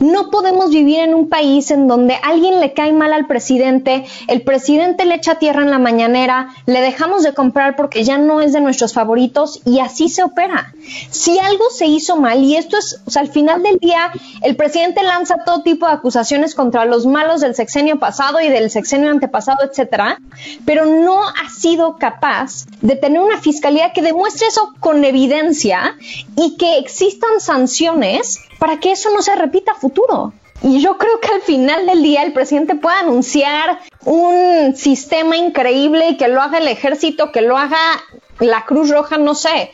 No 0.00 0.30
podemos 0.30 0.70
vivir 0.70 1.00
en 1.00 1.14
un 1.14 1.28
país 1.28 1.70
en 1.70 1.88
donde 1.88 2.16
alguien 2.22 2.60
le 2.60 2.72
cae 2.72 2.92
mal 2.92 3.12
al 3.12 3.26
presidente, 3.26 4.04
el 4.28 4.42
presidente 4.42 5.04
le 5.04 5.14
echa 5.16 5.38
tierra 5.38 5.62
en 5.62 5.70
la 5.70 5.78
mañanera, 5.78 6.50
le 6.66 6.80
dejamos 6.80 7.22
de 7.22 7.34
comprar 7.34 7.76
porque 7.76 8.04
ya 8.04 8.18
no 8.18 8.40
es 8.40 8.52
de 8.52 8.60
nuestros 8.60 8.92
favoritos 8.92 9.60
y 9.64 9.80
así 9.80 10.08
se 10.08 10.22
opera. 10.22 10.72
Si 11.10 11.38
algo 11.38 11.64
se 11.70 11.86
hizo 11.86 12.16
mal, 12.16 12.42
y 12.42 12.56
esto 12.56 12.76
es, 12.76 13.00
al 13.16 13.28
final 13.28 13.62
del 13.62 13.78
día, 13.78 14.12
el 14.42 14.56
presidente 14.56 15.02
lanza 15.02 15.36
todo 15.44 15.62
tipo 15.62 15.86
de 15.86 15.92
acusaciones 15.92 16.54
contra 16.54 16.84
los 16.84 17.06
malos 17.06 17.40
del 17.40 17.54
sexenio 17.54 17.98
pasado 17.98 18.40
y 18.40 18.48
del 18.48 18.70
sexenio 18.70 19.10
antepasado, 19.10 19.64
etcétera, 19.64 20.20
pero 20.64 20.86
no 20.86 21.20
ha 21.22 21.50
sido 21.50 21.96
capaz 21.96 22.66
de 22.80 22.96
tener 22.96 23.20
una 23.20 23.40
fiscalía 23.40 23.92
que 23.92 24.02
demuestre 24.02 24.48
eso 24.48 24.72
con 24.80 25.04
evidencia 25.04 25.96
y 26.36 26.56
que 26.56 26.78
existan 26.78 27.40
sanciones 27.40 28.40
para 28.58 28.80
que 28.80 28.92
eso 28.92 29.10
no 29.10 29.22
se 29.22 29.34
repita 29.34 29.55
futuro. 29.74 30.32
Y 30.62 30.80
yo 30.80 30.96
creo 30.96 31.20
que 31.20 31.28
al 31.28 31.42
final 31.42 31.86
del 31.86 32.02
día 32.02 32.22
el 32.22 32.32
presidente 32.32 32.74
puede 32.74 32.96
anunciar 32.96 33.80
un 34.04 34.74
sistema 34.74 35.36
increíble 35.36 36.10
y 36.10 36.16
que 36.16 36.28
lo 36.28 36.40
haga 36.40 36.58
el 36.58 36.68
ejército, 36.68 37.30
que 37.30 37.42
lo 37.42 37.56
haga 37.58 37.78
la 38.40 38.64
Cruz 38.64 38.90
Roja, 38.90 39.18
no 39.18 39.34
sé. 39.34 39.70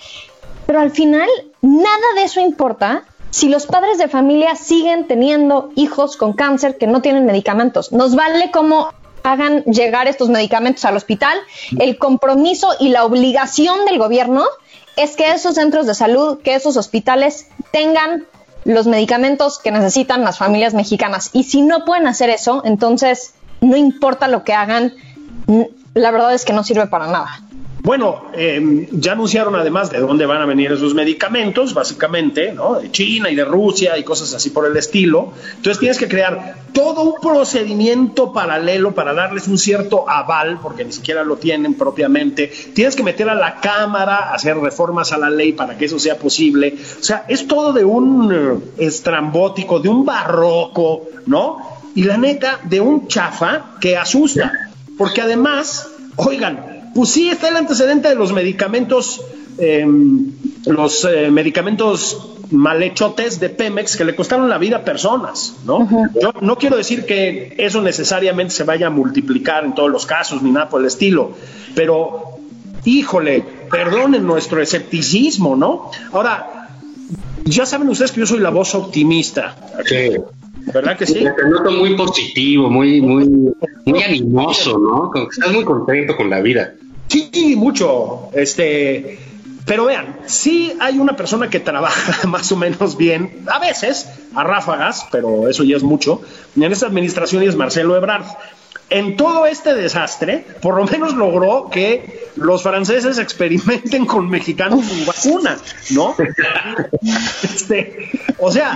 Pero 0.66 0.80
al 0.80 0.90
final 0.90 1.28
nada 1.60 2.14
de 2.16 2.24
eso 2.24 2.40
importa 2.40 3.04
si 3.30 3.48
los 3.48 3.66
padres 3.66 3.98
de 3.98 4.08
familia 4.08 4.56
siguen 4.56 5.06
teniendo 5.06 5.70
hijos 5.76 6.16
con 6.16 6.34
cáncer 6.34 6.76
que 6.76 6.86
no 6.86 7.00
tienen 7.00 7.26
medicamentos. 7.26 7.92
Nos 7.92 8.14
vale 8.14 8.50
cómo 8.50 8.90
hagan 9.22 9.62
llegar 9.64 10.08
estos 10.08 10.28
medicamentos 10.28 10.84
al 10.84 10.96
hospital. 10.96 11.38
El 11.78 11.96
compromiso 11.96 12.68
y 12.78 12.88
la 12.88 13.04
obligación 13.04 13.84
del 13.86 13.98
gobierno 13.98 14.44
es 14.96 15.16
que 15.16 15.30
esos 15.30 15.54
centros 15.54 15.86
de 15.86 15.94
salud, 15.94 16.40
que 16.42 16.54
esos 16.54 16.76
hospitales 16.76 17.48
tengan 17.70 18.26
los 18.64 18.86
medicamentos 18.86 19.58
que 19.58 19.70
necesitan 19.70 20.22
las 20.22 20.38
familias 20.38 20.74
mexicanas. 20.74 21.30
Y 21.32 21.44
si 21.44 21.62
no 21.62 21.84
pueden 21.84 22.06
hacer 22.06 22.30
eso, 22.30 22.62
entonces 22.64 23.34
no 23.60 23.76
importa 23.76 24.28
lo 24.28 24.44
que 24.44 24.54
hagan, 24.54 24.92
la 25.94 26.10
verdad 26.10 26.34
es 26.34 26.44
que 26.44 26.52
no 26.52 26.64
sirve 26.64 26.86
para 26.86 27.06
nada. 27.06 27.42
Bueno, 27.82 28.26
eh, 28.32 28.86
ya 28.92 29.12
anunciaron 29.12 29.56
además 29.56 29.90
de 29.90 29.98
dónde 29.98 30.24
van 30.24 30.40
a 30.40 30.46
venir 30.46 30.70
esos 30.70 30.94
medicamentos, 30.94 31.74
básicamente, 31.74 32.52
¿no? 32.52 32.78
De 32.78 32.92
China 32.92 33.28
y 33.28 33.34
de 33.34 33.44
Rusia 33.44 33.98
y 33.98 34.04
cosas 34.04 34.32
así 34.34 34.50
por 34.50 34.66
el 34.66 34.76
estilo. 34.76 35.32
Entonces 35.56 35.80
tienes 35.80 35.98
que 35.98 36.06
crear 36.06 36.58
todo 36.72 37.02
un 37.02 37.20
procedimiento 37.20 38.32
paralelo 38.32 38.94
para 38.94 39.12
darles 39.14 39.48
un 39.48 39.58
cierto 39.58 40.08
aval, 40.08 40.60
porque 40.62 40.84
ni 40.84 40.92
siquiera 40.92 41.24
lo 41.24 41.38
tienen 41.38 41.74
propiamente. 41.74 42.52
Tienes 42.72 42.94
que 42.94 43.02
meter 43.02 43.28
a 43.28 43.34
la 43.34 43.56
Cámara, 43.56 44.32
hacer 44.32 44.56
reformas 44.58 45.10
a 45.10 45.18
la 45.18 45.28
ley 45.28 45.52
para 45.52 45.76
que 45.76 45.86
eso 45.86 45.98
sea 45.98 46.16
posible. 46.16 46.76
O 47.00 47.02
sea, 47.02 47.24
es 47.26 47.48
todo 47.48 47.72
de 47.72 47.84
un 47.84 48.32
eh, 48.32 48.84
estrambótico, 48.86 49.80
de 49.80 49.88
un 49.88 50.04
barroco, 50.04 51.08
¿no? 51.26 51.80
Y 51.96 52.04
la 52.04 52.16
neta, 52.16 52.60
de 52.62 52.80
un 52.80 53.08
chafa 53.08 53.74
que 53.80 53.96
asusta. 53.96 54.70
Porque 54.96 55.20
además, 55.20 55.88
oigan, 56.14 56.71
pues 56.94 57.10
sí, 57.10 57.28
está 57.28 57.48
el 57.48 57.56
antecedente 57.56 58.08
de 58.08 58.14
los 58.14 58.32
medicamentos, 58.32 59.24
em, 59.58 60.32
los 60.66 61.04
eh, 61.04 61.30
medicamentos 61.30 62.28
malhechotes 62.50 63.40
de 63.40 63.48
Pemex 63.48 63.96
que 63.96 64.04
le 64.04 64.14
costaron 64.14 64.48
la 64.48 64.58
vida 64.58 64.78
a 64.78 64.84
personas, 64.84 65.56
¿no? 65.64 65.88
Yo 66.20 66.34
no 66.40 66.56
quiero 66.56 66.76
decir 66.76 67.06
que 67.06 67.54
eso 67.58 67.80
necesariamente 67.80 68.52
se 68.52 68.64
vaya 68.64 68.88
a 68.88 68.90
multiplicar 68.90 69.64
en 69.64 69.74
todos 69.74 69.90
los 69.90 70.06
casos 70.06 70.42
ni 70.42 70.50
nada 70.50 70.68
por 70.68 70.80
el 70.82 70.86
estilo, 70.86 71.32
pero 71.74 72.38
híjole, 72.84 73.44
perdonen 73.70 74.26
nuestro 74.26 74.60
escepticismo, 74.60 75.56
¿no? 75.56 75.90
Ahora, 76.12 76.68
ya 77.44 77.66
saben 77.66 77.88
ustedes 77.88 78.12
que 78.12 78.20
yo 78.20 78.26
soy 78.26 78.40
la 78.40 78.50
voz 78.50 78.74
optimista. 78.74 79.56
Sí. 79.86 80.16
¿Verdad 80.72 80.96
que 80.96 81.06
sí? 81.06 81.14
Te 81.14 81.48
noto 81.48 81.72
muy 81.72 81.96
positivo, 81.96 82.70
muy, 82.70 83.00
muy, 83.00 83.28
muy 83.84 84.02
animoso, 84.02 84.78
¿no? 84.78 85.10
Como 85.10 85.28
que 85.28 85.34
estás 85.34 85.52
muy 85.52 85.64
contento 85.64 86.16
con 86.16 86.30
la 86.30 86.40
vida. 86.40 86.74
Sí, 87.12 87.56
mucho. 87.56 88.30
Este, 88.32 89.18
pero 89.66 89.84
vean, 89.84 90.16
sí 90.26 90.74
hay 90.80 90.98
una 90.98 91.14
persona 91.14 91.50
que 91.50 91.60
trabaja 91.60 92.26
más 92.26 92.50
o 92.52 92.56
menos 92.56 92.96
bien, 92.96 93.44
a 93.46 93.58
veces, 93.58 94.08
a 94.34 94.44
ráfagas, 94.44 95.06
pero 95.12 95.48
eso 95.48 95.62
ya 95.62 95.76
es 95.76 95.82
mucho. 95.82 96.22
En 96.56 96.72
esta 96.72 96.86
administración 96.86 97.42
y 97.42 97.46
es 97.46 97.56
Marcelo 97.56 97.96
Ebrard. 97.96 98.24
En 98.88 99.16
todo 99.16 99.46
este 99.46 99.72
desastre, 99.72 100.44
por 100.60 100.76
lo 100.76 100.84
menos 100.84 101.14
logró 101.14 101.70
que 101.70 102.28
los 102.36 102.62
franceses 102.62 103.18
experimenten 103.18 104.04
con 104.04 104.28
mexicanos 104.28 104.84
su 104.84 105.06
vacuna, 105.06 105.56
¿no? 105.90 106.14
este, 107.42 108.10
o 108.38 108.52
sea. 108.52 108.72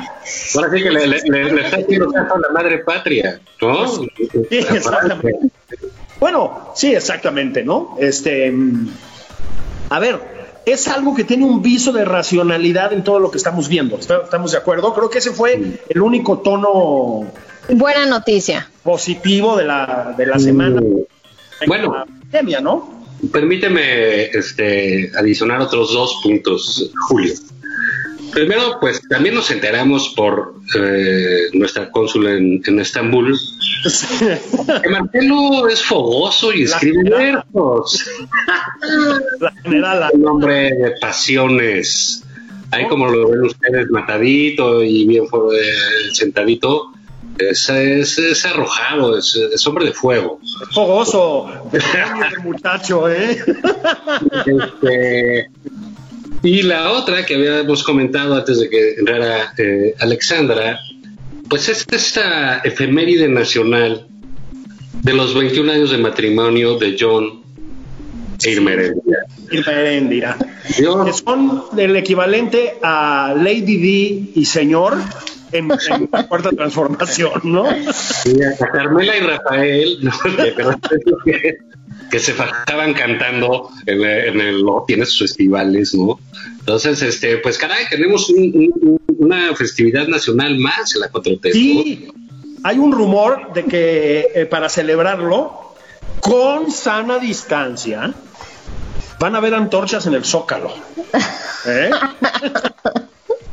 Ahora 0.55 0.71
sí 0.71 0.83
que 0.83 0.91
le, 0.91 1.07
le, 1.07 1.21
le, 1.53 1.67
está 1.67 1.77
a 1.77 2.39
la 2.39 2.49
madre 2.51 2.79
patria, 2.79 3.41
¿no? 3.61 3.87
Sí, 3.89 4.09
exactamente. 4.51 5.51
Bueno, 6.21 6.73
sí, 6.75 6.95
exactamente, 6.95 7.63
¿no? 7.63 7.97
Este, 8.01 8.53
a 9.91 9.99
ver, 9.99 10.37
es 10.67 10.89
algo 10.89 11.15
que 11.15 11.25
tiene 11.25 11.45
un 11.45 11.63
viso 11.63 11.93
de 11.93 12.05
racionalidad 12.05 12.93
en 12.93 13.05
todo 13.05 13.21
lo 13.21 13.31
que 13.31 13.39
estamos 13.39 13.69
viendo. 13.69 13.97
¿Estamos 13.99 14.53
de 14.53 14.59
acuerdo? 14.59 14.93
Creo 14.95 15.09
que 15.09 15.19
ese 15.19 15.31
fue 15.31 15.81
el 15.89 16.03
único 16.03 16.39
tono. 16.39 17.25
Buena 17.69 18.07
noticia. 18.07 18.69
Positivo 18.83 19.57
de 19.57 19.65
la, 19.65 20.15
de 20.17 20.27
la 20.27 20.39
semana. 20.39 20.81
Bueno, 21.67 21.95
la 21.95 22.05
pandemia, 22.05 22.61
¿no? 22.61 22.97
Permíteme 23.33 24.25
este, 24.25 25.11
adicionar 25.17 25.61
otros 25.61 25.93
dos 25.93 26.21
puntos, 26.23 26.91
Julio. 27.09 27.33
Primero, 28.37 28.77
pues 28.83 29.01
también 29.09 29.35
nos 29.35 29.51
enteramos 29.51 30.13
por 30.15 30.57
eh, 30.75 31.49
nuestra 31.55 31.91
cónsula 31.91 32.33
en, 32.33 32.61
en 32.67 32.81
Estambul 32.81 33.35
que 34.83 34.89
Marcelo 34.91 35.67
es 35.69 35.83
fogoso 35.83 36.53
y 36.53 36.65
escribe 36.65 37.09
versos. 37.09 38.05
La 39.41 39.53
general. 39.63 40.11
Un 40.13 40.29
hombre 40.29 40.71
de 40.71 40.91
pasiones. 41.01 42.25
Ahí 42.73 42.87
como 42.89 43.09
lo 43.09 43.31
ven 43.31 43.41
ustedes, 43.45 43.89
matadito 43.89 44.85
y 44.85 45.07
bien 45.07 45.25
eh, 45.25 46.13
sentadito, 46.13 46.93
es, 47.39 47.71
es, 47.71 48.19
es 48.19 48.45
arrojado, 48.45 49.17
es, 49.17 49.35
es, 49.35 49.67
hombre 49.67 49.87
de 49.87 49.93
fuego. 49.93 50.41
Es 50.43 50.75
fogoso, 50.75 51.49
de 51.73 52.43
muchacho, 52.43 53.09
¿eh? 53.09 53.43
Este, 54.45 55.49
y 56.43 56.63
la 56.63 56.93
otra 56.93 57.25
que 57.25 57.35
habíamos 57.35 57.83
comentado 57.83 58.35
antes 58.35 58.61
de 58.61 58.69
que 58.69 58.95
entrara 58.95 59.53
eh, 59.59 59.95
Alexandra, 59.99 60.81
pues 61.49 61.69
es 61.69 61.87
esta 61.91 62.59
efeméride 62.59 63.29
nacional 63.29 64.07
de 65.03 65.13
los 65.13 65.35
21 65.35 65.73
años 65.73 65.91
de 65.91 65.99
matrimonio 65.99 66.79
de 66.79 66.97
John 66.99 67.43
e 68.45 68.51
Irma. 68.51 68.73
Que 70.77 71.13
son 71.13 71.65
el 71.77 71.97
equivalente 71.97 72.75
a 72.83 73.35
Lady 73.37 73.77
D 73.77 74.31
y 74.35 74.45
Señor 74.45 74.99
en, 75.53 75.71
en 75.71 76.09
la 76.13 76.27
cuarta 76.27 76.51
transformación, 76.51 77.41
¿no? 77.45 77.67
Sí, 77.93 78.37
a 78.43 78.67
Carmela 78.67 79.17
y 79.17 79.21
Rafael, 79.21 79.99
¿no? 80.03 80.13
que, 82.11 82.19
se 82.19 82.33
fajaban 82.33 82.95
cantando 82.95 83.71
en, 83.87 84.05
en 84.05 84.41
el, 84.41 84.65
no, 84.65 84.85
tiene 84.87 85.07
sus 85.07 85.19
festivales, 85.31 85.95
¿no? 85.95 86.19
Entonces, 86.61 87.03
este, 87.03 87.39
pues 87.39 87.59
caray, 87.59 87.85
tenemos 87.89 88.29
un, 88.31 88.71
un, 88.81 89.01
una 89.19 89.55
festividad 89.55 90.07
nacional 90.09 90.59
más 90.59 90.95
en 90.95 91.01
la 91.01 91.11
4T. 91.11 91.53
Sí, 91.53 92.09
hay 92.63 92.79
un 92.79 92.93
rumor 92.93 93.53
de 93.53 93.65
que 93.65 94.29
eh, 94.35 94.47
para 94.47 94.69
celebrarlo, 94.69 95.75
con 96.21 96.71
sana 96.73 97.19
distancia, 97.19 98.13
van 99.21 99.35
a 99.35 99.39
haber 99.39 99.55
antorchas 99.55 100.07
en 100.07 100.15
el 100.15 100.25
Zócalo. 100.25 100.73
¿Eh? 101.67 101.91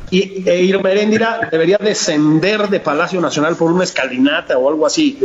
y 0.10 0.48
e 0.48 0.64
Irma 0.64 0.92
Heréndira 0.92 1.50
debería 1.52 1.78
descender 1.78 2.70
de 2.70 2.80
Palacio 2.80 3.20
Nacional 3.22 3.56
por 3.56 3.72
una 3.72 3.84
escalinata 3.84 4.58
o 4.58 4.70
algo 4.70 4.86
así. 4.86 5.20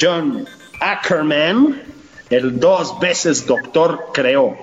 John 0.00 0.46
Ackerman, 0.80 1.82
el 2.30 2.58
dos 2.58 2.98
veces 3.00 3.46
doctor, 3.46 4.06
creó. 4.12 4.56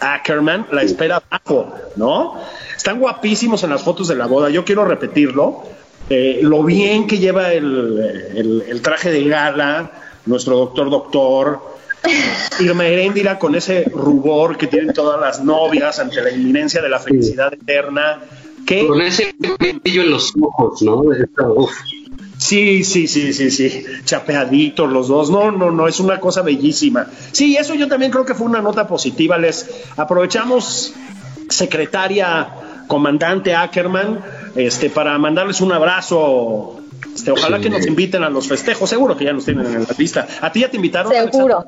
Ackerman 0.00 0.66
la 0.72 0.82
espera 0.82 1.22
abajo, 1.30 1.74
¿no? 1.96 2.40
Están 2.74 2.98
guapísimos 3.00 3.62
en 3.64 3.70
las 3.70 3.82
fotos 3.82 4.08
de 4.08 4.14
la 4.14 4.26
boda. 4.26 4.48
Yo 4.48 4.64
quiero 4.64 4.86
repetirlo. 4.86 5.62
Eh, 6.08 6.40
lo 6.42 6.64
bien 6.64 7.06
que 7.06 7.18
lleva 7.18 7.52
el, 7.52 8.32
el, 8.34 8.64
el, 8.66 8.82
traje 8.82 9.10
de 9.10 9.24
gala, 9.24 9.90
nuestro 10.24 10.56
doctor 10.56 10.90
doctor. 10.90 11.70
Irma 12.60 12.86
Heréndira 12.86 13.38
con 13.38 13.54
ese 13.54 13.84
rubor 13.84 14.56
que 14.56 14.66
tienen 14.66 14.94
todas 14.94 15.20
las 15.20 15.44
novias 15.44 15.98
ante 15.98 16.22
la 16.22 16.30
inminencia 16.30 16.80
de 16.80 16.88
la 16.88 16.98
felicidad 16.98 17.52
eterna. 17.52 18.22
Que... 18.66 18.86
Con 18.86 19.02
ese 19.02 19.34
brillo 19.38 20.02
en 20.02 20.10
los 20.10 20.32
ojos, 20.40 20.80
¿no? 20.80 21.02
Uf. 21.56 21.72
Sí, 22.40 22.84
sí, 22.84 23.06
sí, 23.06 23.34
sí, 23.34 23.50
sí. 23.50 23.84
Chapeaditos 24.04 24.90
los 24.90 25.08
dos. 25.08 25.30
No, 25.30 25.50
no, 25.52 25.70
no, 25.70 25.86
es 25.86 26.00
una 26.00 26.18
cosa 26.18 26.40
bellísima. 26.40 27.06
Sí, 27.32 27.56
eso 27.56 27.74
yo 27.74 27.86
también 27.86 28.10
creo 28.10 28.24
que 28.24 28.34
fue 28.34 28.46
una 28.46 28.62
nota 28.62 28.86
positiva. 28.86 29.36
Les 29.36 29.68
aprovechamos, 29.98 30.94
secretaria, 31.50 32.48
comandante 32.86 33.54
Ackerman, 33.54 34.20
este, 34.56 34.88
para 34.88 35.18
mandarles 35.18 35.60
un 35.60 35.72
abrazo. 35.72 36.80
Este, 37.14 37.30
ojalá 37.30 37.58
sí. 37.58 37.64
que 37.64 37.70
nos 37.70 37.86
inviten 37.86 38.24
a 38.24 38.30
los 38.30 38.48
festejos. 38.48 38.88
Seguro 38.88 39.18
que 39.18 39.26
ya 39.26 39.34
nos 39.34 39.44
tienen 39.44 39.66
en 39.66 39.82
la 39.82 39.94
lista. 39.98 40.26
¿A 40.40 40.50
ti 40.50 40.60
ya 40.60 40.70
te 40.70 40.76
invitaron? 40.76 41.12
Seguro. 41.12 41.66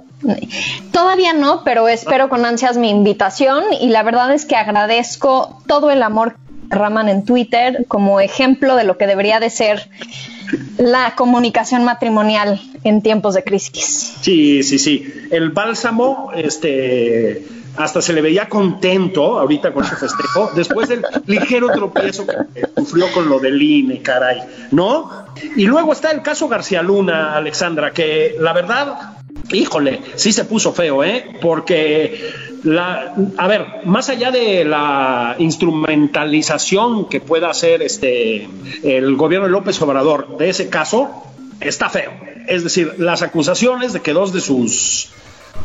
Todavía 0.91 1.35
no, 1.35 1.65
pero 1.65 1.87
espero 1.87 2.31
con 2.31 2.47
ansias 2.47 2.79
mi 2.79 2.89
invitación 2.89 3.63
y 3.79 3.91
la 3.91 4.03
verdad 4.05 4.33
es 4.33 4.47
que 4.47 4.57
agradezco 4.57 5.63
todo 5.67 5.91
el 5.91 6.03
amor 6.03 6.33
que 6.33 6.39
derraman 6.71 7.11
en 7.11 7.27
Twitter 7.27 7.85
como 7.89 8.21
ejemplo 8.21 8.75
de 8.77 8.85
lo 8.85 8.97
que 8.97 9.07
debería 9.07 9.39
de 9.39 9.51
ser 9.51 9.91
la 10.79 11.15
comunicación 11.15 11.85
matrimonial 11.85 12.61
en 12.85 13.03
tiempos 13.03 13.35
de 13.35 13.45
crisis. 13.45 14.15
Sí, 14.21 14.63
sí, 14.63 14.79
sí. 14.79 15.07
El 15.31 15.51
bálsamo, 15.51 16.33
este, 16.35 17.45
hasta 17.77 18.03
se 18.03 18.13
le 18.13 18.21
veía 18.21 18.49
contento 18.49 19.39
ahorita 19.39 19.73
con 19.73 19.85
su 19.85 19.97
festejo, 19.97 20.51
después 20.55 20.89
del 20.89 21.03
ligero 21.27 21.71
tropiezo 21.71 22.27
que 22.27 22.37
sufrió 22.77 23.11
con 23.13 23.29
lo 23.29 23.39
del 23.39 23.61
INE, 23.61 24.03
caray, 24.03 24.43
¿no? 24.71 25.27
Y 25.57 25.65
luego 25.65 25.93
está 25.93 26.11
el 26.11 26.23
caso 26.23 26.49
García 26.49 26.83
Luna, 26.83 27.35
Alexandra, 27.35 27.93
que 27.93 28.37
la 28.39 28.53
verdad, 28.53 29.17
híjole, 29.51 30.01
sí 30.17 30.33
se 30.33 30.45
puso 30.45 30.73
feo, 30.73 31.03
¿eh? 31.03 31.39
Porque 31.41 32.31
la, 32.63 33.15
a 33.37 33.49
ver, 33.49 33.67
más 33.85 34.09
allá 34.09 34.31
de 34.31 34.65
la 34.65 35.37
instrumentalización 35.39 37.09
que 37.09 37.21
pueda 37.21 37.51
hacer 37.51 37.83
este 37.83 38.49
el 38.83 39.17
gobierno 39.17 39.47
de 39.47 39.53
López 39.53 39.81
Obrador 39.83 40.37
de 40.37 40.51
ese 40.51 40.69
caso, 40.69 41.11
está 41.61 41.89
feo. 41.89 42.13
Es 42.47 42.65
decir, 42.65 42.95
las 42.99 43.23
acusaciones 43.23 43.93
de 43.93 44.01
que 44.01 44.13
dos 44.13 44.33
de 44.33 44.41
sus 44.41 45.11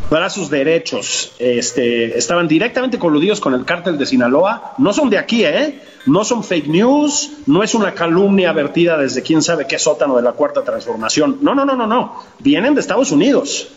brazos 0.10 0.50
derechos 0.50 1.34
este, 1.40 2.18
estaban 2.18 2.48
directamente 2.48 2.98
coludidos 2.98 3.40
con 3.40 3.54
el 3.54 3.66
cártel 3.66 3.98
de 3.98 4.06
Sinaloa, 4.06 4.74
no 4.78 4.94
son 4.94 5.10
de 5.10 5.18
aquí, 5.18 5.44
¿eh? 5.44 5.82
No 6.06 6.24
son 6.24 6.44
fake 6.44 6.68
news, 6.68 7.32
no 7.48 7.64
es 7.64 7.76
una 7.76 7.94
calumnia 7.94 8.54
vertida 8.54 8.98
desde 8.98 9.22
quién 9.22 9.42
sabe 9.42 9.68
qué 9.68 9.78
sótano 9.78 10.16
de 10.16 10.22
la 10.22 10.32
cuarta 10.32 10.64
transformación. 10.64 11.40
No, 11.42 11.54
no, 11.54 11.66
no, 11.66 11.76
no, 11.76 11.86
no. 11.86 12.24
Vienen 12.40 12.76
de 12.76 12.82
Estados 12.82 13.12
Unidos. 13.12 13.68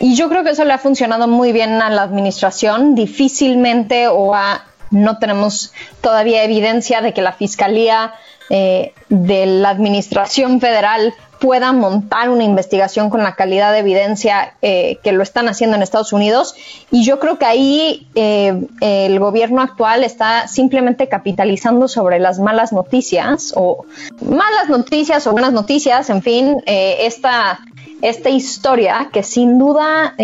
Y 0.00 0.14
yo 0.14 0.30
creo 0.30 0.42
que 0.42 0.50
eso 0.50 0.64
le 0.64 0.72
ha 0.72 0.78
funcionado 0.78 1.28
muy 1.28 1.52
bien 1.52 1.82
a 1.82 1.90
la 1.90 2.02
administración. 2.02 2.94
Difícilmente 2.94 4.08
o 4.08 4.34
a, 4.34 4.64
no 4.90 5.18
tenemos 5.18 5.72
todavía 6.00 6.42
evidencia 6.42 7.02
de 7.02 7.12
que 7.12 7.20
la 7.20 7.32
Fiscalía 7.32 8.14
eh, 8.48 8.94
de 9.08 9.46
la 9.46 9.68
Administración 9.68 10.60
Federal 10.60 11.14
pueda 11.38 11.72
montar 11.72 12.30
una 12.30 12.44
investigación 12.44 13.08
con 13.08 13.22
la 13.22 13.34
calidad 13.34 13.72
de 13.72 13.78
evidencia 13.78 14.54
eh, 14.60 14.98
que 15.04 15.12
lo 15.12 15.22
están 15.22 15.48
haciendo 15.48 15.76
en 15.76 15.82
Estados 15.82 16.12
Unidos. 16.12 16.54
Y 16.90 17.04
yo 17.04 17.20
creo 17.20 17.38
que 17.38 17.44
ahí 17.44 18.08
eh, 18.14 18.60
el 18.80 19.20
gobierno 19.20 19.62
actual 19.62 20.02
está 20.02 20.48
simplemente 20.48 21.08
capitalizando 21.08 21.88
sobre 21.88 22.18
las 22.18 22.40
malas 22.40 22.72
noticias 22.72 23.52
o 23.54 23.84
malas 24.20 24.68
noticias 24.68 25.26
o 25.26 25.32
buenas 25.32 25.52
noticias, 25.52 26.10
en 26.10 26.22
fin, 26.22 26.62
esta, 26.66 27.60
esta 28.02 28.30
historia 28.30 29.10
que 29.12 29.22
sin 29.22 29.58
duda 29.58 30.14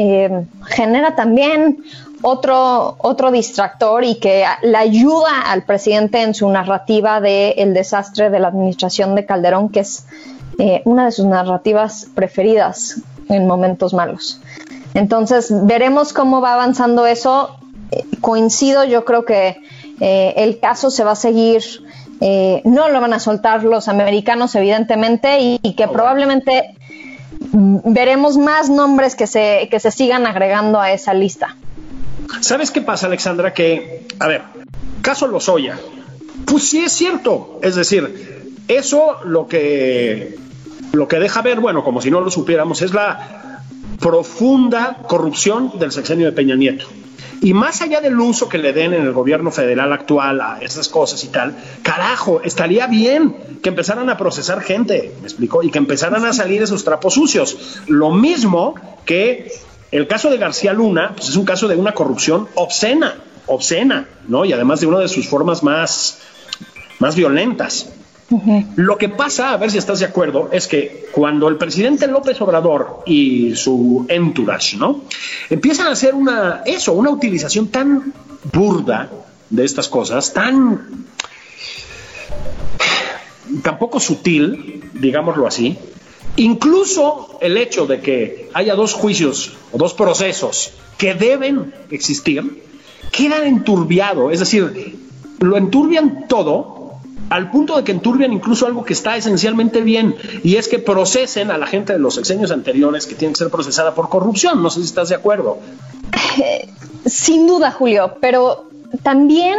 genera 0.64 1.14
también 1.14 1.84
otro, 2.22 2.96
otro 2.98 3.30
distractor 3.30 4.04
y 4.04 4.16
que 4.16 4.44
le 4.62 4.76
ayuda 4.76 5.42
al 5.46 5.62
presidente 5.62 6.22
en 6.22 6.34
su 6.34 6.48
narrativa 6.48 7.20
del 7.20 7.74
desastre 7.74 8.30
de 8.30 8.40
la 8.40 8.48
administración 8.48 9.14
de 9.14 9.26
Calderón, 9.26 9.68
que 9.68 9.80
es 9.80 10.06
eh, 10.58 10.82
una 10.84 11.04
de 11.04 11.12
sus 11.12 11.26
narrativas 11.26 12.08
preferidas 12.14 13.00
en 13.28 13.46
momentos 13.46 13.92
malos. 13.92 14.40
Entonces, 14.94 15.52
veremos 15.66 16.12
cómo 16.12 16.40
va 16.40 16.54
avanzando 16.54 17.06
eso. 17.06 17.56
Eh, 17.90 18.04
coincido, 18.20 18.84
yo 18.84 19.04
creo 19.04 19.24
que 19.24 19.58
eh, 20.00 20.34
el 20.36 20.58
caso 20.58 20.90
se 20.90 21.04
va 21.04 21.12
a 21.12 21.16
seguir, 21.16 21.62
no 22.64 22.88
lo 22.88 23.00
van 23.00 23.12
a 23.12 23.20
soltar 23.20 23.62
los 23.62 23.88
americanos, 23.88 24.54
evidentemente, 24.54 25.38
y, 25.40 25.74
que 25.74 25.86
probablemente 25.86 26.74
mm, 26.74 26.85
veremos 27.30 28.36
más 28.36 28.70
nombres 28.70 29.14
que 29.14 29.26
se, 29.26 29.68
que 29.70 29.80
se 29.80 29.90
sigan 29.90 30.26
agregando 30.26 30.80
a 30.80 30.92
esa 30.92 31.14
lista. 31.14 31.56
¿Sabes 32.40 32.70
qué 32.70 32.80
pasa, 32.80 33.06
Alexandra? 33.06 33.52
Que, 33.52 34.06
a 34.18 34.26
ver, 34.26 34.42
caso 35.02 35.26
Lozoya, 35.26 35.78
pues 36.46 36.68
sí 36.68 36.80
es 36.80 36.92
cierto. 36.92 37.58
Es 37.62 37.76
decir, 37.76 38.52
eso 38.68 39.16
lo 39.24 39.46
que, 39.46 40.36
lo 40.92 41.08
que 41.08 41.18
deja 41.18 41.42
ver, 41.42 41.60
bueno, 41.60 41.84
como 41.84 42.00
si 42.00 42.10
no 42.10 42.20
lo 42.20 42.30
supiéramos, 42.30 42.82
es 42.82 42.92
la 42.92 43.62
profunda 44.00 44.98
corrupción 45.08 45.72
del 45.78 45.92
sexenio 45.92 46.26
de 46.26 46.32
Peña 46.32 46.56
Nieto. 46.56 46.86
Y 47.40 47.54
más 47.54 47.82
allá 47.82 48.00
del 48.00 48.18
uso 48.18 48.48
que 48.48 48.58
le 48.58 48.72
den 48.72 48.94
en 48.94 49.02
el 49.02 49.12
gobierno 49.12 49.50
federal 49.50 49.92
actual 49.92 50.40
a 50.40 50.58
esas 50.60 50.88
cosas 50.88 51.22
y 51.24 51.28
tal, 51.28 51.56
carajo, 51.82 52.40
estaría 52.42 52.86
bien 52.86 53.58
que 53.62 53.68
empezaran 53.68 54.08
a 54.10 54.16
procesar 54.16 54.62
gente, 54.62 55.14
me 55.20 55.26
explicó, 55.26 55.62
y 55.62 55.70
que 55.70 55.78
empezaran 55.78 56.24
a 56.24 56.32
salir 56.32 56.62
esos 56.62 56.84
trapos 56.84 57.14
sucios. 57.14 57.80
Lo 57.86 58.10
mismo 58.10 58.74
que 59.04 59.52
el 59.92 60.06
caso 60.06 60.30
de 60.30 60.38
García 60.38 60.72
Luna 60.72 61.12
pues, 61.16 61.28
es 61.28 61.36
un 61.36 61.44
caso 61.44 61.68
de 61.68 61.76
una 61.76 61.92
corrupción 61.92 62.48
obscena, 62.54 63.16
obscena, 63.46 64.08
¿no? 64.28 64.44
Y 64.44 64.52
además 64.52 64.80
de 64.80 64.86
una 64.86 64.98
de 64.98 65.08
sus 65.08 65.28
formas 65.28 65.62
más, 65.62 66.18
más 66.98 67.14
violentas. 67.14 67.90
Lo 68.76 68.98
que 68.98 69.08
pasa, 69.08 69.52
a 69.52 69.56
ver 69.56 69.70
si 69.70 69.78
estás 69.78 70.00
de 70.00 70.06
acuerdo, 70.06 70.48
es 70.52 70.66
que 70.66 71.06
cuando 71.12 71.48
el 71.48 71.56
presidente 71.56 72.08
López 72.08 72.40
Obrador 72.40 73.02
y 73.06 73.54
su 73.54 74.04
entourage, 74.08 74.76
¿no? 74.76 75.02
Empiezan 75.48 75.86
a 75.86 75.92
hacer 75.92 76.14
una, 76.14 76.62
eso, 76.66 76.92
una 76.92 77.10
utilización 77.10 77.68
tan 77.68 78.12
burda 78.52 79.10
de 79.48 79.64
estas 79.64 79.88
cosas, 79.88 80.32
tan, 80.32 81.06
tan 83.62 83.78
poco 83.78 84.00
sutil, 84.00 84.90
digámoslo 84.94 85.46
así, 85.46 85.78
Incluso 86.36 87.38
el 87.40 87.56
hecho 87.56 87.86
de 87.86 88.00
que 88.00 88.50
haya 88.52 88.74
dos 88.74 88.92
juicios 88.92 89.54
o 89.72 89.78
dos 89.78 89.94
procesos 89.94 90.72
que 90.98 91.14
deben 91.14 91.72
existir, 91.90 92.62
queda 93.10 93.46
enturbiado, 93.46 94.30
es 94.30 94.40
decir, 94.40 94.98
lo 95.40 95.56
enturbian 95.56 96.28
todo 96.28 96.75
al 97.30 97.50
punto 97.50 97.76
de 97.76 97.84
que 97.84 97.92
enturbian 97.92 98.32
incluso 98.32 98.66
algo 98.66 98.84
que 98.84 98.92
está 98.92 99.16
esencialmente 99.16 99.80
bien, 99.80 100.14
y 100.44 100.56
es 100.56 100.68
que 100.68 100.78
procesen 100.78 101.50
a 101.50 101.58
la 101.58 101.66
gente 101.66 101.92
de 101.92 101.98
los 101.98 102.14
sexenios 102.14 102.50
anteriores 102.50 103.06
que 103.06 103.14
tiene 103.14 103.32
que 103.32 103.38
ser 103.38 103.50
procesada 103.50 103.94
por 103.94 104.08
corrupción. 104.08 104.62
No 104.62 104.70
sé 104.70 104.80
si 104.80 104.86
estás 104.86 105.08
de 105.08 105.16
acuerdo. 105.16 105.58
Sin 107.04 107.46
duda, 107.46 107.70
Julio, 107.70 108.16
pero 108.20 108.66
también 109.02 109.58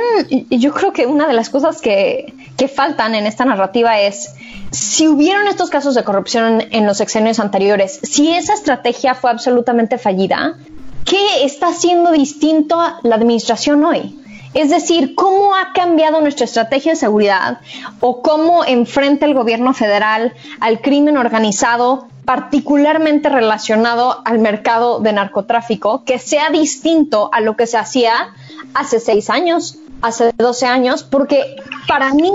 yo 0.50 0.74
creo 0.74 0.94
que 0.94 1.06
una 1.06 1.28
de 1.28 1.34
las 1.34 1.50
cosas 1.50 1.82
que, 1.82 2.34
faltan 2.76 3.14
en 3.14 3.28
esta 3.28 3.46
narrativa 3.46 4.00
es 4.02 4.34
si 4.72 5.08
hubieron 5.08 5.48
estos 5.48 5.70
casos 5.70 5.96
de 5.96 6.04
corrupción 6.04 6.64
en 6.72 6.86
los 6.86 6.98
sexenios 6.98 7.40
anteriores, 7.40 8.00
si 8.04 8.34
esa 8.34 8.54
estrategia 8.54 9.14
fue 9.16 9.30
absolutamente 9.30 9.98
fallida, 9.98 10.58
¿qué 11.06 11.44
está 11.44 11.68
haciendo 11.68 12.12
distinto 12.12 12.78
la 13.04 13.16
administración 13.16 13.86
hoy? 13.86 14.20
Es 14.54 14.70
decir, 14.70 15.16
¿cómo 15.16 15.56
ha 15.56 15.74
cambiado 15.74 16.22
nuestra 16.22 16.46
estrategia 16.46 16.94
de 16.94 16.98
seguridad 16.98 17.60
o 18.00 18.22
cómo 18.22 18.64
enfrenta 18.66 19.26
el 19.26 19.34
gobierno 19.34 19.74
federal 19.74 20.34
al 20.60 20.82
crimen 20.82 21.18
organizado, 21.18 22.08
particularmente 22.26 23.30
relacionado 23.30 24.22
al 24.26 24.40
mercado 24.40 25.00
de 25.00 25.14
narcotráfico, 25.14 26.04
que 26.04 26.20
sea 26.20 26.50
distinto 26.50 27.30
a 27.34 27.42
lo 27.42 27.56
que 27.56 27.68
se 27.68 27.78
hacía 27.78 28.34
hace 28.74 29.00
seis 29.00 29.30
años, 29.30 29.78
hace 30.02 30.32
12 30.38 30.66
años? 30.66 31.04
Porque 31.04 31.56
para 31.88 32.14
mí 32.14 32.34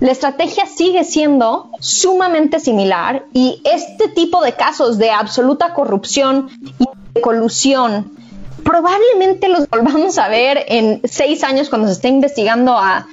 la 0.00 0.12
estrategia 0.12 0.66
sigue 0.66 1.04
siendo 1.04 1.70
sumamente 1.80 2.60
similar 2.60 3.26
y 3.32 3.62
este 3.64 4.08
tipo 4.08 4.42
de 4.42 4.52
casos 4.52 4.98
de 4.98 5.10
absoluta 5.10 5.72
corrupción 5.74 6.50
y 6.78 6.84
de 7.14 7.20
colusión 7.20 8.12
probablemente 8.64 9.48
los 9.48 9.68
volvamos 9.68 10.18
a 10.18 10.28
ver 10.28 10.64
en 10.68 11.00
seis 11.04 11.44
años 11.44 11.68
cuando 11.68 11.86
se 11.88 11.94
esté 11.94 12.08
investigando 12.08 12.76
a, 12.76 13.06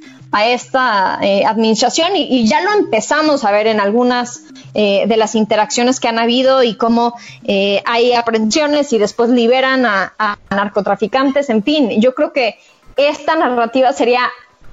esta 0.46 1.18
eh, 1.20 1.44
administración 1.44 2.16
y, 2.16 2.46
ya 2.48 2.62
lo 2.62 2.72
empezamos 2.72 3.44
a 3.44 3.50
ver 3.50 3.66
en 3.66 3.80
algunas 3.80 4.40
eh, 4.72 5.04
de 5.06 5.18
las 5.18 5.34
interacciones 5.34 6.00
que 6.00 6.08
han 6.08 6.18
habido 6.18 6.62
y 6.62 6.74
cómo 6.74 7.14
eh, 7.44 7.82
hay 7.84 8.14
aprehensiones 8.14 8.94
y 8.94 8.98
después 8.98 9.28
liberan 9.28 9.84
a, 9.84 10.38
narcotraficantes, 10.48 11.50
en 11.50 11.62
fin, 11.62 12.00
yo 12.00 12.14
creo 12.14 12.32
que 12.32 12.56
esta 12.96 13.36
narrativa 13.36 13.92
sería 13.92 14.22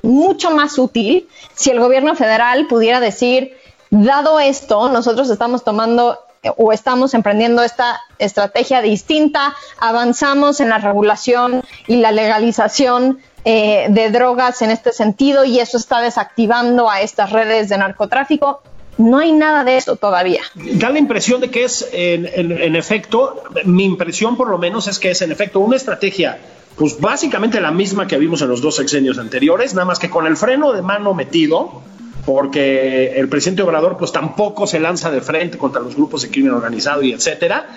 mucho 0.02 0.52
más 0.52 0.80
útil 0.80 1.28
si 1.56 1.72
el 1.72 1.82
gobierno 1.82 2.16
federal 2.16 2.68
pudiera 2.68 3.02
decir, 3.02 3.58
dado 3.90 4.40
esto, 4.40 4.88
nosotros 4.88 5.30
estamos 5.30 5.66
tomando 5.66 6.20
o 6.58 6.72
estamos 6.72 7.14
emprendiendo 7.14 7.64
esta 7.64 8.00
estrategia 8.18 8.82
distinta, 8.82 9.56
avanzamos 9.80 10.60
en 10.60 10.70
la 10.70 10.78
regulación 10.78 11.64
y 11.88 11.98
la 11.98 12.12
legalización 12.12 13.20
eh, 13.46 13.88
de 13.90 14.10
drogas 14.12 14.62
en 14.62 14.72
este 14.72 14.92
sentido 14.92 15.46
y 15.46 15.60
eso 15.60 15.78
está 15.78 16.02
desactivando 16.02 16.90
a 16.90 17.02
estas 17.02 17.32
redes 17.32 17.70
de 17.70 17.78
narcotráfico. 17.78 18.62
No 18.98 19.18
hay 19.18 19.32
nada 19.32 19.64
de 19.64 19.78
eso 19.78 19.96
todavía. 19.96 20.42
Da 20.56 20.90
la 20.90 21.00
impresión 21.00 21.40
de 21.40 21.50
que 21.50 21.64
es, 21.64 21.88
en 21.94 22.76
efecto, 22.76 23.44
mi 23.64 23.86
impresión 23.86 24.36
por 24.36 24.50
lo 24.50 24.58
menos 24.58 24.88
es 24.88 25.00
que 25.00 25.12
es 25.12 25.22
en 25.22 25.32
efecto 25.32 25.62
una 25.62 25.78
estrategia 25.78 26.38
pues 26.80 26.98
básicamente 26.98 27.60
la 27.60 27.72
misma 27.72 28.08
que 28.08 28.18
vimos 28.18 28.42
en 28.42 28.48
los 28.48 28.62
dos 28.62 28.78
sexenios 28.78 29.20
anteriores, 29.20 29.74
nada 29.74 29.86
más 29.86 30.00
que 30.00 30.10
con 30.10 30.26
el 30.26 30.38
freno 30.38 30.72
de 30.72 30.82
mano 30.82 31.14
metido, 31.14 31.82
porque 32.26 33.14
el 33.16 33.30
presidente 33.30 33.62
Obrador 33.62 33.98
pues 33.98 34.12
tampoco 34.12 34.68
se 34.68 34.80
lanza 34.80 35.12
de 35.12 35.22
frente 35.22 35.58
contra 35.58 35.82
los 35.82 35.96
grupos 35.96 36.22
de 36.22 36.30
crimen 36.30 36.54
organizado 36.54 37.02
y 37.04 37.14
etcétera, 37.14 37.68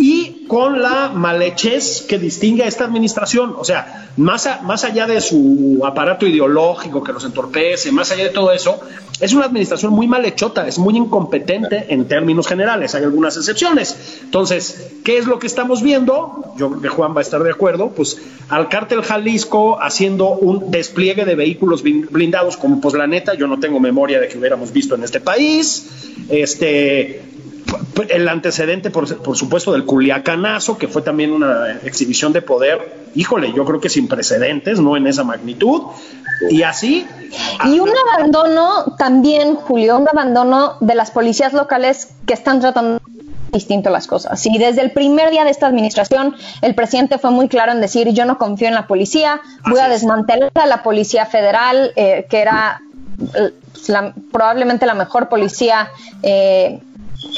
y 0.00 0.46
con 0.48 0.80
la 0.80 1.10
malhechez 1.10 2.06
que 2.08 2.18
distingue 2.18 2.64
a 2.64 2.66
esta 2.66 2.84
administración, 2.84 3.54
o 3.58 3.64
sea, 3.66 4.08
más, 4.16 4.48
más 4.62 4.82
allá 4.84 5.06
de 5.06 5.20
su 5.20 5.82
aparato 5.84 6.26
ideológico 6.26 7.04
que 7.04 7.12
los 7.12 7.22
entorpece, 7.24 7.92
más 7.92 8.10
allá 8.10 8.24
de 8.24 8.30
todo 8.30 8.50
eso, 8.50 8.80
es 9.20 9.34
una 9.34 9.44
administración 9.44 9.92
muy 9.92 10.08
malhechota, 10.08 10.66
es 10.66 10.78
muy 10.78 10.96
incompetente 10.96 11.84
en 11.90 12.08
términos 12.08 12.48
generales, 12.48 12.94
hay 12.94 13.04
algunas 13.04 13.36
excepciones. 13.36 14.22
Entonces, 14.22 14.90
¿qué 15.04 15.18
es 15.18 15.26
lo 15.26 15.38
que 15.38 15.46
estamos 15.46 15.82
viendo? 15.82 16.54
Yo 16.56 16.70
creo 16.70 16.80
que 16.80 16.88
Juan 16.88 17.14
va 17.14 17.18
a 17.18 17.22
estar 17.22 17.42
de 17.42 17.50
acuerdo, 17.50 17.90
pues 17.90 18.16
al 18.48 18.70
cártel 18.70 19.02
Jalisco 19.02 19.78
haciendo 19.82 20.30
un 20.30 20.70
despliegue 20.70 21.26
de 21.26 21.34
vehículos 21.34 21.82
blindados, 21.82 22.56
como 22.56 22.80
pues 22.80 22.94
la 22.94 23.06
neta, 23.06 23.34
yo 23.34 23.46
no 23.46 23.60
tengo 23.60 23.78
memoria 23.80 24.18
de 24.18 24.28
que 24.28 24.38
hubiéramos 24.38 24.72
visto 24.72 24.94
en 24.94 25.04
este 25.04 25.20
país, 25.20 25.90
este 26.30 27.29
el 28.08 28.28
antecedente, 28.28 28.90
por, 28.90 29.22
por, 29.22 29.36
supuesto, 29.36 29.72
del 29.72 29.84
Culiacanazo, 29.84 30.78
que 30.78 30.88
fue 30.88 31.02
también 31.02 31.32
una 31.32 31.78
exhibición 31.84 32.32
de 32.32 32.42
poder, 32.42 33.08
híjole, 33.14 33.52
yo 33.52 33.64
creo 33.64 33.80
que 33.80 33.88
sin 33.88 34.08
precedentes, 34.08 34.80
no 34.80 34.96
en 34.96 35.06
esa 35.06 35.24
magnitud, 35.24 35.82
y 36.48 36.62
así. 36.62 37.06
Y 37.66 37.80
un 37.80 37.90
abandono 38.14 38.96
también, 38.96 39.54
Julio, 39.54 39.98
un 39.98 40.08
abandono 40.08 40.76
de 40.80 40.94
las 40.94 41.10
policías 41.10 41.52
locales 41.52 42.08
que 42.26 42.34
están 42.34 42.60
tratando 42.60 43.00
distinto 43.52 43.90
las 43.90 44.06
cosas. 44.06 44.44
Y 44.46 44.58
desde 44.58 44.80
el 44.80 44.92
primer 44.92 45.30
día 45.30 45.44
de 45.44 45.50
esta 45.50 45.66
administración, 45.66 46.36
el 46.62 46.74
presidente 46.74 47.18
fue 47.18 47.30
muy 47.30 47.48
claro 47.48 47.72
en 47.72 47.80
decir, 47.80 48.08
yo 48.10 48.24
no 48.24 48.38
confío 48.38 48.68
en 48.68 48.74
la 48.74 48.86
policía, 48.86 49.40
voy 49.68 49.80
a 49.80 49.88
desmantelar 49.88 50.52
a 50.54 50.66
la 50.66 50.82
Policía 50.82 51.26
Federal, 51.26 51.92
eh, 51.96 52.26
que 52.30 52.40
era 52.40 52.80
eh, 53.34 53.52
probablemente 54.32 54.86
la 54.86 54.94
mejor 54.94 55.28
policía 55.28 55.90
eh, 56.22 56.80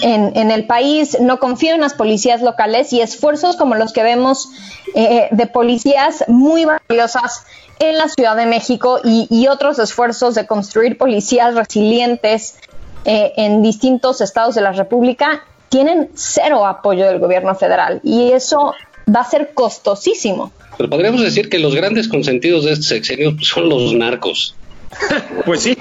en, 0.02 0.50
el 0.50 0.66
país, 0.66 1.18
no 1.20 1.38
confío 1.38 1.74
en 1.74 1.80
las 1.80 1.94
policías 1.94 2.42
locales 2.42 2.92
y 2.92 3.00
esfuerzos 3.00 3.56
como 3.56 3.74
los 3.74 3.92
que 3.92 4.02
vemos 4.02 4.48
de 4.94 5.46
policías 5.46 6.24
muy 6.28 6.64
valiosas 6.64 7.44
en 7.78 7.96
la 7.96 8.08
Ciudad 8.08 8.36
de 8.36 8.46
México 8.46 9.00
y, 9.02 9.46
otros 9.48 9.78
esfuerzos 9.78 10.34
de 10.34 10.46
construir 10.46 10.98
policías 10.98 11.54
resilientes 11.54 12.56
en 13.04 13.62
distintos 13.62 14.20
estados 14.20 14.54
de 14.54 14.60
la 14.60 14.72
República 14.72 15.42
tienen 15.72 16.10
cero 16.14 16.66
apoyo 16.66 17.06
del 17.06 17.18
gobierno 17.18 17.54
federal 17.54 18.00
y 18.04 18.32
eso 18.32 18.74
va 19.08 19.20
a 19.20 19.24
ser 19.24 19.52
costosísimo. 19.54 20.52
Pero 20.76 20.90
podríamos 20.90 21.22
decir 21.22 21.48
que 21.48 21.58
los 21.58 21.74
grandes 21.74 22.08
consentidos 22.08 22.64
de 22.64 22.72
este 22.72 22.84
sexenio 22.84 23.36
son 23.40 23.68
los 23.68 23.94
narcos. 23.94 24.54
pues 25.46 25.62
sí. 25.62 25.76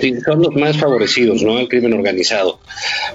Sí, 0.00 0.14
son 0.24 0.42
los 0.42 0.54
más 0.54 0.78
favorecidos, 0.78 1.42
¿no? 1.42 1.58
El 1.58 1.68
crimen 1.68 1.92
organizado. 1.92 2.60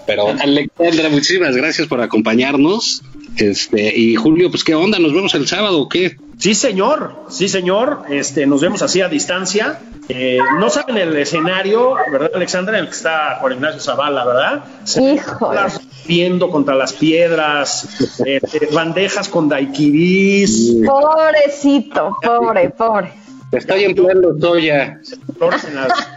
Pero 0.05 0.27
Alexandra, 0.27 1.09
muchísimas 1.09 1.55
gracias 1.55 1.87
por 1.87 2.01
acompañarnos. 2.01 3.01
Este, 3.37 3.97
y 3.97 4.15
Julio, 4.15 4.49
pues 4.49 4.63
qué 4.63 4.75
onda, 4.75 4.99
nos 4.99 5.13
vemos 5.13 5.33
el 5.35 5.47
sábado 5.47 5.81
o 5.81 5.89
qué? 5.89 6.17
Sí, 6.37 6.53
señor, 6.53 7.15
sí, 7.29 7.47
señor. 7.47 8.03
Este, 8.09 8.45
nos 8.45 8.61
vemos 8.61 8.81
así 8.81 9.01
a 9.01 9.09
distancia. 9.09 9.79
Eh, 10.07 10.39
no 10.59 10.69
saben 10.69 10.97
el 10.97 11.15
escenario, 11.17 11.95
¿verdad, 12.11 12.31
Alexandra? 12.35 12.77
En 12.77 12.83
el 12.83 12.89
que 12.89 12.95
está 12.95 13.37
Juan 13.39 13.53
Ignacio 13.53 13.79
Zavala, 13.79 14.25
¿verdad? 14.25 14.65
Híjole. 14.85 15.59
Viendo 16.07 16.49
contra 16.51 16.75
las 16.75 16.93
piedras, 16.93 17.87
eh, 18.25 18.39
bandejas 18.71 19.27
con 19.27 19.49
daiquiris. 19.49 20.75
Pobrecito, 20.85 22.17
pobre, 22.21 22.69
pobre. 22.69 23.24
Estoy 23.57 23.83
empleando 23.85 24.35
soya. 24.39 24.99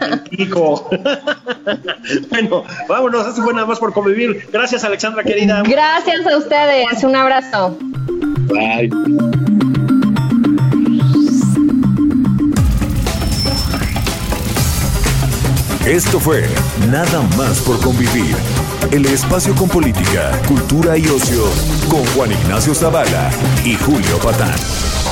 en 0.01 0.19
pico. 0.29 0.89
bueno, 2.29 2.63
vámonos, 2.87 3.27
esto 3.27 3.41
fue 3.43 3.53
nada 3.53 3.65
más 3.65 3.79
por 3.79 3.93
convivir. 3.93 4.47
Gracias, 4.51 4.83
Alexandra, 4.83 5.23
querida. 5.23 5.63
Gracias 5.65 6.25
a 6.25 6.37
ustedes, 6.37 7.03
un 7.03 7.15
abrazo. 7.15 7.77
Bye. 8.47 8.89
Esto 15.85 16.19
fue 16.19 16.45
Nada 16.91 17.21
más 17.37 17.61
por 17.61 17.79
convivir. 17.81 18.35
El 18.91 19.05
espacio 19.07 19.55
con 19.55 19.67
política, 19.69 20.31
cultura 20.47 20.97
y 20.97 21.07
ocio 21.07 21.43
con 21.89 22.05
Juan 22.15 22.31
Ignacio 22.31 22.73
Zavala 22.73 23.31
y 23.65 23.75
Julio 23.75 24.17
Patán. 24.23 24.55